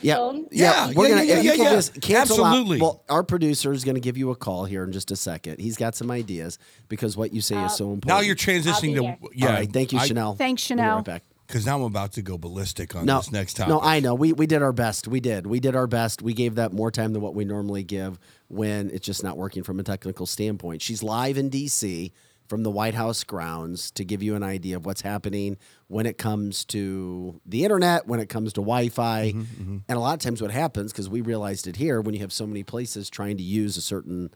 [0.00, 0.16] Yeah.
[0.16, 0.46] phone?
[0.50, 1.24] Yeah, Yeah, we're yeah, gonna.
[1.24, 1.70] yeah, if you yeah, can yeah.
[1.72, 2.80] just cancel out- Absolutely.
[2.80, 5.60] well, our producer is going to give you a call here in just a second.
[5.60, 8.06] He's got some ideas because what you say is uh, so important.
[8.06, 9.46] now you're transitioning to yeah.
[9.48, 10.34] All right, thank you, I- Chanel.
[10.36, 10.96] Thanks, Chanel.
[10.96, 11.14] We'll be Chanel.
[11.16, 11.24] right back.
[11.50, 13.70] Because now I'm about to go ballistic on No, this next topic.
[13.70, 14.14] no, I know.
[14.14, 15.08] We we did our best.
[15.08, 15.46] We did.
[15.46, 16.22] We did our best.
[16.22, 18.18] We gave that more time than what we normally give
[18.48, 20.82] when it's just not working from a technical standpoint.
[20.82, 22.12] She's live in DC
[22.48, 25.56] from the White House grounds to give you an idea of what's happening
[25.86, 29.32] when it comes to the internet, when it comes to Wi Fi.
[29.32, 32.20] Mm-hmm, And a lot of times, what happens, because we realized it here, when you
[32.22, 34.30] have so many places trying to use a certain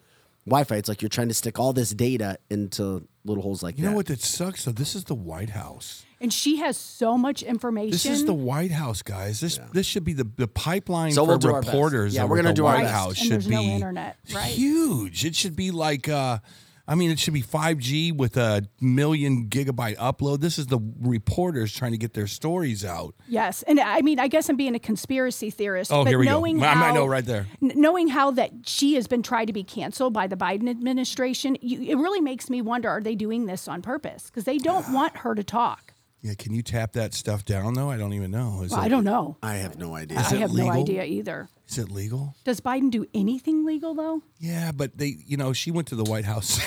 [0.46, 3.78] Wi Fi, it's like you're trying to stick all this data into little holes like
[3.78, 3.90] You that.
[3.90, 4.06] know what?
[4.06, 4.62] That sucks.
[4.62, 6.04] So this is the White House.
[6.24, 7.90] And she has so much information.
[7.90, 9.40] This is the White House, guys.
[9.40, 12.14] This this should be the, the pipeline So for we'll do reporters.
[12.14, 12.94] Yeah, we're gonna the do our White best.
[12.94, 14.46] House And should there's be no internet, right?
[14.46, 15.26] huge.
[15.26, 16.08] It should be like.
[16.08, 16.38] Uh,
[16.86, 20.40] I mean, it should be 5G with a million gigabyte upload.
[20.40, 23.14] This is the reporters trying to get their stories out.
[23.26, 25.90] Yes, and I mean, I guess I'm being a conspiracy theorist.
[25.90, 26.32] Oh, but here we go.
[26.32, 27.46] knowing I might how- know right there.
[27.60, 31.80] Knowing how that she has been tried to be canceled by the Biden administration, you,
[31.82, 34.26] it really makes me wonder: Are they doing this on purpose?
[34.26, 35.83] Because they don't want her to talk.
[36.24, 37.90] Yeah, can you tap that stuff down though?
[37.90, 38.62] I don't even know.
[38.62, 39.36] Is Well, it, I don't know.
[39.42, 40.18] I have no idea.
[40.20, 41.50] Is I it have no idea either.
[41.68, 42.34] Is it legal?
[42.44, 44.22] Does Biden do anything legal though?
[44.38, 46.58] Yeah, but they, you know, she went to the White House.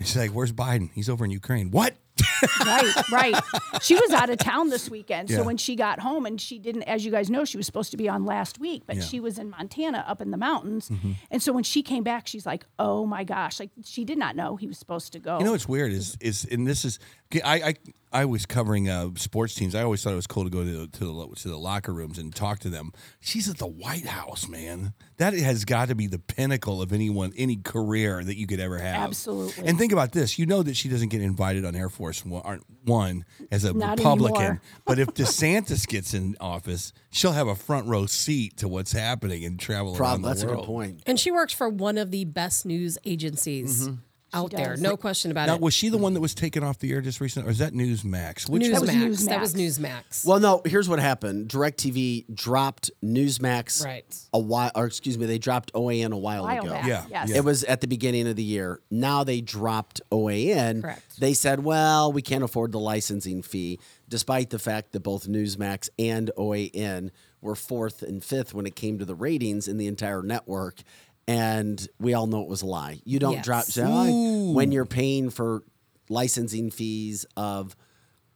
[0.00, 0.90] and she's like, "Where's Biden?
[0.92, 1.94] He's over in Ukraine." What?
[2.64, 3.34] Right, right.
[3.82, 5.30] She was out of town this weekend.
[5.30, 5.36] Yeah.
[5.36, 7.90] So when she got home, and she didn't, as you guys know, she was supposed
[7.92, 9.02] to be on last week, but Yeah.
[9.02, 9.08] Mm-hmm.
[9.10, 10.90] she was in Montana up in the mountains.
[11.30, 14.36] And so when she came back, she's like, oh my gosh, like she did not
[14.36, 15.38] know he was supposed to go.
[15.38, 16.98] You know what's weird is is and this is
[17.44, 17.74] I I,
[18.20, 19.74] I was covering uh, sports teams.
[19.74, 22.18] I always thought it was cool to go to to the to the locker rooms
[22.18, 22.92] and talk to them.
[23.20, 24.94] She's at the White House, man.
[25.18, 28.78] That has got to be the pinnacle of anyone any career that you could ever
[28.78, 29.08] have.
[29.08, 29.66] Absolutely.
[29.66, 32.42] And think about this: you know that she doesn't get invited on Air Force One,
[32.42, 37.56] aren't- One as a Not Republican, but if DeSantis gets in office, she'll have a
[37.56, 41.02] front row seat to what's happening and travel around Prob- the that's a good point.
[41.06, 43.96] And she works for one of the best news agencies mm-hmm.
[44.34, 44.70] Out there.
[44.70, 44.80] does.
[44.82, 45.60] No question about Now, it.
[45.60, 47.72] was she the one that was taken off the air just recently, or is that
[47.72, 48.48] Newsmax?
[48.48, 49.26] Which That was Newsmax.
[49.28, 49.78] That was Newsmax.
[49.78, 50.26] Newsmax.
[50.26, 50.62] Well, no.
[50.64, 51.48] Here's what happened.
[51.48, 54.04] Directv dropped Newsmax Right.
[54.32, 56.70] a while, or excuse me, they dropped OAN a while, While ago.
[56.70, 57.30] back, Yeah, yes.
[57.30, 57.36] yeah.
[57.36, 58.80] It was at the beginning of the year.
[58.90, 60.82] Now they dropped OAN.
[60.82, 61.18] Correct.
[61.20, 63.78] They said, well, we can't afford the licensing fee,
[64.08, 68.98] despite the fact that both Newsmax and OAN were fourth and fifth when it came
[68.98, 70.82] to the ratings in the entire network.
[71.28, 73.00] And we all know it was a lie.
[73.04, 73.44] You don't Yes.
[73.44, 75.64] drop so, when you're paying for
[76.08, 77.74] licensing fees of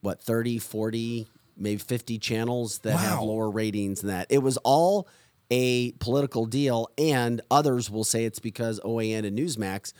[0.00, 4.26] what 30, 40, maybe 50 channels that have lower ratings than that.
[4.30, 5.06] It was all
[5.52, 9.92] a political deal, and others will say it's because OAN and Newsmax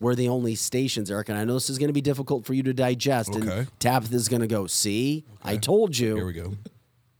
[0.00, 1.28] were the only stations, Eric.
[1.28, 3.30] And I know this is going to be difficult for you to digest.
[3.34, 3.58] Okay.
[3.58, 6.14] And Tabitha is going to go, see, I told you.
[6.16, 6.54] Here we go.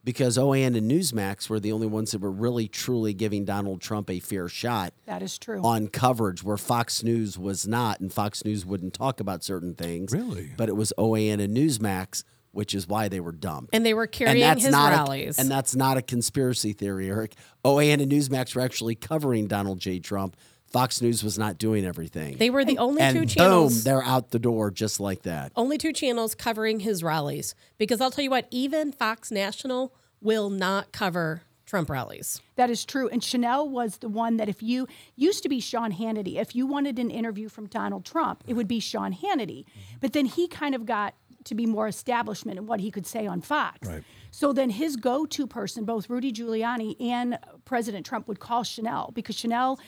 [0.04, 4.10] Because OAN and Newsmax were the only ones that were really, truly giving Donald Trump
[4.10, 5.62] a fair shot that is true.
[5.62, 10.12] on coverage where Fox News was not, and Fox News wouldn't talk about certain things.
[10.12, 10.50] Really?
[10.56, 13.74] But it was OAN and Newsmax, which is why they were dumped.
[13.74, 15.38] and they were carrying his not rallies.
[15.38, 17.34] A, and that's not a conspiracy theory, Eric.
[17.64, 20.00] OAN and Newsmax were actually covering Donald J.
[20.00, 20.36] Trump.
[20.72, 22.36] Fox News was not doing everything.
[22.38, 23.84] they were the only and two boom, channels.
[23.84, 25.52] they're out the door just like that.
[25.54, 27.54] only two channels covering his rallies.
[27.78, 32.40] Because I'll tell you what, even Fox National will not cover Trump rallies.
[32.56, 33.08] That is true.
[33.08, 34.86] And Chanel was the one that if you
[35.16, 38.68] used to be Sean Hannity, if you wanted an interview from Donald Trump, it would
[38.68, 39.64] be Sean Hannity.
[40.00, 43.26] But then he kind of got to be more establishment in what he could say
[43.26, 43.88] on Fox.
[43.88, 44.04] Right.
[44.30, 49.36] So then his go-to person, both Rudy Giuliani and President Trump, would call Chanel because
[49.36, 49.80] Chanel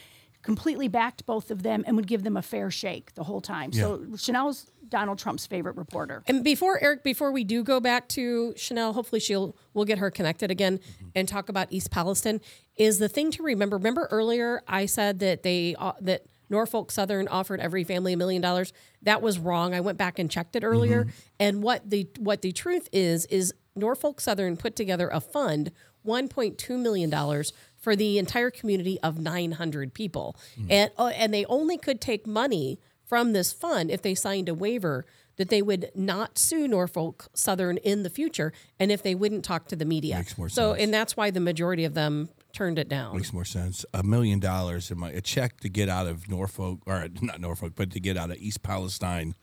[0.44, 3.72] completely backed both of them and would give them a fair shake the whole time.
[3.72, 6.22] So Chanel's Donald Trump's favorite reporter.
[6.28, 10.10] And before Eric, before we do go back to Chanel, hopefully she'll we'll get her
[10.10, 10.78] connected again
[11.14, 12.40] and talk about East Palestine.
[12.76, 13.76] Is the thing to remember?
[13.78, 18.42] Remember earlier I said that they uh, that Norfolk Southern offered every family a million
[18.42, 18.72] dollars.
[19.02, 19.74] That was wrong.
[19.74, 21.08] I went back and checked it earlier,
[21.40, 25.72] and what the what the truth is is Norfolk Southern put together a fund,
[26.02, 27.52] one point two million dollars
[27.84, 30.34] for the entire community of nine hundred people,
[30.70, 34.54] and uh, and they only could take money from this fund if they signed a
[34.54, 35.04] waiver
[35.36, 39.68] that they would not sue Norfolk Southern in the future and if they wouldn't talk
[39.68, 40.16] to the media.
[40.16, 40.82] Makes more so, sense.
[40.82, 43.16] and that's why the majority of them turned it down.
[43.16, 43.84] Makes more sense.
[43.92, 47.74] A million dollars in my a check to get out of Norfolk or not Norfolk,
[47.76, 49.34] but to get out of East Palestine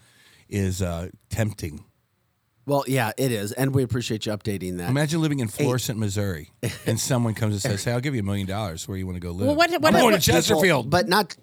[0.50, 1.86] is uh, tempting.
[2.66, 3.52] Well, yeah, it is.
[3.54, 4.90] And we appreciate you updating that.
[4.90, 6.52] Imagine living in Florissant, Missouri,
[6.86, 8.88] and someone comes and says, "Hey, I'll give you a million dollars.
[8.88, 10.90] Where you want to go live?" Well, what- what- I'm going what- to Chesterfield.
[10.90, 11.36] but not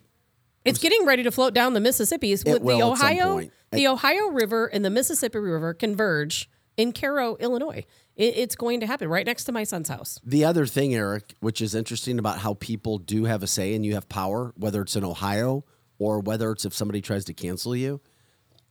[0.64, 2.30] It's getting ready to float down the Mississippi.
[2.30, 3.52] With the will at some Ohio, point.
[3.72, 7.84] the Ohio River and the Mississippi River converge in Cairo, Illinois.
[8.16, 10.20] It, it's going to happen right next to my son's house.
[10.24, 13.84] The other thing, Eric, which is interesting about how people do have a say and
[13.84, 15.64] you have power, whether it's in Ohio
[15.98, 18.00] or whether it's if somebody tries to cancel you.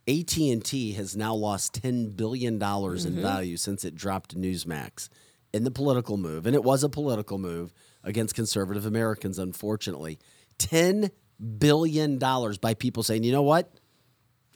[0.08, 3.22] AT&T has now lost 10 billion dollars in mm-hmm.
[3.22, 5.10] value since it dropped Newsmax
[5.54, 7.74] in the political move, and it was a political move
[8.04, 10.20] against conservative Americans unfortunately.
[10.60, 11.12] 10
[11.58, 13.72] billion dollars by people saying, "You know what?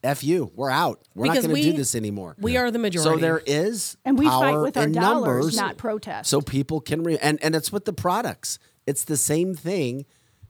[0.03, 0.99] F you, we're out.
[1.13, 2.35] We're Because not going to we- do this anymore.
[2.39, 3.19] We are the majority.
[3.19, 6.29] So there is And we fight with our dollars, numbers, not protest.
[6.29, 8.57] So people can re- and and it's with the products.
[8.87, 10.05] It's the same thing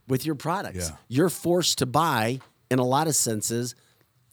[0.08, 0.88] with your products.
[0.88, 0.96] Yeah.
[1.08, 3.74] You're forced to buy in a lot of senses.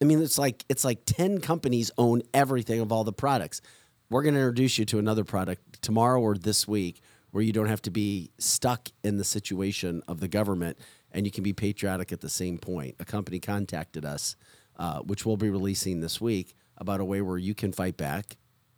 [0.01, 3.61] I mean, it's like it's like ten companies own everything of all the products.
[4.09, 7.01] We're going to introduce you to another product tomorrow or this week
[7.31, 10.79] where you don't have to be stuck in the situation of the government
[11.11, 12.95] and you can be patriotic at the same point.
[12.99, 14.35] A company contacted us,
[14.77, 18.37] uh, which we'll be releasing this week, about a way where you can fight back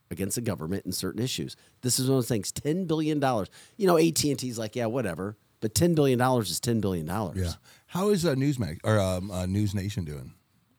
[0.09, 1.55] against the government in certain issues.
[1.81, 2.51] This is one of those things.
[2.51, 3.49] Ten billion dollars.
[3.77, 5.37] You know, AT and T's like, yeah, whatever.
[5.61, 7.37] But ten billion dollars is ten billion dollars.
[7.37, 7.53] Yeah.
[7.87, 10.33] How is uh, Newsmax or um, uh, News Nation doing?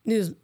[0.05, 0.35] News.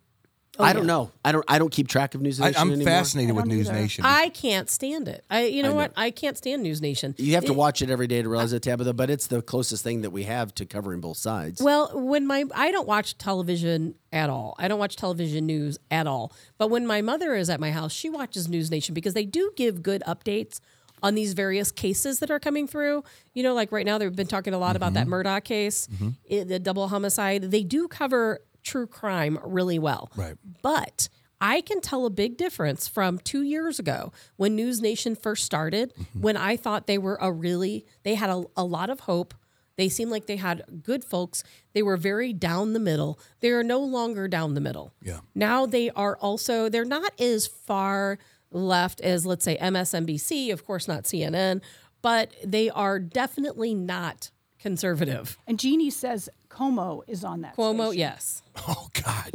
[0.60, 1.12] I oh, don't know.
[1.24, 1.44] I don't.
[1.46, 2.86] I don't keep track of News Nation I'm anymore.
[2.86, 3.78] fascinated with News either.
[3.78, 4.04] Nation.
[4.04, 5.24] I can't stand it.
[5.30, 5.92] I, you know, what?
[5.96, 7.14] I can't stand News Nation.
[7.16, 8.92] You have to watch it every day to realize it, Tabitha.
[8.92, 11.62] But it's the closest thing that we have to covering both sides.
[11.62, 14.56] Well, when my I don't watch television at all.
[14.58, 16.32] I don't watch television news at all.
[16.56, 19.52] But when my mother is at my house, she watches News Nation because they do
[19.54, 20.58] give good updates
[21.02, 23.04] on these various cases that are coming through.
[23.32, 25.14] You know, like right now they've been talking a lot about that mm-hmm.
[25.14, 26.08] Murdaugh case, mm-hmm.
[26.30, 27.42] i- the double homicide.
[27.50, 30.10] They do cover true crime really well.
[30.14, 30.36] Right.
[30.62, 31.08] But
[31.40, 35.94] I can tell a big difference from two years ago when News Nation first started,
[35.94, 36.20] mm-hmm.
[36.20, 39.34] when I thought they were a really, they had a, a lot of hope.
[39.76, 41.44] They seemed like they had good folks.
[41.72, 43.20] They were very down the middle.
[43.40, 44.92] They are no longer down the middle.
[45.00, 45.20] Yeah.
[45.34, 48.18] Now they are also, they're not as far
[48.50, 51.60] left as, let's say, MSNBC, of course, not CNN,
[52.02, 55.38] but they are definitely not conservative.
[55.46, 56.28] And Jeannie says
[56.58, 57.56] Cuomo is on that.
[57.56, 57.98] Cuomo, station.
[58.00, 58.42] yes.
[58.68, 59.32] oh God,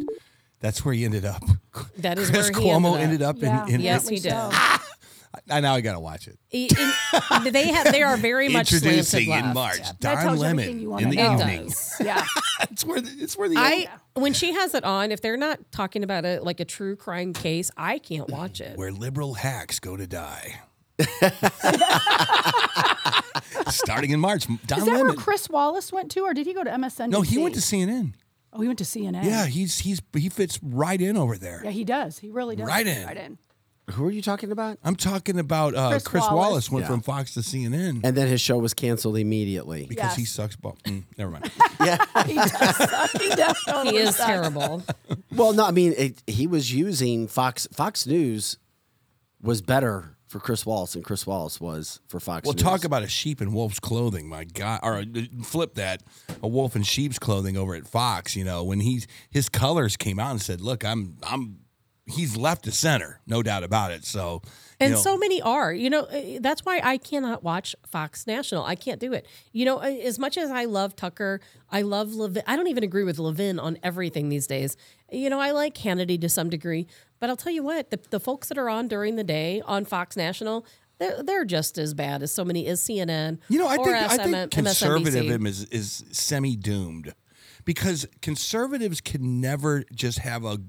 [0.60, 1.42] that's where he ended up.
[1.98, 3.36] That is Chris where he Cuomo ended up.
[3.38, 3.76] ended up, Yeah, in.
[3.76, 4.32] in Yes, apparently he did.
[4.32, 4.80] so.
[5.50, 6.38] I now I gotta watch it.
[6.52, 9.54] E- in- they have they are very much Introducing in.
[9.54, 11.32] March, That Don Lemon everything you wanna in the know.
[11.34, 11.64] It evening.
[11.70, 11.96] does.
[12.04, 12.24] Yeah.
[12.70, 15.60] it's where the, it's where the I when she has it on, if they're not
[15.72, 18.78] talking about it like a true crime case, I can't watch it.
[18.78, 20.60] where liberal hacks go to die.
[23.70, 26.64] Starting in March, Don Is that where Chris Wallace went to, or did he go
[26.64, 27.10] to MSNBC?
[27.10, 28.14] no, he went to CNN.
[28.52, 29.24] Oh, he went to CNN.
[29.24, 31.62] Yeah, he's he's he fits right in over there.
[31.64, 32.20] Yeah, he does.
[32.20, 32.68] He really does.
[32.68, 33.06] Right in.
[33.08, 33.38] Right in.
[33.92, 34.78] Who are you talking about?
[34.84, 36.36] I'm talking about uh, Chris, Chris Wallace.
[36.38, 36.72] Wallace.
[36.72, 36.88] went Yeah.
[36.90, 39.88] from Fox to CNN And then his show was canceled immediately.
[39.90, 40.56] because he sucks.
[40.56, 40.78] Ball.
[40.86, 41.52] Mm, never mind.
[41.84, 41.98] Yeah.
[42.26, 43.12] He does suck.
[43.22, 44.26] He definitely He is sucks.
[44.30, 44.84] terrible.
[45.36, 47.68] Well, no, I mean it, he was using Fox.
[47.74, 48.58] Fox News
[49.42, 52.46] was better for Chris Wallace and Chris Wallace was for Fox.
[52.46, 52.64] Well, News.
[52.64, 54.80] talk about a sheep in wolf's clothing, my God!
[54.82, 55.04] Or uh,
[55.44, 56.02] flip that,
[56.42, 58.36] a wolf in sheep's clothing over at Fox.
[58.36, 61.60] You know, when he's his colors came out and said, "Look, I'm I'm."
[62.06, 64.04] He's left to center, no doubt about it.
[64.04, 64.42] So,
[64.80, 65.74] you And know, so many are.
[65.74, 68.64] You know, uh, that's why I cannot watch Fox National.
[68.64, 69.26] I can't do it.
[69.52, 72.44] You know, uh, as much as I love Tucker, I love Levin.
[72.48, 74.76] I don't even agree with Levin on everything these days.
[75.12, 76.88] You know, I like Hannity to some degree,
[77.20, 79.86] but I'll tell you what, the, the folks that are on during the day on
[79.86, 80.66] Fox National,
[81.00, 83.40] they're, they're just as bad as so many as CNN.
[83.50, 87.14] You know, I think I think conservatism is is semi doomed
[87.66, 90.60] because conservatives can never just have a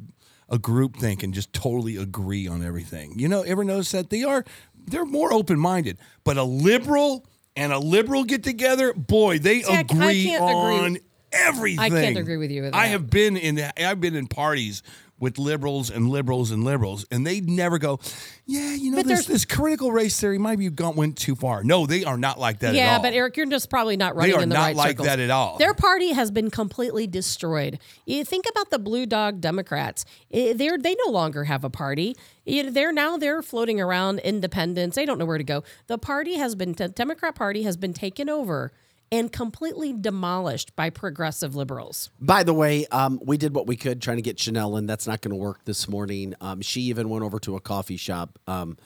[0.48, 3.18] a group think and just totally agree on everything.
[3.18, 4.44] You know, ever notice that they are
[4.86, 7.24] they're more open minded, but a liberal
[7.56, 11.02] and a liberal get together, boy, they See, I- I agree can't agree with-
[11.32, 12.38] everything.
[12.38, 14.82] with you with I have been in I've been in parties
[15.24, 17.98] with liberals and liberals and liberals, and they never go,
[18.46, 21.34] yeah, you know, But this, there's- this critical race theory might be gone went too
[21.34, 21.64] far.
[21.64, 24.36] No, they are not like that at Yeah, but Eric, you're just probably not running
[24.36, 25.08] are in the not right like circles.
[25.08, 25.58] that at all.
[25.58, 27.80] Their party has been completely destroyed.
[28.06, 32.14] You think about the Blue Dog Democrats; they're they no longer have a party.
[32.46, 34.94] They're now they're floating around independents.
[34.96, 35.64] They don't know where to go.
[35.86, 38.70] The party has been the Democrat Party has been taken over
[39.14, 42.10] and completely demolished by progressive liberals.
[42.20, 44.86] By the way, um, we did what we could trying to get Chanel in.
[44.86, 46.34] That's not going to work this morning.
[46.40, 48.76] Um, she even went over to a coffee shop um,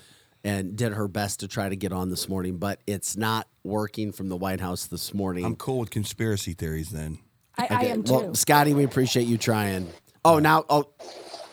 [0.44, 4.12] and did her best to try to get on this morning, but it's not working
[4.12, 5.46] from the White House this morning.
[5.46, 7.20] I'm cool with conspiracy theories then.
[7.56, 8.12] I, I am too.
[8.12, 9.88] Well, Scotty, we appreciate you trying.
[10.26, 10.88] Oh, now, oh,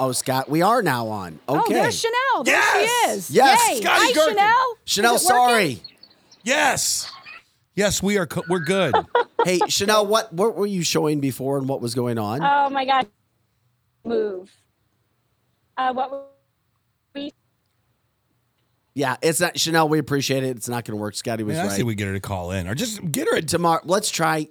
[0.02, 1.40] oh, Scott, we are now on.
[1.48, 1.62] Okay.
[1.66, 2.44] Oh, there's Chanel.
[2.44, 3.32] There she is.
[3.32, 3.82] Yes, Yay.
[3.82, 4.34] Scotty Hi, Gherkin.
[4.36, 4.78] Chanel.
[4.84, 5.48] Chanel, Is it working?
[5.48, 5.82] sorry.
[6.44, 7.12] Yes.
[7.76, 8.26] Yes, we are.
[8.26, 8.96] Co- we're good.
[9.46, 12.42] hey, Chanel, what what were you showing before and what was going on?
[12.42, 13.08] Oh my God.
[14.04, 14.52] Move.
[15.78, 16.32] Uh, what
[17.14, 17.34] we?
[18.94, 19.90] yeah, it's not Chanel.
[19.90, 20.56] We appreciate it.
[20.56, 21.16] It's not going to work.
[21.16, 21.78] Scotty was Man, I right.
[21.78, 23.38] say we get her to call in, or just get her.
[23.38, 24.48] A, tomorrow let's try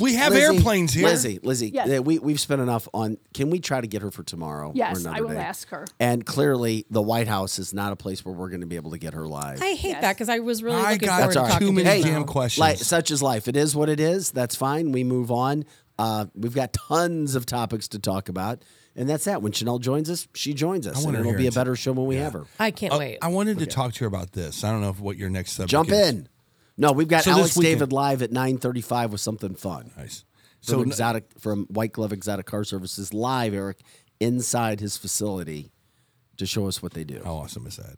[0.00, 1.06] We have airplanes here.
[1.08, 2.00] lizzie lizzie Yes.
[2.00, 5.16] we, we've spent enough on can we try to get her for tomorrow Yes, another
[5.16, 5.36] I will day?
[5.38, 5.86] ask her.
[5.98, 8.92] and clearly the white house is not a place where we're going to be able
[8.92, 10.00] to get her live I hate Yes.
[10.02, 11.52] that because I was really I looking got forward That's all to right.
[11.54, 12.60] talking too many you damn questions.
[12.60, 15.64] like such is life it is what it is that's fine we move on
[15.98, 18.62] uh, we've got tons of topics to talk about
[18.96, 19.40] And that's that.
[19.42, 22.04] When Chanel joins us, she joins us, and wanna it'll be a better show when
[22.06, 22.44] we have her.
[22.58, 23.18] I can't Uh, wait.
[23.22, 24.64] I wanted to talk to her about this.
[24.64, 26.08] I don't know if what your next subject Jump is.
[26.10, 26.28] in.
[26.76, 29.90] No, we've got So Alex David live at nine thirty-five with something fun.
[29.96, 30.24] Nice.
[30.60, 33.80] So So exotic from White Glove Exotic Car Services live, Eric,
[34.20, 35.72] inside his facility
[36.36, 37.20] to show us what they do.
[37.24, 37.96] How awesome is that?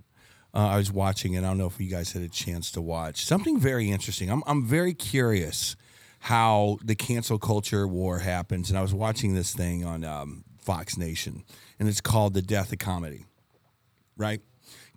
[0.52, 2.80] Uh, I was watching, and I don't know if you guys had a chance to
[2.80, 4.30] watch something very interesting.
[4.30, 5.76] I'm I'm very curious
[6.20, 10.96] how the cancel culture war happens, and I was watching this thing on um, Fox
[10.96, 11.44] Nation,
[11.78, 13.24] and it's called "The Death of Comedy."
[14.16, 14.40] Right?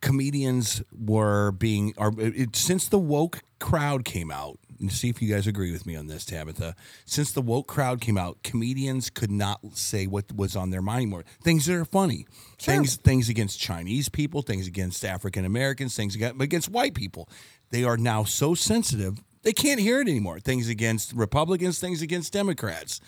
[0.02, 4.60] Comedians were being, are it, since the woke crowd came out.
[4.80, 6.76] And see if you guys agree with me on this, Tabitha.
[7.03, 10.98] Since the woke crowd came out, comedians could not say what was on their mind
[10.98, 11.24] anymore.
[11.41, 12.28] Things that are funny,
[12.60, 17.28] things things against Chinese people, things against African Americans, things against, against white people.
[17.72, 20.41] They are now so sensitive they can't hear it anymore.
[20.41, 22.99] Things against Republicans, things against Democrats.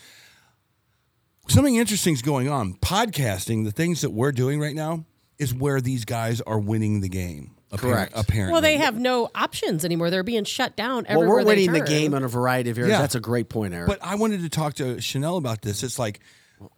[1.48, 2.74] Something interesting is going on.
[2.76, 5.04] Podcasting, the things that we're doing right now,
[5.40, 7.52] is where these guys are winning the game.
[7.72, 8.12] appar- Correct.
[8.14, 10.10] Apparently, well, they have no options anymore.
[10.10, 11.88] They're being shut down Well, everywhere we're they winning the turn.
[11.88, 12.92] game on a variety of areas.
[12.92, 13.00] Yeah.
[13.00, 13.88] That's a great point, Eric.
[13.88, 15.82] But I wanted to talk to Chanel about this.
[15.82, 16.20] It's like,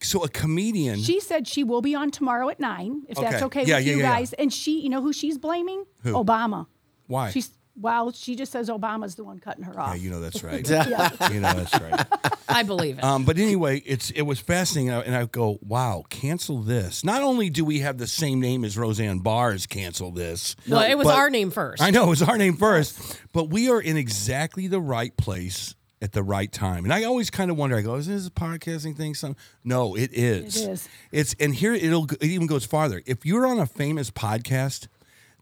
[0.01, 1.01] so a comedian.
[1.01, 3.45] She said she will be on tomorrow at nine, if that's Okay.
[3.63, 4.15] okay Yeah, with yeah, you yeah, yeah.
[4.19, 4.33] guys.
[4.35, 5.85] And she, you know who she's blaming?
[6.03, 6.13] Who?
[6.13, 6.67] Obama.
[7.09, 7.31] why?
[7.31, 9.89] She's well, she just says Obama's the one cutting her off.
[9.97, 10.69] yeah, you know that's right.
[10.69, 11.31] Yeah.
[11.33, 12.07] you know that's right.
[12.49, 13.05] I believe it.
[13.05, 17.03] Um, but anyway, it's it was fascinating, and I- and I go, wow, cancel this.
[17.05, 20.55] Not only do we have the same name as Roseanne Barr's cancel this.
[20.69, 21.83] well, it was but- our name first.
[21.83, 25.75] I know it was our name first, but we are in exactly the right place
[26.03, 26.85] at the right time.
[26.85, 27.77] And I always kind of wonder.
[27.77, 29.15] I go, is this a podcasting thing?
[29.15, 30.61] Some no, it is.
[30.61, 30.89] It is.
[31.11, 33.03] It's and here it'll it even goes farther.
[33.07, 34.89] If you're on a famous podcast.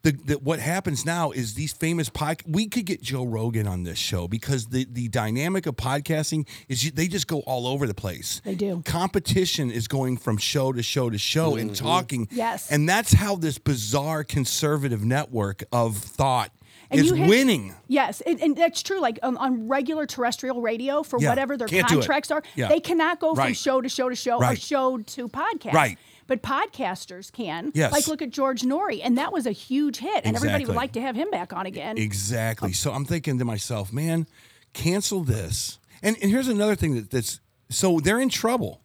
[0.02, 2.38] The, the, what happens now is these famous pod.
[2.46, 6.84] We could get Joe Rogan on this show because the, the dynamic of podcasting is
[6.84, 8.40] you, they just go all over the place.
[8.44, 8.82] They do.
[8.86, 12.28] Competition is going from show to show to show and talking.
[12.30, 12.70] Yes.
[12.72, 16.50] and that's how this bizarre conservative network of thought
[16.90, 17.74] And is you hit- winning.
[17.86, 19.00] Yes, and, and that's true.
[19.00, 21.98] Like um, on regular terrestrial radio, for Yeah, whatever their can't do it.
[21.98, 22.68] contracts are, Yeah.
[22.68, 25.72] they cannot go from show to show to show or show to podcast.
[25.74, 25.98] Right.
[26.30, 27.72] But podcasters can.
[27.74, 27.90] Yes.
[27.90, 30.92] Like look at George Noory, and that was a huge hit, and everybody would like
[30.92, 31.98] to have him back on again.
[31.98, 32.72] Exactly.
[32.72, 34.28] So I'm thinking to myself, man,
[34.72, 35.80] cancel this.
[36.04, 38.80] And and here's another thing that, that's so they're in trouble.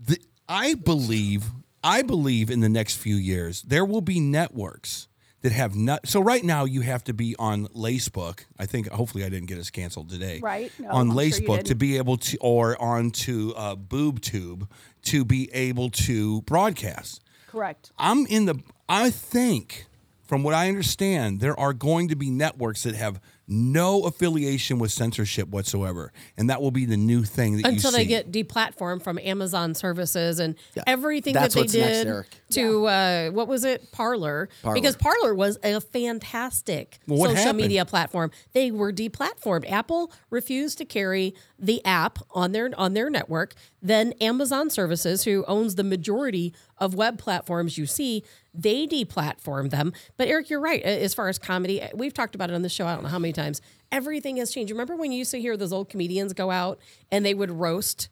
[0.00, 0.18] The,
[0.48, 1.52] I believe
[1.84, 5.06] I believe in the next few years there will be networks
[5.42, 6.08] that have not.
[6.08, 8.46] So right now you have to be on Lacebook.
[8.58, 10.40] I think hopefully I didn't get us canceled today.
[10.42, 10.72] Right.
[10.80, 14.66] No, on I'm sure Lacebook to be able to or onto uh, BoobTube
[15.04, 17.20] to be able to broadcast.
[17.48, 17.90] Correct.
[17.98, 18.60] I'm in the.
[18.88, 19.86] I think,
[20.24, 24.92] from what I understand, there are going to be networks that have no affiliation with
[24.92, 28.08] censorship whatsoever, and that will be the new thing that until you they see.
[28.08, 30.54] get deplatformed from Amazon services and
[30.86, 32.26] everything That's that they what's next, did Eric.
[32.52, 34.48] to uh, what was it, Parler?
[34.74, 37.58] Because Parler was a fantastic Well, social happened?
[37.58, 38.30] media platform.
[38.52, 39.70] They were deplatformed.
[39.70, 43.54] Apple refused to carry the app on their on their network.
[43.82, 48.22] Then Amazon Services, who owns the majority of web platforms you see,
[48.54, 49.92] they deplatformed them.
[50.16, 50.82] But Eric, you're right.
[50.82, 52.86] As far as comedy, we've talked about it on the show.
[52.86, 53.60] I don't know how many times.
[53.90, 54.70] Everything has changed.
[54.70, 56.78] Remember when you used to hear those old comedians go out
[57.10, 58.08] and they would roast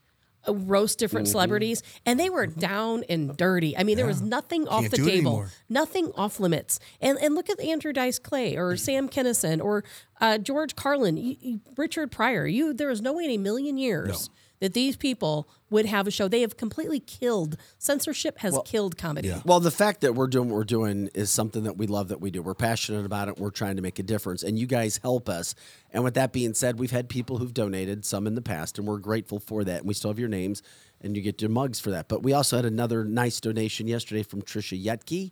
[0.48, 1.32] uh, roast different Mm-hmm.
[1.32, 3.76] celebrities and they were down and dirty.
[3.76, 6.80] I mean, there was nothing off Can't the table, nothing off limits.
[7.02, 9.84] And and look at Andrew Dice Clay or Sam Kinison or
[10.20, 12.46] uh, George Carlin, Richard Pryor.
[12.46, 14.30] You there is no way in a million years
[14.60, 16.28] that these people would have a show.
[16.28, 19.34] They have completely killed censorship has killed comedy.
[19.44, 22.20] Well, the fact that we're doing what we're doing is something that we love that
[22.20, 22.42] we do.
[22.42, 23.38] We're passionate about it.
[23.38, 25.54] We're trying to make a difference, and you guys help us.
[25.92, 28.86] And with that being said, we've had people who've donated some in the past, and
[28.86, 29.78] we're grateful for that.
[29.78, 30.62] And we still have your names,
[31.00, 32.08] and you get your mugs for that.
[32.08, 35.30] But we also had another nice donation yesterday from Trisha Yetke,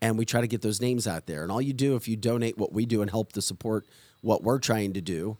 [0.00, 1.42] and we try to get those names out there.
[1.42, 3.86] And all you do if you donate what we do and help to support
[4.20, 5.38] what we're trying to do,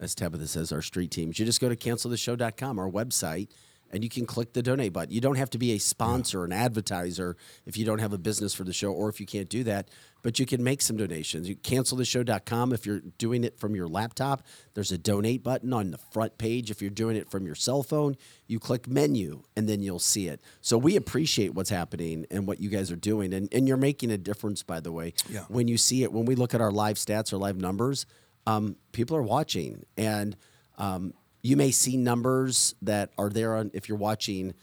[0.00, 3.48] as Tabitha says, our street teams, you just go to canceltheshow.com, our website,
[3.90, 5.12] and you can click the donate button.
[5.12, 7.36] You don't have to be a sponsor, an advertiser,
[7.66, 9.88] if you don't have a business for the show or if you can't do that,
[10.22, 11.48] but you can make some donations.
[11.48, 14.42] You canceltheshow.com if you're doing it from your laptop.
[14.74, 16.70] There's a donate button on the front page.
[16.70, 18.16] If you're doing it from your cell phone,
[18.46, 20.40] you click menu and then you'll see it.
[20.60, 23.32] So we appreciate what's happening and what you guys are doing.
[23.32, 25.14] And, and you're making a difference, by the way.
[25.30, 25.44] Yeah.
[25.48, 28.06] When you see it, when we look at our live stats or live numbers,
[28.46, 29.84] um, people are watching.
[29.96, 30.36] And
[30.78, 31.12] um,
[31.42, 34.54] you may see numbers that are there on if you're watching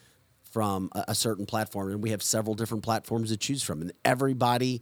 [0.52, 3.92] from a, a certain platform, and we have several different platforms to choose from, and
[4.04, 4.82] everybody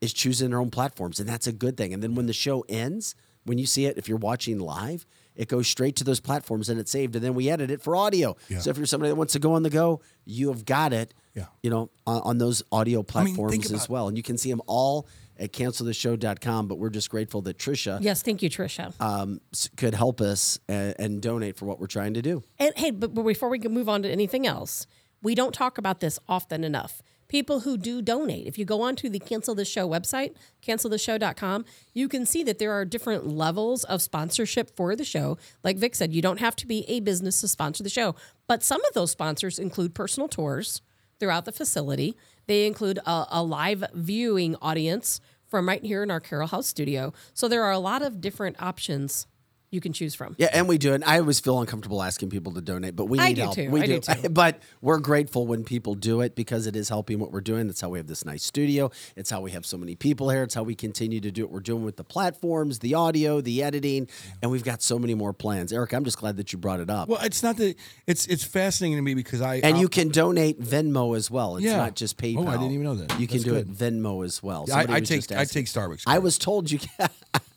[0.00, 1.92] is choosing their own platforms, and that's a good thing.
[1.92, 5.48] And then when the show ends, when you see it, if you're watching live, it
[5.48, 8.36] goes straight to those platforms and it's saved, and then we edit it for audio.
[8.60, 11.14] So if you're somebody that wants to go on the go, you have got it.
[11.34, 11.46] Yeah.
[11.62, 14.08] You know, on, on those audio mean, platforms think as about- well.
[14.08, 15.06] And you can see them all
[15.40, 16.68] at canceltheshow.com.
[16.68, 18.92] But we're just grateful that Trisha Yes, thank you, Trisha.
[19.00, 19.40] um,
[19.76, 22.42] could help us and, and donate for what we're trying to do.
[22.58, 24.86] And hey, but, but before we can move on to anything else,
[25.22, 27.02] we don't talk about this often enough.
[27.28, 30.34] People who do donate, if you go onto the Cancel the Show website,
[30.66, 31.64] canceltheshow.com,
[31.94, 35.38] you can see that there are different levels of sponsorship for the show.
[35.62, 38.16] Like Vic said, you don't have to be a business to sponsor the show,
[38.48, 40.82] but some of those sponsors include personal tours
[41.20, 42.16] throughout the facility.
[42.46, 47.12] They include a, a live viewing audience from right here in our Carol House studio.
[47.34, 49.26] So there are a lot of different options
[49.70, 50.34] you can choose from.
[50.38, 51.02] Yeah, and we do it.
[51.06, 53.54] I always feel uncomfortable asking people to donate, but we I need do help.
[53.54, 53.70] too.
[53.70, 54.28] We I do too.
[54.28, 57.66] But we're grateful when people do it because it is helping what we're doing.
[57.68, 58.90] That's how we have this nice studio.
[59.16, 60.42] It's how we have so many people here.
[60.42, 63.62] It's how we continue to do what we're doing with the platforms, the audio, the
[63.62, 64.08] editing,
[64.42, 65.72] and we've got so many more plans.
[65.72, 67.08] Eric, I'm just glad that you brought it up.
[67.08, 67.76] Well, it's not that
[68.06, 71.56] it's it's fascinating to me because I and I'll- you can donate Venmo as well.
[71.56, 71.76] It's Yeah.
[71.76, 72.44] not just PayPal.
[72.46, 73.20] Oh, I didn't even know that.
[73.20, 73.70] You can do good.
[73.70, 74.66] it Venmo as well.
[74.72, 76.04] I, I take I take Starbucks.
[76.06, 77.08] I was told you can.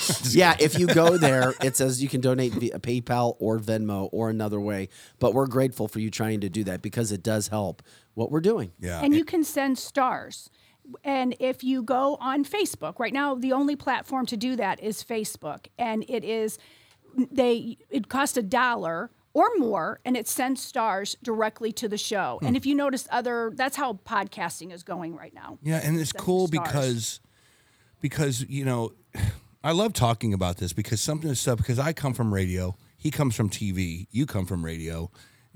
[0.30, 4.30] yeah, if you go there, it says you can donate via PayPal or Venmo or
[4.30, 4.88] another way.
[5.18, 7.82] But we're grateful for you trying to do that because it does help
[8.14, 8.72] what we're doing.
[8.78, 10.50] yeah, and you can send stars.
[11.04, 15.02] And if you go on Facebook, right now the only platform to do that is
[15.02, 16.58] Facebook, and it is
[17.30, 22.38] they it costs a dollar or more, and it sends stars directly to the show.
[22.40, 22.48] Hmm.
[22.48, 25.58] And if you notice other, that's how podcasting is going right now.
[25.62, 26.68] Yeah, and it's cool stars.
[26.68, 27.20] because
[28.00, 28.92] because you know
[29.64, 33.10] I love talking about this because something is stuff because I come from radio, he
[33.10, 35.10] comes from TV, you come from radio,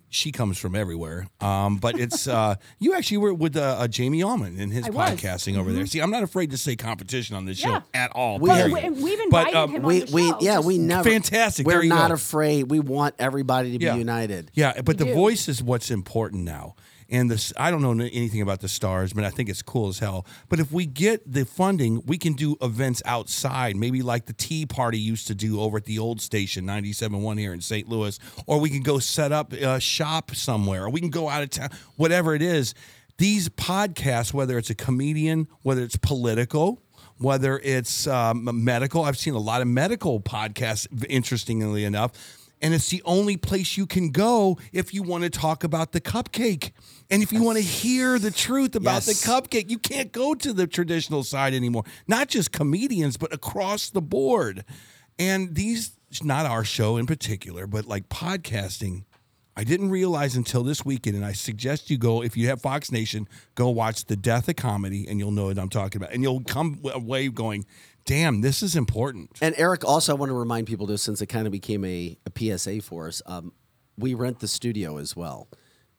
[0.09, 1.27] she comes from everywhere.
[1.41, 4.91] Um, but it's uh, you actually were with uh, uh, Jamie Allman in his I
[4.91, 5.11] was.
[5.11, 5.85] podcasting over there.
[5.87, 7.81] See, I'm not afraid to say competition on this Yeah.
[7.81, 8.39] show at all.
[8.39, 8.87] We But hear we, you.
[8.87, 10.39] and we've But, invited um, him We, on the we show.
[10.41, 11.67] yeah we never Fantastic.
[11.67, 12.15] We're There you not go.
[12.15, 12.71] afraid.
[12.71, 13.97] We want everybody to be Yeah.
[13.97, 14.51] united.
[14.55, 15.15] Yeah, but the do.
[15.15, 16.77] voice is what's important now.
[17.09, 20.01] And this, I don't know anything about the stars, but I think it's cool as
[20.01, 20.27] hell.
[20.49, 24.67] But if we get the funding, we can do events outside, maybe like the Tea
[24.67, 27.89] Party used to do over at the old station, 97.1 here in St.
[27.89, 28.19] Louis.
[28.47, 31.51] Or we can go set up a shop somewhere, or we can go out of
[31.51, 32.75] town, whatever it is.
[33.19, 36.83] These podcasts, whether it's a comedian, whether it's political,
[37.19, 42.13] whether it's um, medical, I've seen a lot of medical podcasts, interestingly enough.
[42.63, 46.01] And it's the only place you can go if you want to talk about the
[46.01, 46.73] cupcake.
[47.11, 49.07] And if you want to hear the truth about Yes.
[49.07, 51.85] the cupcake, you can't go to the traditional side anymore.
[52.07, 54.65] Not just comedians, but across the board.
[55.19, 59.05] And these, not our show in particular, but like podcasting,
[59.55, 61.17] I didn't realize until this weekend.
[61.17, 64.57] And I suggest you go, if you have Fox Nation, go watch The Death of
[64.57, 66.13] Comedy and you'll know what I'm talking about.
[66.15, 67.67] And you'll come away going,
[68.07, 69.31] damn, this is important.
[69.43, 72.17] And Eric, also, I want to remind people this since it kind of became a,
[72.25, 73.21] a PSA for us.
[73.27, 73.53] Um,
[73.99, 75.49] we rent the studio as well.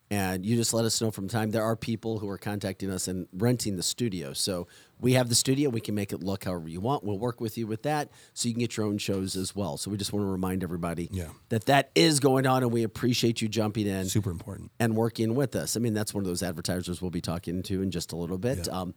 [0.09, 1.51] And you just let us know from time.
[1.51, 4.31] There are people who are contacting us and renting the studio.
[4.31, 4.67] So
[5.01, 5.69] we have the studio.
[5.69, 7.03] We can make it look however you want.
[7.03, 9.75] We'll work with you with that so you can get your own shows as well.
[9.75, 11.27] So we just want to remind everybody Yeah.
[11.49, 14.71] that that is going on and we appreciate you jumping in Super important.
[14.79, 15.75] and working with us.
[15.75, 18.37] I mean, that's one of those advertisers we'll be talking to in just a little
[18.37, 18.69] bit.
[18.69, 18.93] Um,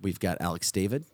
[0.00, 1.04] we've got Alex David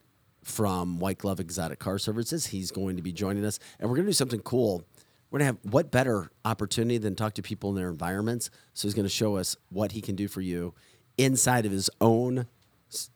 [0.48, 2.46] from White Glove Exotic Car Services.
[2.46, 4.84] He's going to be joining us, and we're going to do something cool.
[5.30, 8.50] We're going to have what better opportunity than talk to people in their environments?
[8.72, 10.74] So he's going to show us what he can do for you
[11.16, 12.46] inside of his own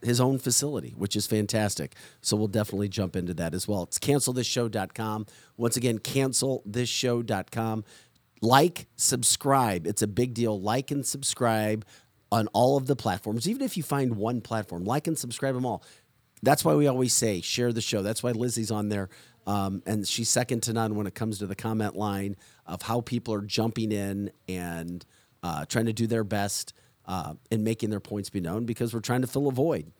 [0.02, 1.94] his own facility, which is fantastic.
[2.20, 3.84] So we'll definitely jump into that as well.
[3.84, 5.24] It's cancelthisshow.com.
[5.56, 7.84] Once again, cancelthisshow.com.
[8.42, 9.86] Like, subscribe.
[9.86, 10.60] It's a big deal.
[10.60, 11.86] Like and subscribe
[12.32, 13.48] on all of the platforms.
[13.48, 15.84] Even if you find one platform, like and subscribe them all.
[16.42, 18.02] That's why we always say share the show.
[18.02, 19.08] That's why Lizzie's on there.
[19.46, 22.36] Um, and she's second to none when it comes to the comment line
[22.66, 25.04] of how people are jumping in and
[25.42, 26.74] uh, trying to do their best
[27.06, 29.90] uh, in making their points be known because we're trying to fill a void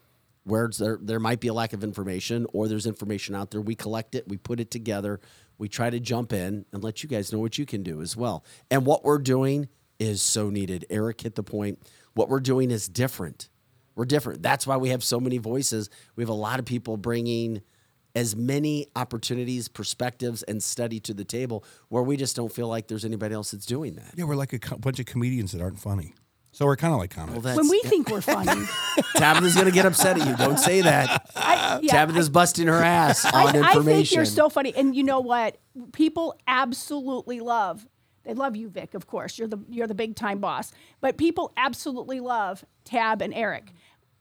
[0.44, 3.60] where there, there might be a lack of information or there's information out there.
[3.60, 5.20] We collect it, we put it together,
[5.58, 8.16] we try to jump in and let you guys know what you can do as
[8.16, 8.44] well.
[8.70, 10.84] And what we're doing is so needed.
[10.90, 11.78] Eric hit the point.
[12.14, 13.48] What we're doing is different.
[13.94, 14.42] We're different.
[14.42, 15.90] That's why we have so many voices.
[16.16, 17.62] We have a lot of people bringing
[18.14, 22.88] as many opportunities, perspectives, and study to the table where we just don't feel like
[22.88, 24.14] there's anybody else that's doing that.
[24.16, 26.14] Yeah, we're like a co- bunch of comedians that aren't funny.
[26.54, 27.32] So we're kind of like comedy.
[27.32, 28.66] Well, that's, when we think we're funny.
[29.16, 30.36] Tabitha's going to get upset at you.
[30.36, 31.30] Don't say that.
[31.34, 33.84] I, yeah, Tabitha's busting her ass on I, I information.
[33.84, 35.56] think you're so funny, and you know what?
[35.92, 37.86] People absolutely love.
[38.24, 38.92] They love you, Vic.
[38.92, 40.72] Of course, you're the you're the big time boss.
[41.00, 43.72] But people absolutely love Tab and Eric.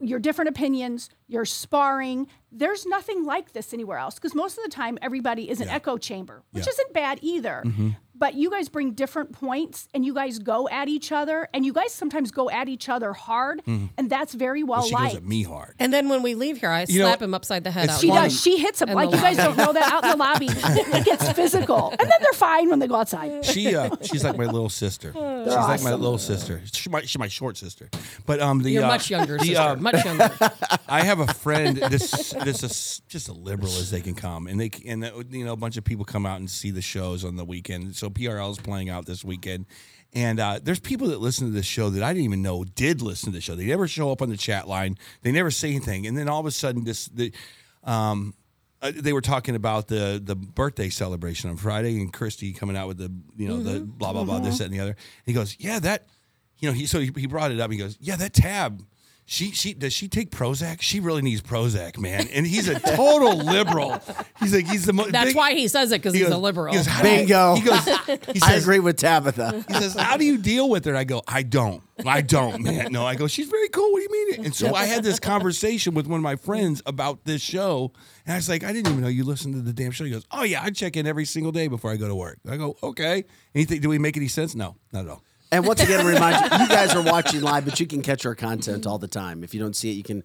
[0.01, 2.27] Your different opinions, you're sparring.
[2.51, 5.97] There's nothing like this anywhere else because most of the time everybody is an echo
[5.97, 6.71] chamber, which Yeah.
[6.71, 7.61] isn't bad either.
[7.65, 7.89] Mm-hmm.
[8.21, 11.73] But you guys bring different points and you guys go at each other and you
[11.73, 15.15] guys sometimes go at each other hard and that's very well Well, she goes liked.
[15.15, 15.73] at me hard.
[15.79, 17.99] And then when we leave here, I You know, slap him upside the head out
[17.99, 18.29] She funny.
[18.29, 18.39] does.
[18.41, 19.47] She hits them In like the you guys lobby.
[19.57, 20.47] don't know that out in the lobby.
[20.51, 23.43] it gets physical, and then they're fine when they go outside.
[23.43, 25.11] She uh, she's like my little sister.
[25.13, 26.61] she's like my little sister.
[26.71, 27.89] She's my, she's my short sister.
[28.27, 29.61] But um, the You're uh, much younger, the, sister.
[29.61, 30.29] um, much younger.
[30.87, 31.77] I have a friend.
[31.77, 32.11] This
[32.43, 35.53] this is just a liberal as they can come, and they and uh, you know
[35.53, 37.95] a bunch of people come out and see the shows on the weekend.
[37.95, 39.65] So PRL is playing out this weekend,
[40.13, 43.01] and uh, there's people that listen to this show that I didn't even know did
[43.01, 43.55] listen to the show.
[43.55, 44.97] They never show up on the chat line.
[45.21, 47.31] They never say anything, and then all of a sudden this the.
[47.83, 48.35] Um,
[48.81, 52.87] uh, they were talking about the the birthday celebration on Friday, and Christy coming out
[52.87, 54.91] with the you know the blah blah blah this that and the other.
[54.91, 56.07] And he goes, yeah, that
[56.57, 57.71] you know he so he, he brought it up.
[57.71, 58.83] He goes, yeah, that tab.
[59.31, 60.81] She she does she take Prozac?
[60.81, 62.27] She really needs Prozac, man.
[62.33, 63.97] And he's a total liberal.
[64.41, 65.13] He's like he's the most.
[65.13, 66.73] That's why he says it because he he's goes- a liberal.
[66.73, 67.55] He goes, "How do you-" Bingo.
[67.55, 67.85] He goes.
[68.33, 69.63] He I says, agree with Tabitha.
[69.69, 71.81] he says, "How do you deal with her?" I go, "I don't.
[72.05, 72.91] I don't, man.
[72.91, 73.89] No." I go, "She's very cool.
[73.93, 76.81] What do you mean?" And so I had this conversation with one of my friends
[76.85, 77.93] about this show,
[78.25, 80.11] and I was like, "I didn't even know you listened to the damn show." He
[80.11, 82.57] goes, "Oh yeah, I check in every single day before I go to work." I
[82.57, 83.23] go, "Okay."
[83.55, 83.79] Anything?
[83.79, 84.55] Do we make any sense?
[84.55, 85.23] No, not at all.
[85.51, 88.35] And once again, remind you, you guys are watching live, but you can catch our
[88.35, 89.43] content all the time.
[89.43, 90.23] If you don't see it, you can.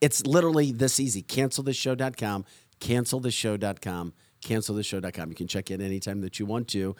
[0.00, 1.22] It's literally this easy.
[1.22, 2.44] Cancelthisshow.com,
[2.80, 4.12] cancelthisshow.com,
[4.44, 5.28] cancelthisshow.com.
[5.28, 6.96] You can check it anytime that you want to.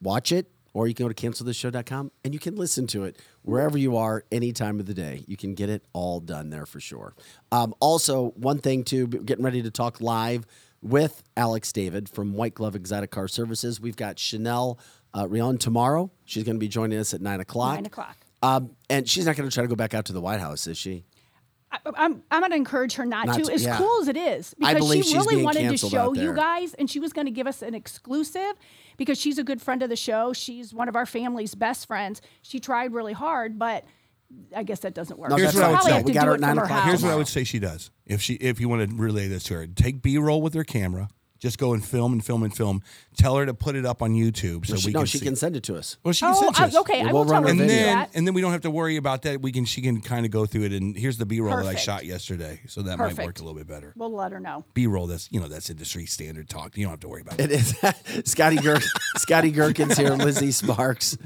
[0.00, 3.76] Watch it, or you can go to cancelthisshow.com and you can listen to it wherever
[3.76, 5.24] you are, any time of the day.
[5.26, 7.14] You can get it all done there for sure.
[7.50, 10.46] Um, also, one thing too, getting ready to talk live
[10.80, 13.80] with Alex David from White Glove Exotic Car Services.
[13.80, 14.78] We've got Chanel
[15.14, 16.10] uh, Rion tomorrow.
[16.24, 17.74] She's going to be joining us at nine o'clock.
[17.76, 18.16] Nine o'clock.
[18.42, 20.66] Um, and she's not going to try to go back out to the White House,
[20.66, 21.04] is she?
[21.70, 23.44] I, I'm I'm going to encourage her not, Not to.
[23.44, 23.76] to, As yeah.
[23.76, 27.12] cool as it is, because she really wanted to show you guys, and she was
[27.12, 28.52] going to give us an exclusive
[28.96, 30.32] because she's a good friend of the show.
[30.32, 32.22] She's one of our family's best friends.
[32.42, 33.84] She tried really hard, but
[34.54, 35.30] I guess that doesn't work.
[35.30, 36.02] No, Here's what I would probably say.
[36.02, 36.84] We got her at nine her o'clock.
[36.86, 37.90] Here's what I would say she does.
[38.06, 40.64] If she if you want to relay this to her, take B roll with her
[40.64, 41.08] camera.
[41.40, 42.82] Just go and film and film and film.
[43.16, 45.24] Tell her to put it up on YouTube so she, we no, can she see.
[45.24, 45.96] can send it to us.
[46.02, 46.76] Well, she can Oh, send it to I- us.
[46.76, 47.00] okay.
[47.00, 48.10] I We'll will run tell her her and to do then that.
[48.14, 49.40] and then we don't have to worry about that.
[49.40, 51.60] We can she can kind of go through it and here's the B roll that
[51.62, 51.80] I Perfect.
[51.84, 53.40] shot yesterday, so that might work Perfect.
[53.40, 53.92] a little bit better.
[53.96, 54.64] We'll let her know.
[54.74, 56.76] B roll that's you know that's industry standard talk.
[56.76, 57.60] You don't have to worry about It it.
[57.60, 57.74] is
[58.30, 58.84] Scotty Gherk,
[59.18, 61.16] Scotty Gherkins here, Lizzie Sparks,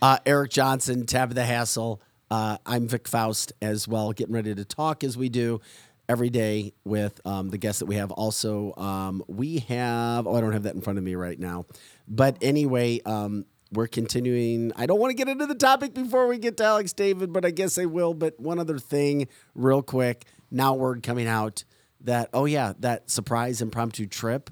[0.00, 2.00] uh, Eric Johnson, Tabitha Hassel.
[2.30, 5.62] Uh, I'm Vic Faust as well, getting ready to talk as we do
[6.08, 8.10] every day with um, the guests that we have.
[8.12, 11.66] Also, um, we have, oh, I don't have that in front of me right now.
[12.06, 14.72] But anyway, um, we're continuing.
[14.76, 17.44] I don't want to get into the topic before we get to Alex David, but
[17.44, 18.14] I guess I will.
[18.14, 20.24] But one other thing, real quick.
[20.50, 21.64] Now, word coming out
[22.00, 24.48] that, oh, yeah, that surprise impromptu trip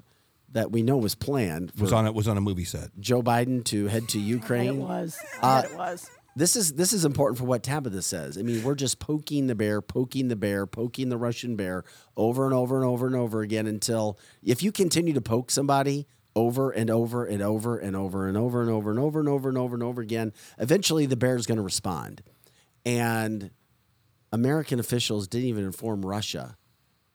[0.51, 2.91] that we know was planned Was on it was on a movie set.
[2.99, 4.79] Joe Biden to head to And it Ukraine.
[4.79, 5.17] was.
[5.41, 6.09] Uh, it was.
[6.37, 8.37] This is this is important for what Tabitha says.
[8.37, 11.83] I mean, we're just poking the bear, poking the bear, poking the Russian bear
[12.15, 16.05] over and over and over and over again until if you continue to poke somebody
[16.35, 19.49] over and over and over and over and over and over and over and over
[19.49, 22.21] and over and over again, eventually the bear is going to respond.
[22.85, 23.49] And
[24.31, 26.55] American officials didn't even inform Russia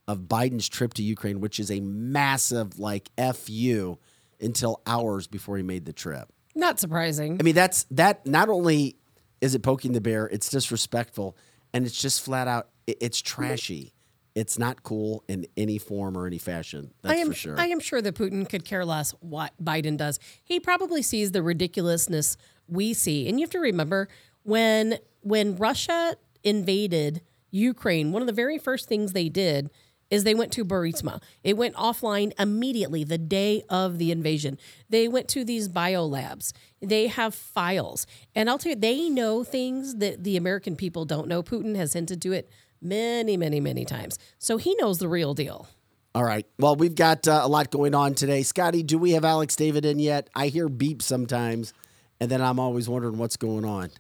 [0.09, 3.99] of Biden's trip to Ukraine, which is a massive like fu
[4.41, 6.29] until hours before he made the trip.
[6.57, 7.37] Not surprising.
[7.41, 8.27] I mean, that's that.
[8.27, 8.97] Not only
[9.43, 11.37] is it poking the bear, it's disrespectful,
[11.75, 12.69] and it's just flat out.
[12.87, 13.43] It's mm-hmm.
[13.43, 13.93] trashy.
[14.35, 16.93] It's not cool in any form or any fashion.
[17.03, 17.61] That's I am for sure.
[17.61, 20.19] I am sure that Putin could care less what Biden does.
[20.43, 23.29] He probably sees the ridiculousness we see.
[23.29, 24.09] And you have to remember
[24.43, 27.21] when when Russia invaded
[27.51, 29.71] Ukraine, one of the very first things they did
[30.13, 31.23] is they went to Burisma.
[31.43, 34.59] It went offline immediately the day of the invasion.
[34.91, 36.53] They went to these biolabs.
[36.83, 38.07] They have files.
[38.35, 41.43] And I'll tell you, they know things that the American people don't know.
[41.43, 42.51] Putin has hinted to it
[42.83, 44.19] many, many, many times.
[44.39, 45.67] So he knows the real deal.
[46.15, 46.47] All right.
[46.59, 48.43] Well, we've got uh, a lot going on today.
[48.43, 50.29] Scotty, do we have Alex David in yet?
[50.35, 51.73] I hear beeps sometimes,
[52.21, 53.91] and then I'm always wondering what's going on.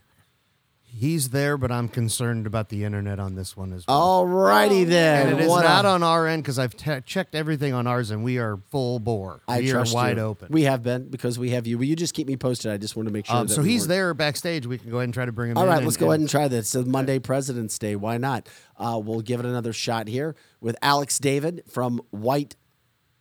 [0.94, 3.96] He's there, but I'm concerned about the internet on this one as well.
[3.98, 5.28] All righty then.
[5.28, 7.86] and it is What not a- on our end because I've te- checked everything on
[7.86, 9.40] ours, and we are full bore.
[9.48, 10.22] I we are trust wide you.
[10.22, 10.48] open.
[10.50, 11.78] We have been because we have you.
[11.78, 12.70] Will you just keep me posted?
[12.70, 13.36] I just want to make sure.
[13.36, 14.66] um, that so we he's weren't- there backstage.
[14.66, 15.70] We can go ahead and try to bring him All in.
[15.70, 16.68] right, let's go ahead and try this.
[16.68, 17.96] So Monday, President's Day.
[17.96, 18.48] Why not?
[18.76, 22.56] Uh, we'll give it another shot here with Alex David from White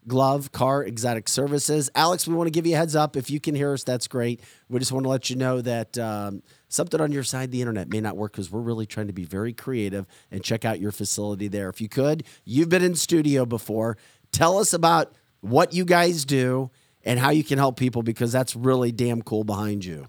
[0.08, 1.90] Glove Car Exotic Services.
[1.96, 3.16] Alex, we want to give you a heads up.
[3.16, 4.42] If you can hear us, that's great.
[4.70, 7.90] We just want to let you know that um, something on your side, the internet
[7.90, 10.92] may not work because we're really trying to be very creative and check out your
[10.92, 11.70] facility there.
[11.70, 13.98] If you could, you've been in studio before.
[14.32, 16.72] Tell us about what you guys do
[17.04, 20.08] and how you can help people because that's really damn cool behind you.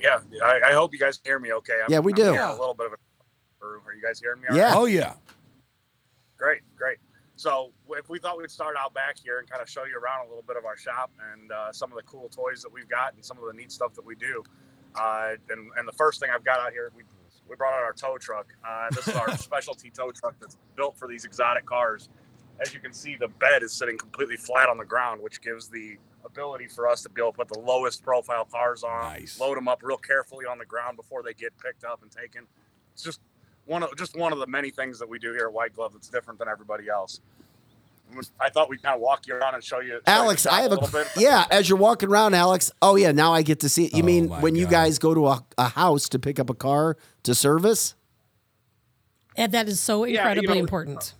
[0.00, 1.80] Yeah, I, I hope you guys hear me okay.
[1.84, 2.22] I'm, Yeah, we I'm do.
[2.32, 2.96] hearing A little bit of a.
[3.66, 3.80] Room.
[3.86, 4.48] Are you guys hearing me?
[4.52, 4.64] Yeah.
[4.64, 4.76] right?
[4.76, 5.14] Oh yeah.
[6.36, 6.98] Great, great.
[7.44, 10.24] So if we thought we'd start out back here and kind of show you around
[10.24, 12.88] a little bit of our shop and uh, some of the cool toys that we've
[12.88, 14.42] got and some of the neat stuff that we do.
[14.94, 17.02] Uh, and, and the first thing I've got out here, we,
[17.46, 18.46] we brought out our tow truck.
[18.66, 22.08] Uh, this is our specialty tow truck that's built for these exotic cars.
[22.60, 25.68] As you can see, the bed is sitting completely flat on the ground, which gives
[25.68, 29.38] the ability for us to be able to put the lowest profile cars on, Nice.
[29.38, 32.46] load them up real carefully on the ground before they get picked up and taken.
[32.94, 33.20] It's just
[33.66, 35.92] one of just one of the many things that we do here at White Glove
[35.92, 37.20] that's different than everybody else.
[38.38, 39.98] I thought we'd kind of walk you around and show you.
[40.06, 41.08] Alex, I have a, little bit.
[41.16, 41.46] yeah.
[41.50, 42.70] As you're walking around, Alex.
[42.82, 43.94] Oh yeah, now I get to see it.
[43.94, 46.48] You Oh, mean my when you guys go to a, a house to pick up
[46.50, 47.94] a car to service?
[49.36, 51.14] And that is so Yeah, you incredibly know- important.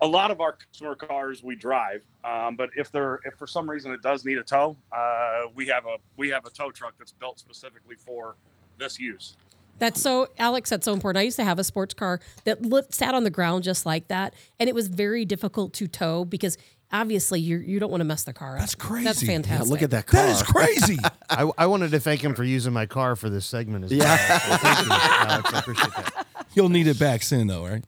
[0.00, 3.70] a lot of our customer cars we drive, um, but if they're if for some
[3.70, 6.94] reason it does need a tow, uh, we have a we have a tow truck
[6.98, 8.34] that's built specifically for
[8.78, 9.36] this use.
[9.78, 11.20] That's so, Alex, that's so important.
[11.20, 14.08] I used to have a sports car that lit, sat on the ground just like
[14.08, 14.34] that.
[14.60, 16.56] And it was very difficult to tow because
[16.92, 18.60] obviously you you don't want to mess the car up.
[18.60, 19.04] That's crazy.
[19.04, 19.70] That's Yeah, fantastic.
[19.70, 20.22] look at that car.
[20.24, 20.98] That is crazy.
[21.30, 24.04] I, I wanted to thank him for using my car for this segment as Yeah.
[24.04, 24.38] well.
[24.40, 25.52] So thank you, Alex.
[25.54, 26.26] I appreciate that.
[26.54, 27.82] You'll need it back soon, though, right?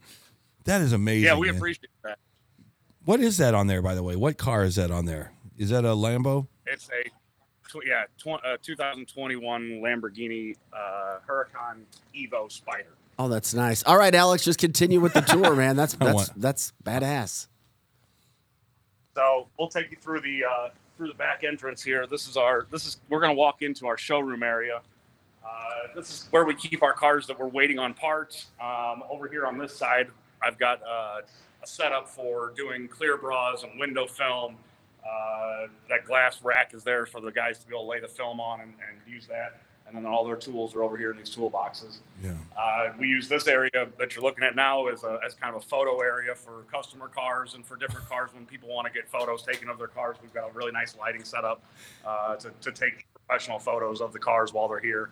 [0.64, 1.24] That is amazing.
[1.26, 1.56] Yeah, we man.
[1.56, 2.18] appreciate that.
[3.04, 4.16] What is that on there, by the way?
[4.16, 5.32] What car is that on there?
[5.58, 6.48] Is that a Lambo?
[6.66, 7.10] It's a
[7.80, 11.82] tw- yeah tw- uh, 2021 Lamborghini uh, Huracan
[12.14, 12.94] Evo Spider.
[13.18, 13.84] Oh, that's nice.
[13.84, 15.76] All right, Alex, just continue with the tour, man.
[15.76, 17.46] That's I that's that's badass.
[19.14, 22.06] So we'll take you through the uh, through the back entrance here.
[22.06, 24.80] This is our this is we're gonna walk into our showroom area.
[25.44, 28.46] Uh, this is where we keep our cars that we're waiting on parts.
[28.60, 30.08] Um, over here on this side,
[30.42, 31.20] I've got uh,
[31.62, 34.56] a setup for doing clear bras and window film.
[35.04, 38.08] Uh, that glass rack is there for the guys to be able to lay the
[38.08, 39.60] film on and, and use that.
[39.86, 41.98] And then all their tools are over here in these toolboxes.
[42.22, 42.32] Yeah.
[42.58, 45.62] Uh, we use this area that you're looking at now as, a, as kind of
[45.62, 49.06] a photo area for customer cars and for different cars when people want to get
[49.08, 50.16] photos taken of their cars.
[50.22, 51.62] We've got a really nice lighting setup
[52.06, 55.10] uh, to, to take professional photos of the cars while they're here.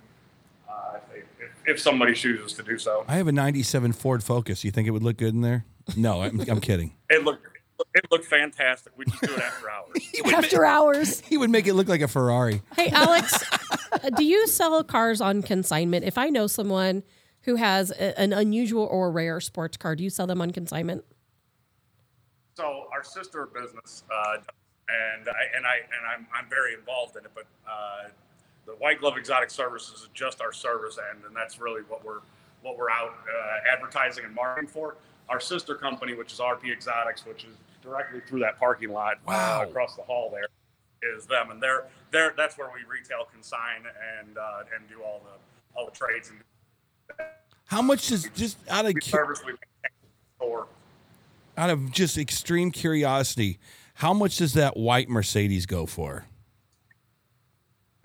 [0.69, 4.25] Uh, if, they, if, if somebody chooses to do so, I have a 97 Ford
[4.25, 4.65] Focus.
[4.65, 5.67] You think it would look good in there?
[5.97, 6.95] No, I'm, I'm kidding.
[7.11, 7.52] it looked
[7.95, 8.93] it looked fantastic.
[8.97, 9.71] We just do it after
[10.31, 10.35] hours.
[10.35, 11.21] After hours.
[11.33, 12.63] He would make it look like a Ferrari.
[12.77, 13.43] Hey, Alex,
[13.93, 16.05] uh, do you sell cars on consignment?
[16.05, 17.03] If I know someone
[17.43, 21.05] who has a, an unusual or rare sports car, do you sell them on consignment?
[22.55, 24.37] So our sister business, uh,
[24.89, 28.09] and I and I and I'm I'm very involved in it, but uh,
[28.67, 32.21] the White Glove Exotic Services is just our service end, and that's really what we're
[32.63, 34.97] what we're out uh, advertising and marketing for.
[35.29, 39.61] Our sister company, which is RP Exotics, which is directly through that parking lot Wow.
[39.63, 40.47] uh, across the hall there,
[41.17, 43.83] is them, and they're they're that's where we retail, consign,
[44.21, 46.41] and uh, and do all the all the trades and
[47.67, 49.53] How much does just out of service we
[50.37, 50.67] store.
[51.57, 53.59] out of just extreme curiosity,
[53.95, 56.27] how much does that white Mercedes go for?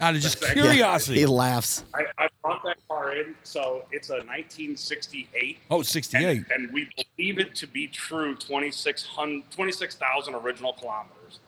[0.00, 0.52] out of just Yeah.
[0.52, 1.20] curiosity.
[1.20, 1.84] He laughs.
[1.94, 5.58] I, I brought that car in, so it's a 1968.
[5.70, 6.24] Oh, 68.
[6.36, 11.40] And, and we believe it to be true 26,000 26,000 original kilometers.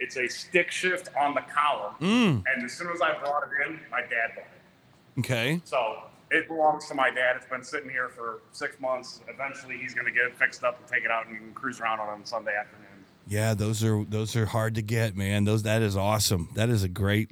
[0.00, 1.94] It's a stick shift on the column.
[2.00, 5.20] Mm, And as soon as I brought it in, my dad bought it.
[5.20, 5.60] okay.
[5.64, 7.36] So it belongs to my dad.
[7.36, 9.20] It's been sitting here for six months.
[9.28, 12.00] Eventually, he's going to get it fixed up and take it out and cruise around
[12.00, 12.81] on it on Sunday afternoon.
[13.26, 15.44] Yeah, those are those are hard to get, man.
[15.44, 16.48] Those that is awesome.
[16.54, 17.30] That is a great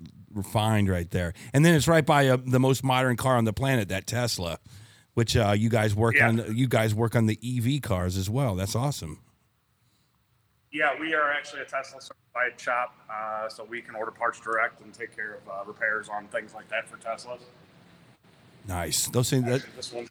[0.53, 1.33] find right there.
[1.53, 4.59] And then it's right by uh, the most modern car on the planet, that Tesla,
[5.15, 6.29] which uh, you guys work Yeah.
[6.29, 6.57] on.
[6.57, 8.55] You guys work on the EV cars as well.
[8.55, 9.19] That's awesome.
[10.73, 14.81] Yeah, we are actually a Tesla certified shop, uh, so we can order parts direct
[14.83, 17.41] and take care of uh, repairs on things like that for Teslas.
[18.69, 19.09] Nice.
[19.09, 19.47] Those things.
[19.47, 20.07] That, this one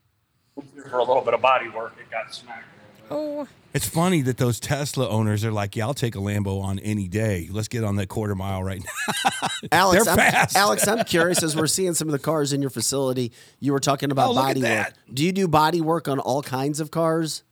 [0.89, 1.95] for a little bit of body work.
[1.97, 2.65] It got smacked.
[3.09, 3.49] a little bit.
[3.51, 6.79] Oh, it's funny that those Tesla owners are like, "Yeah, I'll take a Lambo on
[6.79, 7.47] any day.
[7.51, 10.55] Let's get on that quarter mile right now." Alex, They're I'm, fast.
[10.55, 13.31] Alex, I'm curious as we're seeing some of the cars in your facility.
[13.59, 14.93] You were talking about Oh, body work.
[15.13, 17.43] Do you do body work on all kinds of cars?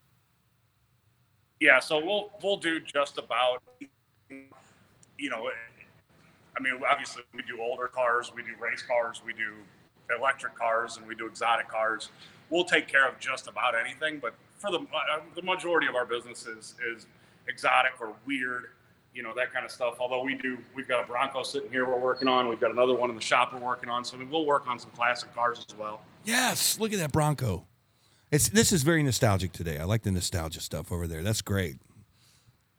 [1.59, 3.63] Yeah, so we'll we'll do just about,
[4.29, 5.49] you know,
[6.57, 9.53] I mean, obviously we do older cars, we do race cars, we do
[10.15, 12.09] electric cars, and we do exotic cars.
[12.49, 16.05] We'll take care of just about anything, but for the uh, the majority of our
[16.05, 17.05] business is is
[17.47, 18.65] exotic or weird,
[19.13, 19.95] you know that kind of stuff.
[19.99, 22.47] Although we do, we've got a Bronco sitting here we're working on.
[22.47, 24.03] We've got another one in the shop we're working on.
[24.03, 26.01] So we'll work on some classic cars as well.
[26.25, 27.65] Yes, look at that Bronco.
[28.31, 29.77] It's this is very nostalgic today.
[29.77, 31.23] I like the nostalgia stuff over there.
[31.23, 31.77] That's great.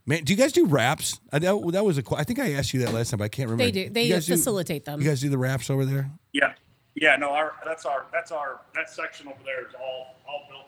[0.05, 1.21] Man, do you guys do wraps?
[1.33, 2.03] I, that, that was a.
[2.03, 3.71] qu- I think I asked you that last time, but I can't remember.
[3.71, 3.91] They do.
[3.91, 5.01] They You guys do- facilitate them.
[5.03, 6.11] You guys do the wraps over there?
[6.33, 6.55] Yeah,
[6.95, 7.17] yeah.
[7.17, 10.68] No, our that's our that's our that section over there is all all built for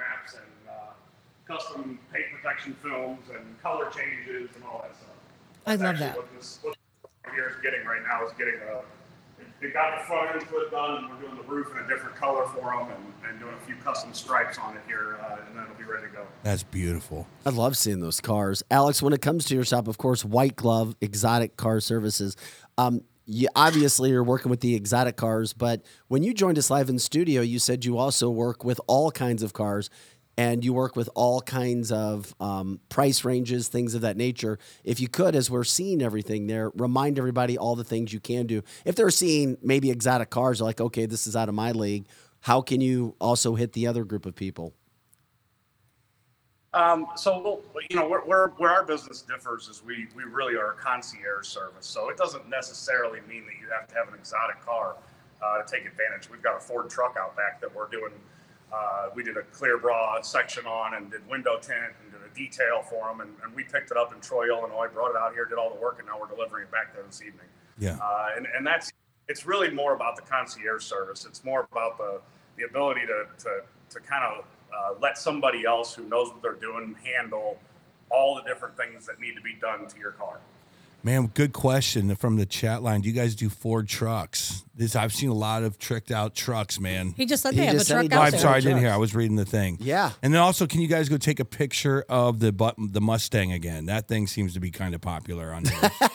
[0.00, 0.72] wraps and uh,
[1.46, 5.08] custom paint protection films and color changes and all that stuff.
[5.66, 6.16] I love actually that.
[6.16, 6.76] What this what
[7.34, 8.80] here is getting right now is getting a.
[9.60, 11.04] They got the front end put done.
[11.04, 12.88] and We're doing the roof in a different color for them
[13.22, 15.84] and, and doing a few custom stripes on it here, uh, and then it'll be
[15.84, 16.26] ready to go.
[16.42, 17.26] That's beautiful.
[17.44, 18.62] I love seeing those cars.
[18.70, 22.36] Alex, when it comes to your shop, of course, White Glove Exotic Car Services.
[22.78, 26.88] Um, you obviously you're working with the exotic cars, but when you joined us live
[26.88, 29.90] in studio, you said you also work with all kinds of cars
[30.36, 34.58] and you work with all kinds of um, price ranges, things of that nature.
[34.84, 38.46] If you could, as we're seeing everything there, remind everybody all the things you can
[38.46, 38.62] do.
[38.84, 42.06] If they're seeing maybe exotic cars, like, okay, this is out of my league.
[42.40, 44.72] How can you also hit the other group of people?
[46.72, 50.56] Um, so we'll, you know, where, where, where our business differs is we, we really
[50.56, 51.86] are a concierge service.
[51.86, 54.96] So it doesn't necessarily mean that you have to have an exotic car
[55.42, 56.30] uh, to take advantage.
[56.30, 58.12] We've got a Ford truck out back that we're doing.
[58.72, 62.32] Uh, we did a clear bra section on and did window tint and did a
[62.36, 63.20] detail for them.
[63.20, 65.74] And, and we picked it up in Troy, Illinois, brought it out here, did all
[65.74, 67.46] the work, and now we're delivering it back there this evening.
[67.80, 67.98] Yeah.
[68.00, 68.92] Uh, and, and that's
[69.26, 71.24] it's really more about the concierge service.
[71.24, 72.20] It's more about the
[72.56, 74.44] the ability to to, to kind of
[74.76, 77.58] uh, let somebody else who knows what they're doing handle
[78.10, 80.40] all the different things that need to be done to your car.
[81.02, 83.00] Man, good question from the chat line.
[83.00, 84.64] Do you guys do Ford trucks?
[84.74, 87.14] This I've seen a lot of tricked out trucks, man.
[87.16, 88.34] He just said He they have a just said he truck Oh, out does.
[88.34, 88.90] I'm sorry, I didn't hear.
[88.90, 89.78] I was reading the thing.
[89.80, 90.10] Yeah.
[90.22, 93.52] And then also, can you guys go take a picture of the but the Mustang
[93.52, 93.86] again?
[93.86, 95.90] That thing seems to be kind of popular on there.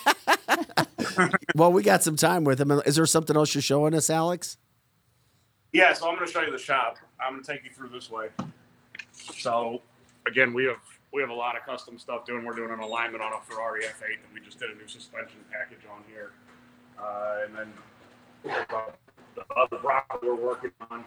[1.55, 2.71] Well, we got some time with him.
[2.85, 4.57] Is there something else you're showing us, Alex?
[5.71, 6.97] Yeah, so I'm going to show you the shop.
[7.19, 8.27] I'm going to take you through this way.
[9.13, 9.81] So
[10.27, 10.77] again, we have
[11.13, 12.43] we have a lot of custom stuff doing.
[12.45, 15.37] We're doing an alignment on a Ferrari F8 that we just did a new suspension
[15.51, 16.31] package on here,
[16.99, 17.73] uh, and then
[18.43, 21.03] the other Bronco we're working on.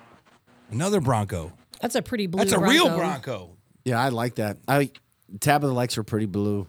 [0.71, 1.53] Another Bronco.
[1.81, 2.73] That's a pretty blue That's a Bronco.
[2.73, 3.57] real Bronco.
[3.85, 4.59] Yeah, I like that.
[4.67, 4.91] I
[5.41, 6.67] Tabitha likes her pretty blue.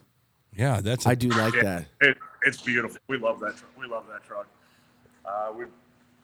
[0.55, 1.05] Yeah, that's.
[1.05, 1.85] a- I do like Yeah, that.
[2.01, 2.99] It, it's beautiful.
[3.07, 3.55] We love that.
[3.57, 3.71] Truck.
[3.79, 4.47] We love that truck.
[5.25, 5.65] Uh, we,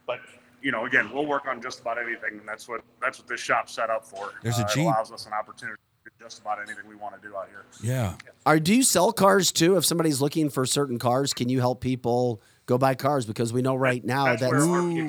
[0.07, 0.19] but
[0.65, 3.39] you know, again, we'll work on just about anything, and that's what that's what this
[3.39, 4.33] shop's set up for.
[4.41, 4.79] There's a uh, Jeep.
[4.79, 7.49] It allows us an opportunity to do just about anything we want to do out
[7.49, 7.65] here.
[7.83, 8.15] Yeah.
[8.47, 9.77] Are do you sell cars too?
[9.77, 13.27] If somebody's looking for certain cars, can you help people go buy cars?
[13.27, 15.07] Because we know right now That's that's where our.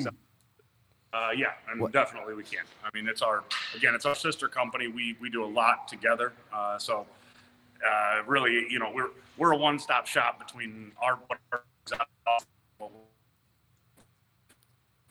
[1.11, 2.63] Uh, yeah, and definitely we can.
[2.85, 3.43] I mean, it's our
[3.75, 4.89] again, it's our sister company.
[4.89, 6.33] We we do a lot together.
[6.53, 7.07] Uh, so
[7.83, 11.17] uh, really, you know, we're we're a one stop shop between our.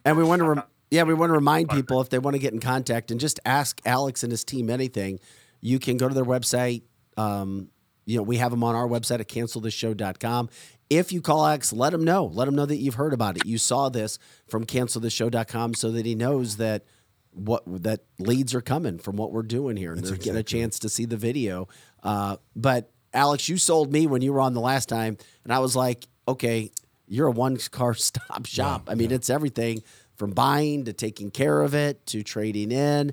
[0.07, 2.39] And we want to, rem- yeah, we want to remind people if they want to
[2.39, 5.21] get in contact and just ask Alex and his team anything,
[5.61, 6.83] you can go to their website.
[7.19, 7.69] Um,
[8.07, 10.49] you know, we have them on our website at cancelthisshow.com.
[10.89, 12.27] If you call Alex, let him know.
[12.27, 13.45] Let him know that you've heard about it.
[13.45, 16.85] You saw this from cancelthisshow.com so that he knows that
[17.33, 20.79] what that leads are coming from what we're doing here and they're getting a chance
[20.79, 21.69] to see the video.
[22.03, 25.59] Uh, but Alex, you sold me when you were on the last time, and I
[25.59, 26.71] was like, okay,
[27.07, 28.89] you're a one car stop shop.
[28.89, 29.83] I mean, it's everything
[30.17, 33.13] from buying to taking care of it to trading in.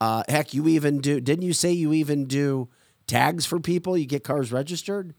[0.00, 1.20] Uh, heck, you even do.
[1.20, 2.68] Didn't you say you even do
[3.06, 3.96] tags for people?
[3.96, 5.14] You get cars registered.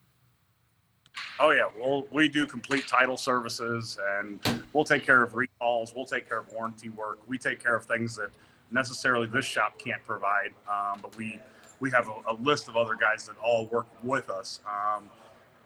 [1.40, 4.40] Oh yeah, well we do complete title services, and
[4.74, 5.94] we'll take care of recalls.
[5.96, 7.20] We'll take care of warranty work.
[7.28, 8.30] We take care of things that
[8.72, 11.40] necessarily this shop can't provide, um, but we
[11.80, 14.60] we have a, a list of other guys that all work with us.
[14.66, 15.10] Um,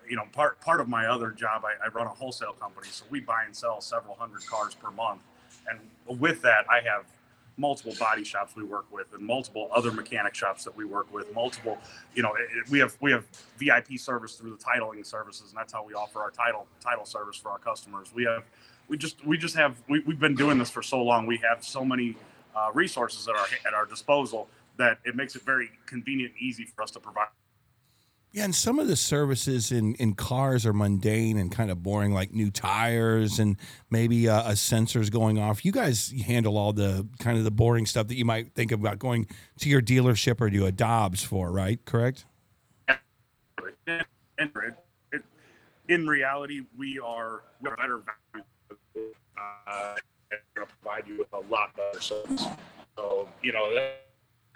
[0.10, 3.06] you know, part part of my other job, I, I run a wholesale company, so
[3.10, 5.22] we buy and sell several hundred cars per month,
[5.70, 5.80] and
[6.20, 7.06] with that, I have
[7.60, 11.34] multiple body shops we work with and multiple other mechanic shops that we work with
[11.36, 11.78] multiple
[12.16, 13.26] you know it, we have we have
[13.58, 17.36] vip service through the titling services and that's how we offer our title title service
[17.36, 18.14] for our customers.
[18.16, 18.46] We have
[18.88, 21.26] we just we just have we, we've been doing this for so long.
[21.26, 22.16] We have so many
[22.56, 26.64] uh, resources at our at our disposal that it makes it very convenient and easy
[26.64, 27.28] for us to provide
[28.32, 32.14] Yeah, and some of the services in, in cars are mundane and kind of boring,
[32.14, 33.58] like new tires and
[33.90, 35.66] maybe uh, a sensor's going off.
[35.66, 39.00] You guys handle all the kind of the boring stuff that you might think about
[39.00, 39.26] going
[39.62, 41.84] to your dealership or to a Dobbs for, right?
[41.86, 42.26] Correct?
[45.90, 48.02] in reality, we are we're better
[48.34, 48.46] value.
[49.38, 49.96] Uh,
[50.54, 52.46] provide you with a lot better service.
[52.96, 54.06] So you know, that,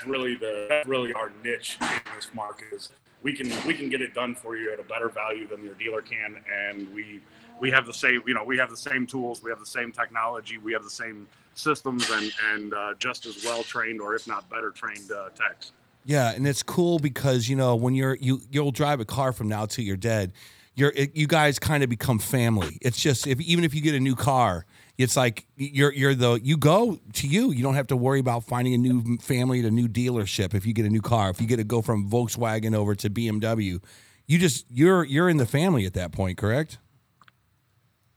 [0.06, 2.90] really the that's really our niche in this market is
[3.24, 5.74] we can we can get it done for you at a better value than your
[5.76, 7.22] dealer can, and we
[7.60, 9.91] we have the same you know we have the same tools, we have the same
[9.91, 14.28] technology, we have the same systems, and and uh, just as well trained or if
[14.28, 15.72] not better trained uh, techs.
[16.06, 19.48] Yeah, and it's cool because you know when you're you you'll drive a car from
[19.48, 20.34] now till you're dead.
[20.76, 22.78] You're it, you guys kind of become family.
[22.82, 24.66] It's just if even if you get a new car,
[24.98, 27.52] it's like you're you're the you go to you.
[27.52, 30.65] You don't have to worry about finding a new family at a new dealership if
[30.65, 31.30] you get a new car.
[31.30, 33.82] If you get to go from Volkswagen over to BMW,
[34.28, 36.78] you just you're you're in the family at that point, correct?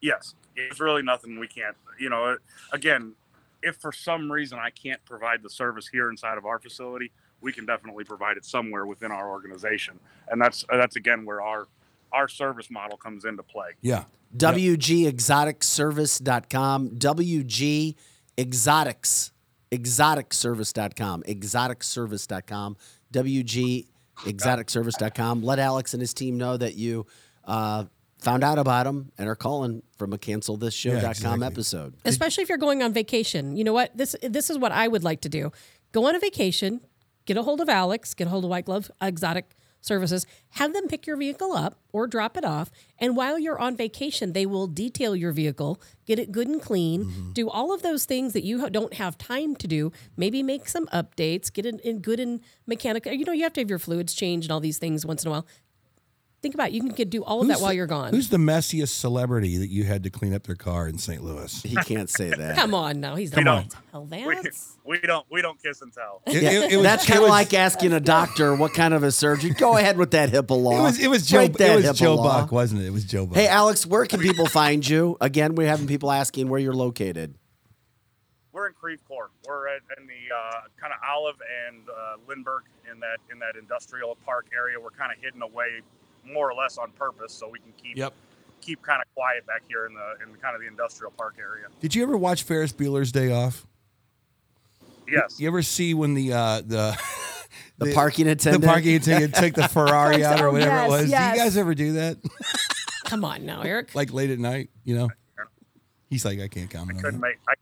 [0.02, 1.76] Yes, it's really nothing we can't.
[1.98, 2.36] You know,
[2.72, 3.14] again,
[3.62, 7.52] if for some reason I can't provide the service here inside of our facility, we
[7.52, 9.98] can definitely provide it somewhere within our organization,
[10.28, 11.68] and that's that's again where our
[12.12, 13.70] our service model comes into play.
[13.80, 14.04] Yeah.
[14.36, 16.90] WGExoticservice.com.
[16.90, 17.94] WG
[18.38, 19.32] Exotics.
[19.72, 21.22] Exoticservice.com.
[21.24, 22.76] Exoticservice.com.
[23.12, 23.86] WG
[24.24, 25.42] Exoticservice.com.
[25.42, 27.06] Let Alex and his team know that you
[27.44, 27.84] uh,
[28.20, 31.46] found out about them and are calling from a cancelthisshow.com Yeah, exactly.
[31.46, 31.94] episode.
[32.04, 33.56] especially if you're going on vacation.
[33.56, 33.96] You know what?
[33.96, 35.52] This this is what I would like to do.
[35.92, 36.80] Go on a vacation,
[37.26, 40.88] get a hold of Alex, get a hold of White Glove Exotic Services, have them
[40.88, 44.66] pick your vehicle up or drop it off, and while you're on vacation, they will
[44.66, 47.32] detail your vehicle, get it good and clean, mm-hmm.
[47.32, 49.92] do all of those things that you don't have time to do.
[50.16, 53.12] Maybe make some updates, get it in good and mechanical.
[53.12, 55.28] You know, you have to have your fluids changed and all these things once in
[55.28, 55.46] a while.
[56.46, 56.74] Think about it.
[56.74, 58.12] you can get, do all of that while the- you're gone.
[58.12, 61.20] Who's the messiest celebrity that you had to clean up their car in St.
[61.20, 61.60] Louis?
[61.64, 62.54] He can't say that.
[62.58, 64.08] Come on now, he's We not don't.
[64.08, 64.36] tell We,
[64.84, 66.22] we don't we don't kiss and tell.
[66.24, 69.02] It, Yeah, it- it was- that's kind of like asking a doctor what kind of
[69.02, 69.50] a surgery.
[69.50, 70.78] Go ahead with that HIPAA law.
[70.78, 72.42] It was it was Joe Break it was Joe law.
[72.42, 72.86] Buck, wasn't it?
[72.86, 73.34] It was Joe Buck.
[73.36, 75.16] Hey, Alex, where can people find you?
[75.20, 77.34] Again, we're having people asking where you're located.
[78.52, 79.28] We're in Creve Coeur.
[79.46, 81.36] We're at, in the uh, kind of Olive
[81.68, 84.80] and uh, Lindbergh in that in that industrial park area.
[84.80, 85.82] We're kind of hidden away,
[86.32, 88.12] more or less on purpose, so we can keep Yep.
[88.60, 91.66] keep kind of quiet back here in the in kind of the industrial park area.
[91.80, 93.66] Did you ever watch Ferris Bueller's Day Off?
[95.08, 95.38] Yes.
[95.38, 96.98] You ever see when the uh, the
[97.78, 98.62] The parking attendant?
[98.62, 101.10] the parking attendant took the Ferrari out or whatever yes, it was?
[101.10, 101.32] yes.
[101.34, 102.16] Do you guys ever do that?
[103.04, 103.94] Come on now, Eric.
[103.94, 105.10] like late at night, you know?
[106.08, 107.54] He's like, I can't I couldn't On make I,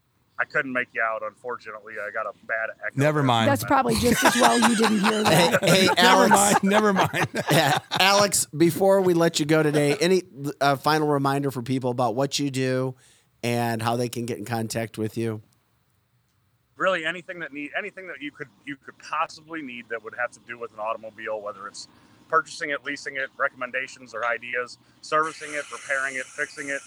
[0.45, 1.23] I couldn't make you out.
[1.27, 3.01] Unfortunately, I got a bad echo.
[3.01, 3.49] Never mind.
[3.49, 5.65] That's probably just as well you didn't hear that.
[5.65, 6.31] Hey, Never Alex.
[6.31, 6.57] mind.
[6.63, 7.29] Never mind.
[7.51, 10.23] Yeah, Alex, before we let you go today, any
[10.61, 12.95] uh, final reminder for people about what you do
[13.43, 15.43] and how they can get in contact with you?
[16.77, 20.33] really anything that need anything that you could you could possibly need that would have
[20.33, 21.87] to do with an automobile, whether it's
[22.29, 26.81] purchasing it, leasing it, recommendations or ideas, servicing it, repairing it, fixing it,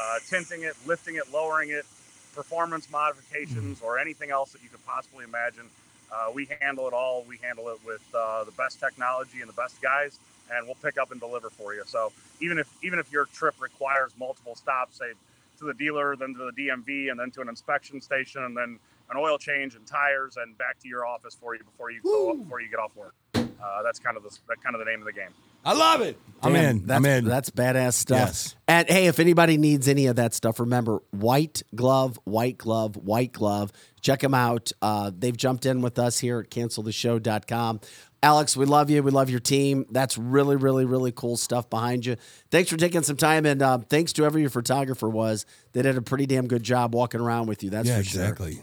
[0.00, 1.86] uh, tinting it, lifting it, lowering it,
[2.34, 5.64] performance modifications, or anything else that you could possibly imagine.
[6.12, 7.24] Uh, we handle it all.
[7.28, 10.18] We handle it with uh, the best technology and the best guys,
[10.50, 11.82] and we'll pick up and deliver for you.
[11.86, 15.12] So even if even if your trip requires multiple stops, say
[15.58, 18.78] to the dealer, then to the DMV, and then to an inspection station, and then
[19.10, 22.34] an oil change and tires, and back to your office for you before you go,
[22.34, 23.14] before you get off work.
[23.34, 25.34] Uh, that's kind of the that kind of the name of the game.
[25.64, 26.18] I love it.
[26.42, 26.86] I'm in.
[26.86, 27.24] That's, I'm in.
[27.24, 28.18] That's badass stuff.
[28.18, 28.56] Yes.
[28.68, 33.32] And hey, if anybody needs any of that stuff, remember White Glove, White Glove, White
[33.32, 33.72] Glove.
[34.00, 34.70] Check them out.
[34.80, 37.80] Uh, they've jumped in with us here at canceltheshow.com.
[38.22, 39.02] Alex, we love you.
[39.02, 39.86] We love your team.
[39.90, 42.16] That's really, really, really cool stuff behind you.
[42.50, 45.46] Thanks for taking some time, and uh, thanks to whoever your photographer was.
[45.72, 47.70] They did a pretty damn good job walking around with you.
[47.70, 48.22] That's yeah, for sure.
[48.22, 48.60] exactly.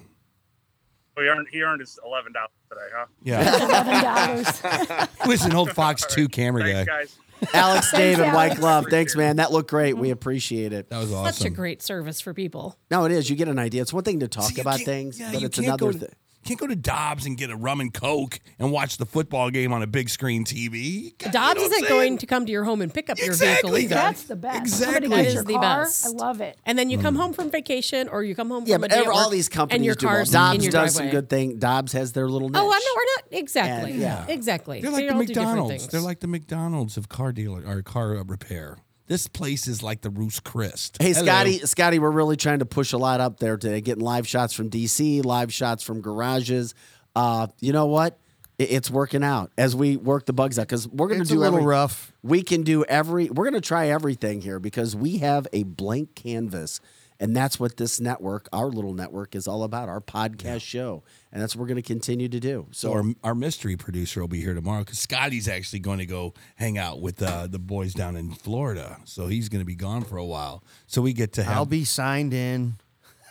[1.15, 3.05] So he earned he earned his eleven dollars today, huh?
[3.23, 3.65] Yeah.
[3.65, 5.09] Eleven dollars.
[5.25, 6.97] Listen, old Fox 2 camera Thanks, guy.
[6.97, 7.17] guys.
[7.53, 8.35] Alex, David, Alex.
[8.35, 8.85] White Glove.
[8.89, 9.37] Thanks, man.
[9.37, 9.93] That looked great.
[9.93, 10.13] We mm-hmm.
[10.13, 10.89] appreciate it.
[10.89, 11.33] That was awesome.
[11.33, 12.77] Such a great service for people.
[12.91, 13.29] No, it is.
[13.29, 13.81] You get an idea.
[13.81, 16.09] It's one thing to talk See, about things, yeah, but it's another thing.
[16.45, 19.73] Can't go to Dobbs and get a rum and coke and watch the football game
[19.73, 21.05] on a big screen TV.
[21.05, 23.71] You Dobbs know isn't going to come to your home and pick up your Exactly.
[23.71, 23.95] vehicle either.
[23.95, 24.59] That's the best.
[24.59, 24.93] Exactly.
[24.93, 25.83] Somebody That gets is the car.
[25.83, 26.05] best.
[26.05, 26.57] I love it.
[26.63, 27.21] And then you come mm.
[27.21, 29.29] home from vacation or you come home Yeah, from but a day every, at all
[29.31, 30.23] these companies and your do well.
[30.23, 31.57] Dobbs in your does some good thing.
[31.57, 32.61] Dobbs has their little oh, niche.
[32.61, 32.95] Oh, I'm not.
[32.95, 33.91] We're not exactly.
[33.93, 34.25] And, yeah.
[34.27, 34.81] exactly.
[34.81, 35.87] They're like They the all do different McDonald's.
[35.87, 38.77] They're like the McDonald's of car dealer or car repair.
[39.07, 40.97] This place is like the Roost Christ.
[40.99, 41.25] Hey, Hello.
[41.25, 44.53] Scotty, Scotty, we're really trying to push a lot up there today, getting live shots
[44.53, 46.73] from DC, live shots from garages.
[47.15, 48.17] Uh, you know what?
[48.57, 51.37] It- It's working out as we work the bugs out because we're going to do
[51.37, 52.13] a little every, rough.
[52.23, 53.29] We can do every.
[53.29, 56.79] We're going to try everything here because we have a blank canvas,
[57.19, 59.89] and that's what this network, our little network, is all about.
[59.89, 62.67] Our podcast show, and that's what we're going to continue to do.
[62.71, 66.33] So our, our mystery producer will be here tomorrow because Scotty's actually going to go
[66.55, 68.97] hang out with uh, the boys down in Florida.
[69.05, 70.63] So he's going to be gone for a while.
[70.87, 71.55] So we get to have.
[71.55, 72.75] I'll be signed in.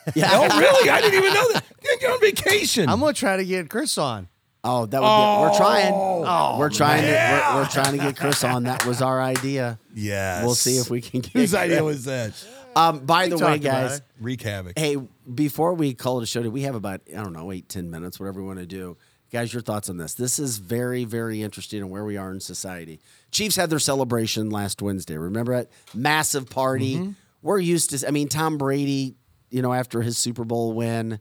[0.15, 0.91] yeah, oh, really?
[0.91, 1.65] I didn't even know that.
[2.01, 2.89] You're on vacation.
[2.89, 4.29] I'm gonna try to get Chris on.
[4.63, 5.43] Oh, that would be.
[5.43, 6.59] We're trying.
[6.59, 7.09] we're trying to.
[7.09, 8.65] We're, we're trying to get Chris on.
[8.65, 9.79] That was our idea.
[9.97, 10.45] Yes.
[10.45, 11.33] We'll see if we can get.
[11.35, 12.33] Whose idea was that?
[12.77, 14.03] Um, by the way, guys.
[14.21, 14.79] Wreak havoc.
[14.79, 14.97] hey,
[15.33, 18.19] before we call it a show, we have about I don't know eight, ten minutes,
[18.19, 18.97] whatever we want to do.
[19.33, 20.15] Guys, your thoughts on this?
[20.15, 23.01] This is very, very interesting on where we are in society.
[23.33, 25.17] Chiefs had their celebration last Wednesday.
[25.17, 25.73] Remember it?
[25.93, 27.15] Massive party.
[27.43, 28.07] We're used to.
[28.07, 29.17] I mean, Tom Brady.
[29.51, 31.21] You know, after his Super Bowl win,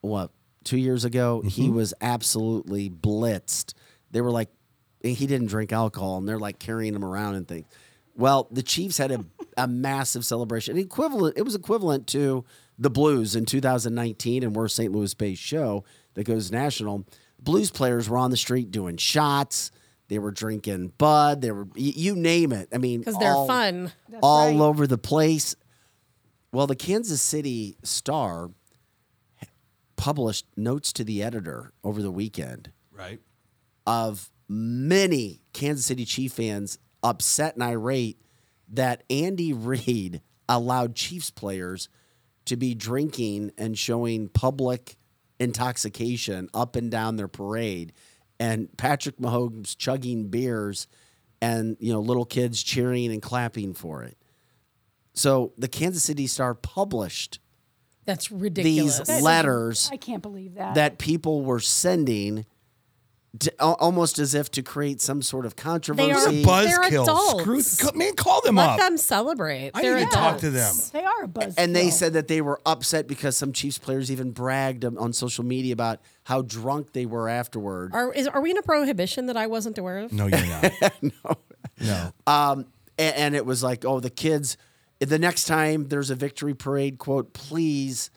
[0.00, 0.30] what
[0.64, 3.74] two years ago, he was absolutely blitzed.
[4.10, 4.48] They were like,
[5.02, 7.66] he didn't drink alcohol, and they're like carrying him around and things.
[8.16, 9.24] Well, the Chiefs had a,
[9.56, 10.76] a massive celebration.
[10.78, 12.44] Equivalent, it was equivalent to
[12.78, 14.92] the Blues in 2019, and we're a St.
[14.92, 17.06] Louis based show that goes national.
[17.40, 19.70] Blues players were on the street doing shots.
[20.08, 21.40] They were drinking Bud.
[21.40, 22.68] They were, y- you name it.
[22.72, 23.92] I mean, because they're all- fun.
[24.22, 24.60] all right.
[24.60, 25.54] over the place.
[26.52, 28.50] Well, the Kansas City Star
[29.96, 33.20] published notes to the editor over the weekend Right.
[33.86, 38.18] of many Kansas City Chief fans upset and irate
[38.76, 41.88] that Andy Reid allowed Chiefs players
[42.44, 44.96] to be drinking and showing public
[45.40, 47.92] intoxication up and down their parade
[48.38, 50.86] and Patrick Mahomes chugging beers
[51.40, 54.16] and you know little kids cheering and clapping for it.
[55.14, 57.38] So the Kansas City Star published
[58.04, 58.98] That's ridiculous.
[58.98, 60.74] these letters I can't believe that.
[60.74, 62.46] that people were sending
[63.40, 66.10] to, almost as if to create some sort of controversy.
[66.12, 66.30] are
[66.64, 67.02] They're Buzzkill.
[67.02, 67.66] adults.
[67.72, 68.78] Screw, co- man, call them Let up.
[68.78, 69.72] them celebrate.
[69.74, 70.74] I They're need to talk to them.
[70.92, 71.54] they are a buzz.
[71.56, 75.12] and they said that they were upset because some Chiefs players even bragged on- on
[75.12, 77.90] social media about how drunk they were afterward.
[77.92, 80.12] Are is are we in a prohibition that I wasn't aware of?
[80.12, 80.72] no, you're not.
[81.02, 81.12] no.
[81.80, 82.12] No.
[82.26, 82.66] Um,
[82.98, 84.56] a- and, it was like, oh, the kids.
[85.00, 88.10] The next time there's a victory parade, quote, please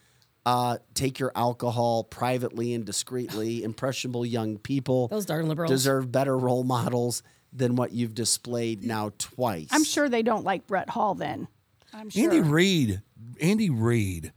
[0.47, 3.63] uh, take your alcohol privately and discreetly.
[3.65, 5.69] Impressionable young people Those darn liberals.
[5.69, 7.21] deserve better role models
[7.51, 9.67] than what you've displayed now twice.
[9.71, 11.15] I'm sure they don't like Brett Hull.
[11.15, 11.49] Then
[11.93, 12.23] I'm sure.
[12.23, 13.01] Andy Reid,
[13.41, 14.31] Andy Reid,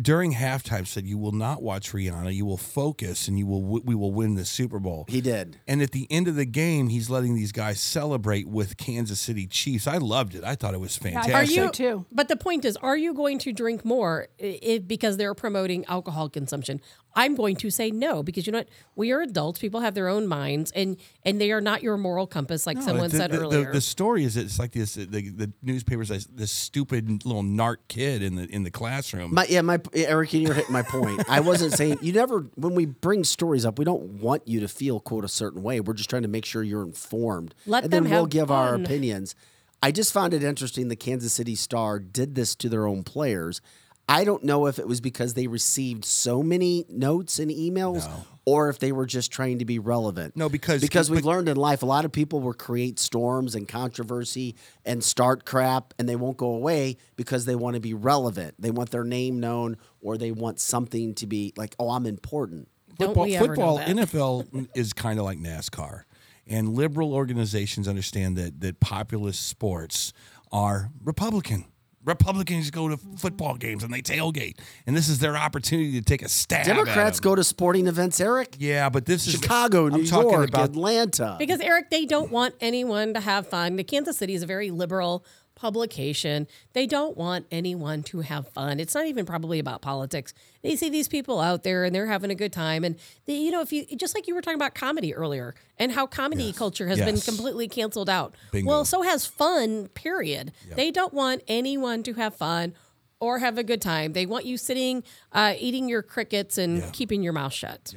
[0.00, 2.34] during halftime said, "You will not watch Rihanna.
[2.34, 3.62] You will focus, and you will.
[3.62, 5.58] w- We will win the Super Bowl." He did.
[5.66, 9.46] And at the end of the game, he's letting these guys celebrate with Kansas City
[9.46, 9.86] Chiefs.
[9.86, 10.44] I loved it.
[10.44, 11.34] I thought it was fantastic.
[11.34, 12.06] Are you too.
[12.12, 16.28] But the point is, are you going to drink more if, because they're promoting alcohol
[16.28, 16.80] consumption?
[17.18, 18.68] I'm going to say no because you know what?
[18.94, 19.58] We are adults.
[19.58, 22.84] People have their own minds, and and they are not your moral compass, like No,
[22.84, 23.66] someone the, said the, earlier.
[23.66, 24.94] The, the story is it's like this.
[24.94, 29.34] The, the newspapers, this, this stupid little narc kid in the in the classroom.
[29.34, 31.28] My yeah, my Eric, you're hitting my point.
[31.28, 32.46] I wasn't saying you never.
[32.54, 35.80] When we bring stories up, we don't want you to feel quote a certain way.
[35.80, 38.50] We're just trying to make sure you're informed, Let and them then we'll have give
[38.52, 39.34] our opinions.
[39.82, 40.86] I just found it interesting.
[40.86, 43.60] The Kansas City Star did this to their own players.
[44.08, 48.08] I don't know if it was because they received so many notes and emails,
[48.46, 50.34] or if they were just trying to be relevant.
[50.34, 53.54] No, because- because we've but- learned in life a lot of people will create storms
[53.54, 54.54] and controversy
[54.86, 58.54] and start crap, and they won't go away because they want to be relevant.
[58.58, 62.68] They want their name known, or they want something to be like, oh, I'm important.
[62.98, 64.08] Don't football, we ever football know that?
[64.08, 66.04] NFL is kind of like NASCAR,
[66.46, 70.14] and liberal organizations understand that that populist sports
[70.50, 71.66] are Republican.
[72.04, 74.56] Republicans go to football games and they tailgate,
[74.86, 76.64] and this is their opportunity to take a stab.
[76.64, 77.30] Democrats at 'em.
[77.30, 78.56] go to sporting events, Eric.
[78.58, 81.36] Yeah, but this is Chicago, New I'm talking York, about Atlanta.
[81.38, 83.76] Because Eric, they don't want anyone to have fun.
[83.76, 85.24] The Kansas City is a very liberal
[85.58, 86.46] publication.
[86.72, 88.80] They don't want anyone to have fun.
[88.80, 90.32] It's not even probably about politics.
[90.62, 92.84] They see these people out there and they're having a good time.
[92.84, 95.92] And they, you know, if you just like you were talking about comedy earlier and
[95.92, 98.34] how comedy culture has been completely canceled out.
[98.52, 98.68] Bingo.
[98.68, 99.88] Well, so has fun.
[99.88, 100.52] Period.
[100.74, 102.74] They don't want anyone to have fun.
[103.20, 104.12] Or have a good time.
[104.12, 105.02] They want you sitting,
[105.32, 107.92] uh, eating your crickets and keeping your mouth shut.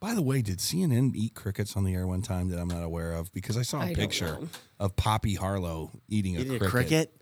[0.00, 2.82] By the way, did CNN eat crickets on the air one time that I'm not
[2.82, 3.30] aware of?
[3.34, 4.48] Because I saw a I don't picture know.
[4.78, 6.70] of Poppy Harlow eating a Eating a cricket.
[6.70, 7.16] cricket.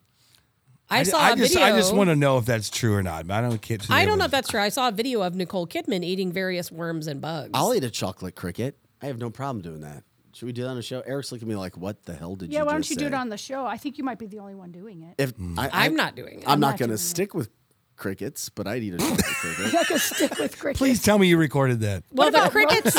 [0.91, 1.67] I, saw I a just, video.
[1.67, 3.31] I just want to know if that's true or not.
[3.31, 3.79] I don't care.
[3.91, 4.61] I don't know if that's true.
[4.61, 7.51] I saw a video of Nicole Kidman eating various worms and bugs.
[7.53, 8.79] I'll eat a chocolate cricket.
[9.03, 10.05] I have no problem doing that.
[10.33, 11.01] Should we do that on the show?
[11.01, 12.93] Eric's looking at me like, "What the hell did you?" Yeah, you?" why don't just
[12.93, 13.67] you do it say?" on the show?
[13.67, 15.15] I think you might be the only one doing it.
[15.19, 15.59] If mm.
[15.59, 16.45] I, I'm not doing it.
[16.47, 17.09] I'm, I'm not not going to doing it.
[17.09, 17.51] stick with
[17.99, 19.75] crickets, but I'd eat a chocolate cricket.
[19.75, 20.79] I can stick with cricket.
[20.79, 22.05] Please tell me you recorded that.
[22.13, 22.97] well, the crickets,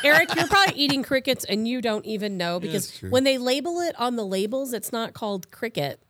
[0.04, 3.10] Eric, you're probably eating crickets and you don't even know because true.
[3.10, 6.00] when they label it on the labels, it's not called cricket.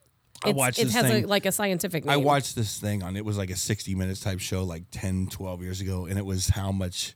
[0.45, 2.13] I It's, watched it this has thing- a, like a scientific name.
[2.13, 5.29] I watched this thing on it was like a 60 minutes type show like 10,
[5.31, 7.15] 12 years ago, and it was how much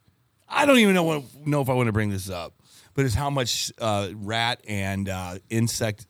[0.48, 2.54] I don't even know what, know if I want to bring this up,
[2.94, 6.06] but it's how much uh, rat and uh, insect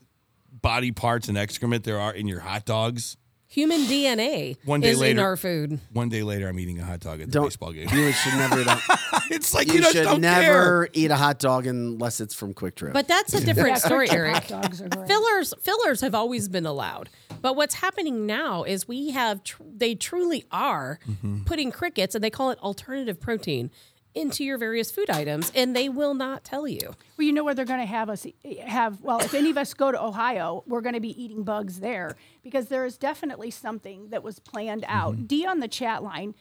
[0.50, 3.16] body parts and excrement there are in your hot dogs.
[3.52, 5.80] Human DNA One day is in later- our food.
[5.92, 7.88] One day later, I'm eating a hot dog at the Don't baseball game.
[7.92, 8.60] you should never.
[8.60, 8.80] eat a-
[9.32, 10.42] it's like you, you, just should don't care.
[10.42, 12.92] never eat a hot dog unless it's from QuikTrip.
[12.92, 14.34] But that's a different story, Quick Eric.
[14.34, 15.08] hot dogs are great.
[15.08, 17.08] Fillers fillers have always been allowed.
[17.42, 21.42] But what's happening now is we have tr- they truly are Mm-hmm.
[21.44, 23.70] putting crickets and they call it alternative protein
[24.14, 26.94] into your various food items and they will not tell you.
[27.16, 28.26] Well, you know where they're going to have us
[28.66, 29.00] have.
[29.00, 32.16] Well, if any of us go to Ohio, we're going to be eating bugs there
[32.42, 35.14] because there is definitely something that was planned out.
[35.14, 35.26] Mm-hmm.
[35.26, 36.34] D on the chat line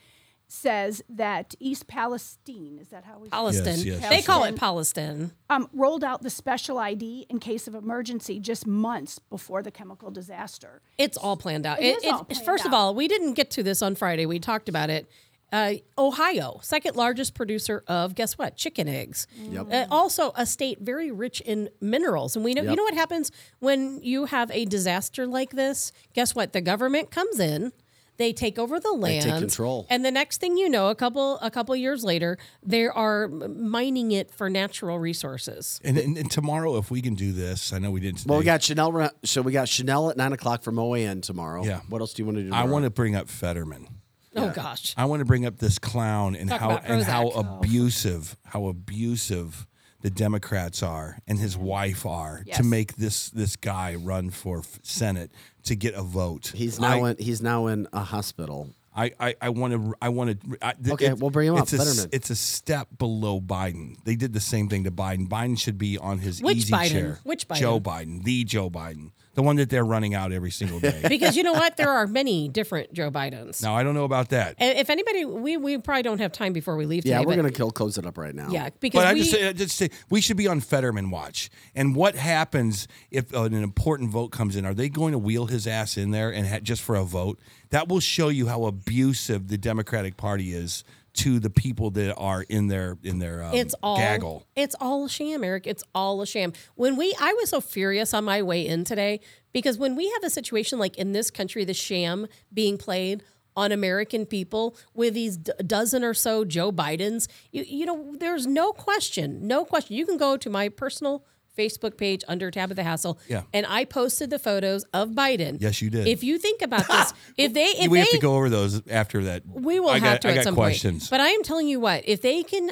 [0.52, 3.30] says that East Palestine is that how we say it?
[3.30, 3.78] Palestine.
[3.86, 5.30] yes, They call it Palestine.
[5.48, 10.10] um, rolled out the special ID in case of emergency just months before the chemical
[10.10, 10.82] disaster.
[10.98, 11.80] It's all planned out.
[11.80, 14.26] It is all planned first of all, we didn't get to this on Friday.
[14.26, 15.08] We talked about it.
[15.52, 18.56] Uh, Ohio, second largest producer of guess what?
[18.56, 19.26] Chicken eggs.
[19.36, 19.66] Yep.
[19.72, 23.32] Uh, also, a state very rich in minerals, and we know you know what happens
[23.58, 25.92] when you have a disaster like this.
[26.14, 26.52] Guess what?
[26.52, 27.72] The government comes in.
[28.16, 29.86] They take over the They land, take control.
[29.88, 34.12] and the next thing you know, a couple a couple years later, they are mining
[34.12, 35.80] it for natural resources.
[35.82, 38.18] And, and, and tomorrow, if we can do this, I know we didn't.
[38.18, 39.10] Today, well, we got Chanel.
[39.24, 41.64] So we got Chanel at nine o'clock from OAN tomorrow.
[41.64, 41.80] Yeah.
[41.88, 42.52] What else do you want to do?
[42.52, 43.88] I want to bring up Fetterman.
[44.36, 48.36] Oh gosh, I want to bring up this clown and Talk how and how abusive
[48.44, 49.66] how abusive
[50.02, 52.56] the Democrats are and his wife are Yes.
[52.58, 55.30] to make this this guy run for Senate
[55.64, 56.52] to get a vote.
[56.54, 57.16] He's now I, in.
[57.18, 58.70] He's now in a hospital.
[58.94, 60.92] I I I want to I want to.
[60.92, 62.10] Okay, it- we'll bring him up, it's a, s- Fetterman.
[62.12, 63.96] it's a step below Biden.
[64.04, 65.28] They did the same thing to Biden.
[65.28, 66.90] Biden should be on his Which easy Biden?
[66.90, 67.18] chair.
[67.24, 67.56] Which Biden?
[67.60, 71.00] Joe Biden, the Joe Biden, the one that they're running out every single day.
[71.08, 71.78] because you know what?
[71.78, 73.62] There are many different Joe Bidens.
[73.62, 74.54] now I don't know about that.
[74.58, 77.14] And if anybody, we, we probably don't have time before we leave today.
[77.14, 78.48] Yeah, we're but- gonna kill close it up right now.
[78.50, 81.10] Yeah, because But I we, just, say, I just say we should be on Fetterman
[81.10, 81.48] watch.
[81.74, 84.66] And what happens if an important vote comes in?
[84.66, 87.38] Are they going to wheel his ass in there and ha- just for a vote?
[87.70, 90.84] That will show you how abusive the Democratic Party is
[91.20, 94.46] to the people that are in their in their um, it's all gaggle.
[94.56, 95.66] it's all a sham, Eric.
[95.66, 96.54] It's all a sham.
[96.76, 99.20] When we, I was so furious on my way in today
[99.52, 103.22] because when we have a situation like in this country, the sham being played
[103.54, 108.46] on American people with these d- dozen or so Joe Bidens, you, you know, there's
[108.46, 109.96] no question, no question.
[109.96, 111.24] You can go to my personal
[111.56, 113.42] Facebook page under Tabitha Hassel, Yeah.
[113.52, 115.60] and I posted the photos of Biden.
[115.60, 116.06] Yes, you did.
[116.06, 118.86] If you think about this, if they, if we they, have to go over those
[118.88, 119.42] after that.
[119.46, 121.04] We will I have got, to I at got some questions.
[121.04, 121.10] point.
[121.10, 122.70] But I am telling you what, if they can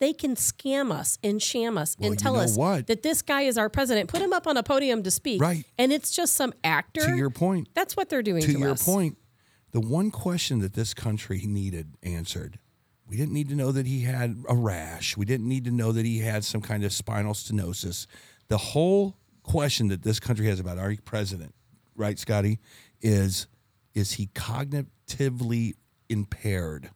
[0.00, 2.86] they can scam us and sham us Well, and tell us what?
[2.86, 5.40] that this guy is our president, put him up on a podium to speak.
[5.42, 5.64] Right.
[5.76, 7.00] And it's just some actor.
[7.04, 8.84] to your point, That's what they're doing to, to your us.
[8.84, 9.16] point,
[9.72, 12.60] the one question that this country needed answered.
[13.08, 15.16] We didn't need to know that he had a rash.
[15.16, 18.06] We didn't need to know that he had some kind of spinal stenosis.
[18.48, 21.54] The whole question that this country has about our president,
[21.96, 22.58] right, Scotty,
[23.00, 23.46] is
[23.94, 25.74] is he cognitively
[26.08, 26.90] impaired?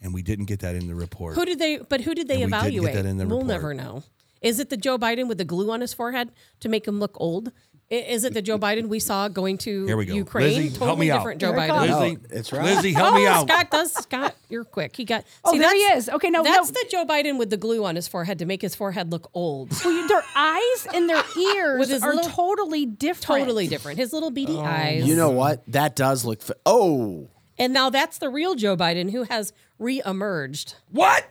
[0.00, 1.36] And we didn't get that in the report.
[1.36, 2.94] Who did they but who did they And we didn't get evaluate?
[2.94, 3.48] that in the we'll report.
[3.48, 4.02] never know.
[4.40, 7.16] Is it the Joe Biden with the glue on his forehead to make him look
[7.20, 7.52] old?
[7.92, 10.14] I- Is it the Joe Biden we saw going to Here we go.
[10.14, 10.46] Ukraine?
[10.56, 11.18] Lizzie, totally help me out.
[11.18, 11.68] different Joe Here it Biden.
[11.68, 11.90] comes.
[11.90, 12.64] Lizzie, No, it's right.
[12.64, 13.48] Lizzie, help me oh, out.
[13.48, 13.92] Scott does.
[13.92, 14.96] Scott, you're quick.
[14.96, 15.24] He got.
[15.44, 16.08] Oh, there he that's- is.
[16.08, 16.80] Okay, no, that's no.
[16.82, 19.70] the Joe Biden with the glue on his forehead to make his forehead look old.
[19.84, 23.42] Well, you- their eyes and their ears With his are little- totally different.
[23.42, 23.98] Totally different.
[23.98, 24.60] His little beady Oh.
[24.62, 25.04] eyes.
[25.04, 25.62] You know what?
[25.68, 26.40] That does look.
[26.40, 27.28] Fa- oh,
[27.58, 30.76] and now that's the real Joe Biden who has re-emerged.
[30.90, 31.26] what?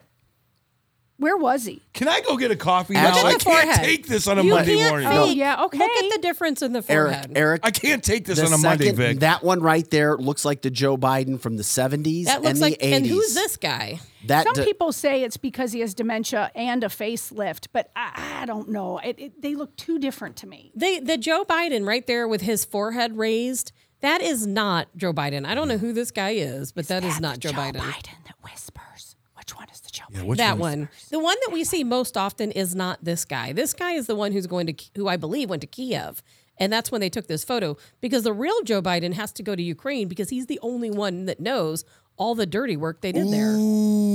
[1.22, 1.82] Where was he?
[1.94, 3.10] Can I go get a coffee Look now?
[3.10, 3.76] at I can't forehead.
[3.76, 5.08] take this on a You Monday can't morning.
[5.08, 5.18] fake.
[5.20, 5.78] Oh, yeah, okay.
[5.78, 7.26] Look at the difference in the Eric, forehead.
[7.36, 7.38] Eric.
[7.38, 9.20] Eric I can't take this on a Monday, Vic.
[9.20, 12.60] that one right there looks like the Joe Biden from the seventies that and looks
[12.60, 12.78] the like.
[12.82, 12.96] eighties.
[12.98, 14.00] And who's this guy?
[14.26, 18.40] That Some d- people say it's because he has dementia and a facelift, but I,
[18.42, 18.98] I don't know.
[19.00, 20.72] It, it, they look too different to me.
[20.76, 23.72] They, the Joe Biden right there with his forehead raised.
[24.02, 25.46] That is not Joe Biden.
[25.46, 27.74] I don't know who this guy is, but that is not Joe, Biden.
[27.74, 29.16] that whispers.
[29.38, 29.81] Which one is the Joe
[30.12, 30.26] Yeah, Biden?
[30.26, 30.80] which that one?
[30.80, 30.90] one.
[31.10, 33.54] The one that we see most often is not this guy.
[33.54, 36.22] This guy is the one who's going to, who I believe went to Kiev.
[36.58, 39.56] And that's when they took this photo because the real Joe Biden has to go
[39.56, 41.86] to Ukraine because he's the only one that knows
[42.18, 43.54] all the dirty work they did there.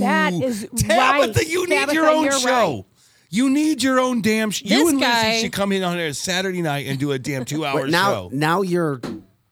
[0.00, 1.48] That is Tabitha, right.
[1.48, 2.46] you need Tabitha, your own show.
[2.76, 2.84] right.
[3.30, 4.52] You need your own damn.
[4.52, 7.18] Sh- you and guy- Lizzie should come in on a Saturday night and do a
[7.18, 8.30] damn two-hour Wait, now, show.
[8.32, 9.00] now you're,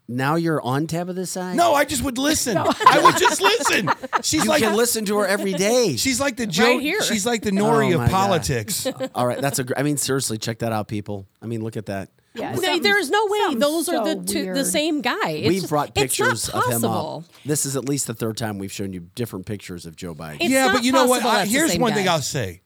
[0.07, 1.57] now you're on tab of this side.
[1.57, 2.57] No, I just would listen.
[2.59, 3.91] I would just listen.
[4.23, 5.97] She's you like can listen to her every day.
[5.97, 6.79] she's like the Joe.
[6.79, 7.03] here.
[7.03, 8.11] She's like the Noory Oh, of my God.
[8.11, 8.87] politics.
[9.15, 9.65] All right, that's a.
[9.65, 11.27] gr- I mean, seriously, check that out, people.
[11.43, 12.11] I mean, look at that.
[12.37, 15.29] Yeah, No, there's no way something's those are the two, the same guy.
[15.31, 17.25] It's we've just- brought it's not pictures of him possible.
[17.29, 17.35] up.
[17.47, 20.39] This is at least the third time we've shown you different pictures of Joe Biden.
[20.41, 21.25] It's yeah, but you know what?
[21.25, 22.09] I- here's same one thing.
[22.09, 22.61] I'll say.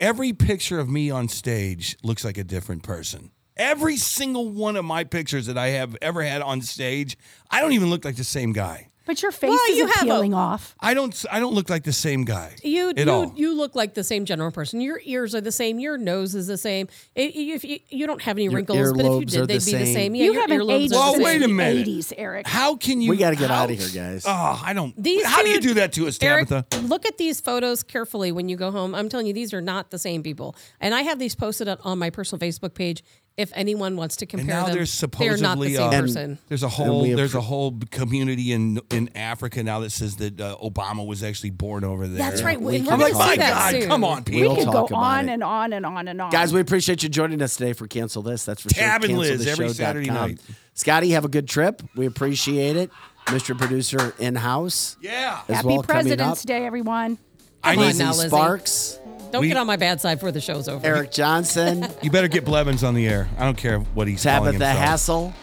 [0.00, 3.30] Every picture of me on stage looks like a different person.
[3.56, 7.16] Every single one of my pictures that I have ever had on stage,
[7.50, 8.88] I don't even look like the same guy.
[9.06, 10.74] But your face Well, you isn't have a- peeling off.
[10.80, 11.24] I don't.
[11.30, 12.56] I don't look like the same guy.
[12.64, 13.32] You at you, all.
[13.36, 14.80] you look like the same general person.
[14.80, 15.78] Your ears are the same.
[15.78, 16.88] Your nose is the same.
[17.14, 19.64] It, if you, you don't have any Your wrinkles, but if you did, they'd the
[19.72, 19.94] be the same.
[19.94, 20.14] same.
[20.16, 21.86] Yeah, you your haven't earlobes aged Well, the wait a minute.
[21.86, 22.48] 80s, Eric.
[22.48, 23.08] How can you?
[23.10, 24.24] We got to get how- out of here, guys.
[24.26, 24.92] Oh, I don't.
[25.00, 26.80] These how do you do that to us, Eric, Tabitha?
[26.88, 28.92] look at these photos carefully when you go home.
[28.92, 30.56] I'm telling you, these are not the same people.
[30.80, 33.04] And I have these posted on my personal Facebook page.
[33.36, 36.00] If anyone wants to compare And compare now them, there's they're not the same uh,
[36.00, 36.38] person.
[36.48, 40.40] there's a whole we there's a whole community in in Africa now that says that
[40.40, 42.16] uh, Obama was actually born over there.
[42.16, 42.58] That's right.
[42.58, 43.88] we and can we're I'm like, to see my that God, soon.
[43.90, 44.40] come on, we people.
[44.40, 45.32] We'll could talk go on it.
[45.34, 46.30] and on and on and on.
[46.30, 48.44] Guys, we appreciate you joining us today for Cancel This.
[48.46, 49.10] That's for Tab sure.
[49.10, 49.74] and Liz every CancelThisShow.com.
[49.74, 50.40] Saturday night.
[50.72, 51.82] Scotty, have a good trip.
[51.94, 52.90] We appreciate it.
[53.26, 53.58] Mr.
[53.58, 54.96] Producer in house.
[55.00, 55.42] Yeah.
[55.48, 56.42] Happy well President's.
[56.42, 57.18] Day, everyone.
[57.62, 59.05] I Come on need now, Lizzie Lizzie.
[59.26, 60.86] Sparks, Don't We- get on my bad side before the show's over.
[60.86, 63.28] Eric Johnson, You better get Blevins on the air.
[63.38, 64.78] I don't care what he's calling Tabitha himself.
[64.78, 65.34] Hassel,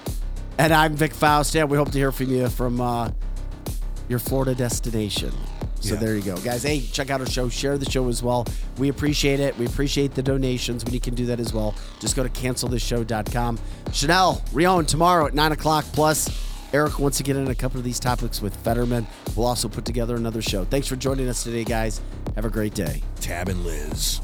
[0.57, 1.53] and I'm Vic Faust.
[1.55, 3.09] Yeah, we hope to hear from you from uh,
[4.09, 5.31] your Florida destination.
[5.79, 5.99] So Yeah.
[5.99, 6.63] there you go, guys.
[6.63, 7.49] Hey, check out our show.
[7.49, 8.45] Share the show as well.
[8.77, 9.57] We appreciate it.
[9.57, 11.75] We appreciate the donations when you can do that as well.
[11.99, 13.59] Just go to cancelthisshow.com.
[13.91, 15.83] Chanel, Rion, tomorrow at 9 o'clock.
[15.91, 16.29] Plus,
[16.73, 19.05] Eric wants to get in a couple of these topics with Fetterman.
[19.35, 20.65] We'll also put together another show.
[20.65, 22.01] Thanks for joining us today, guys.
[22.35, 23.03] Have a great day.
[23.21, 24.19] Tab and Liz.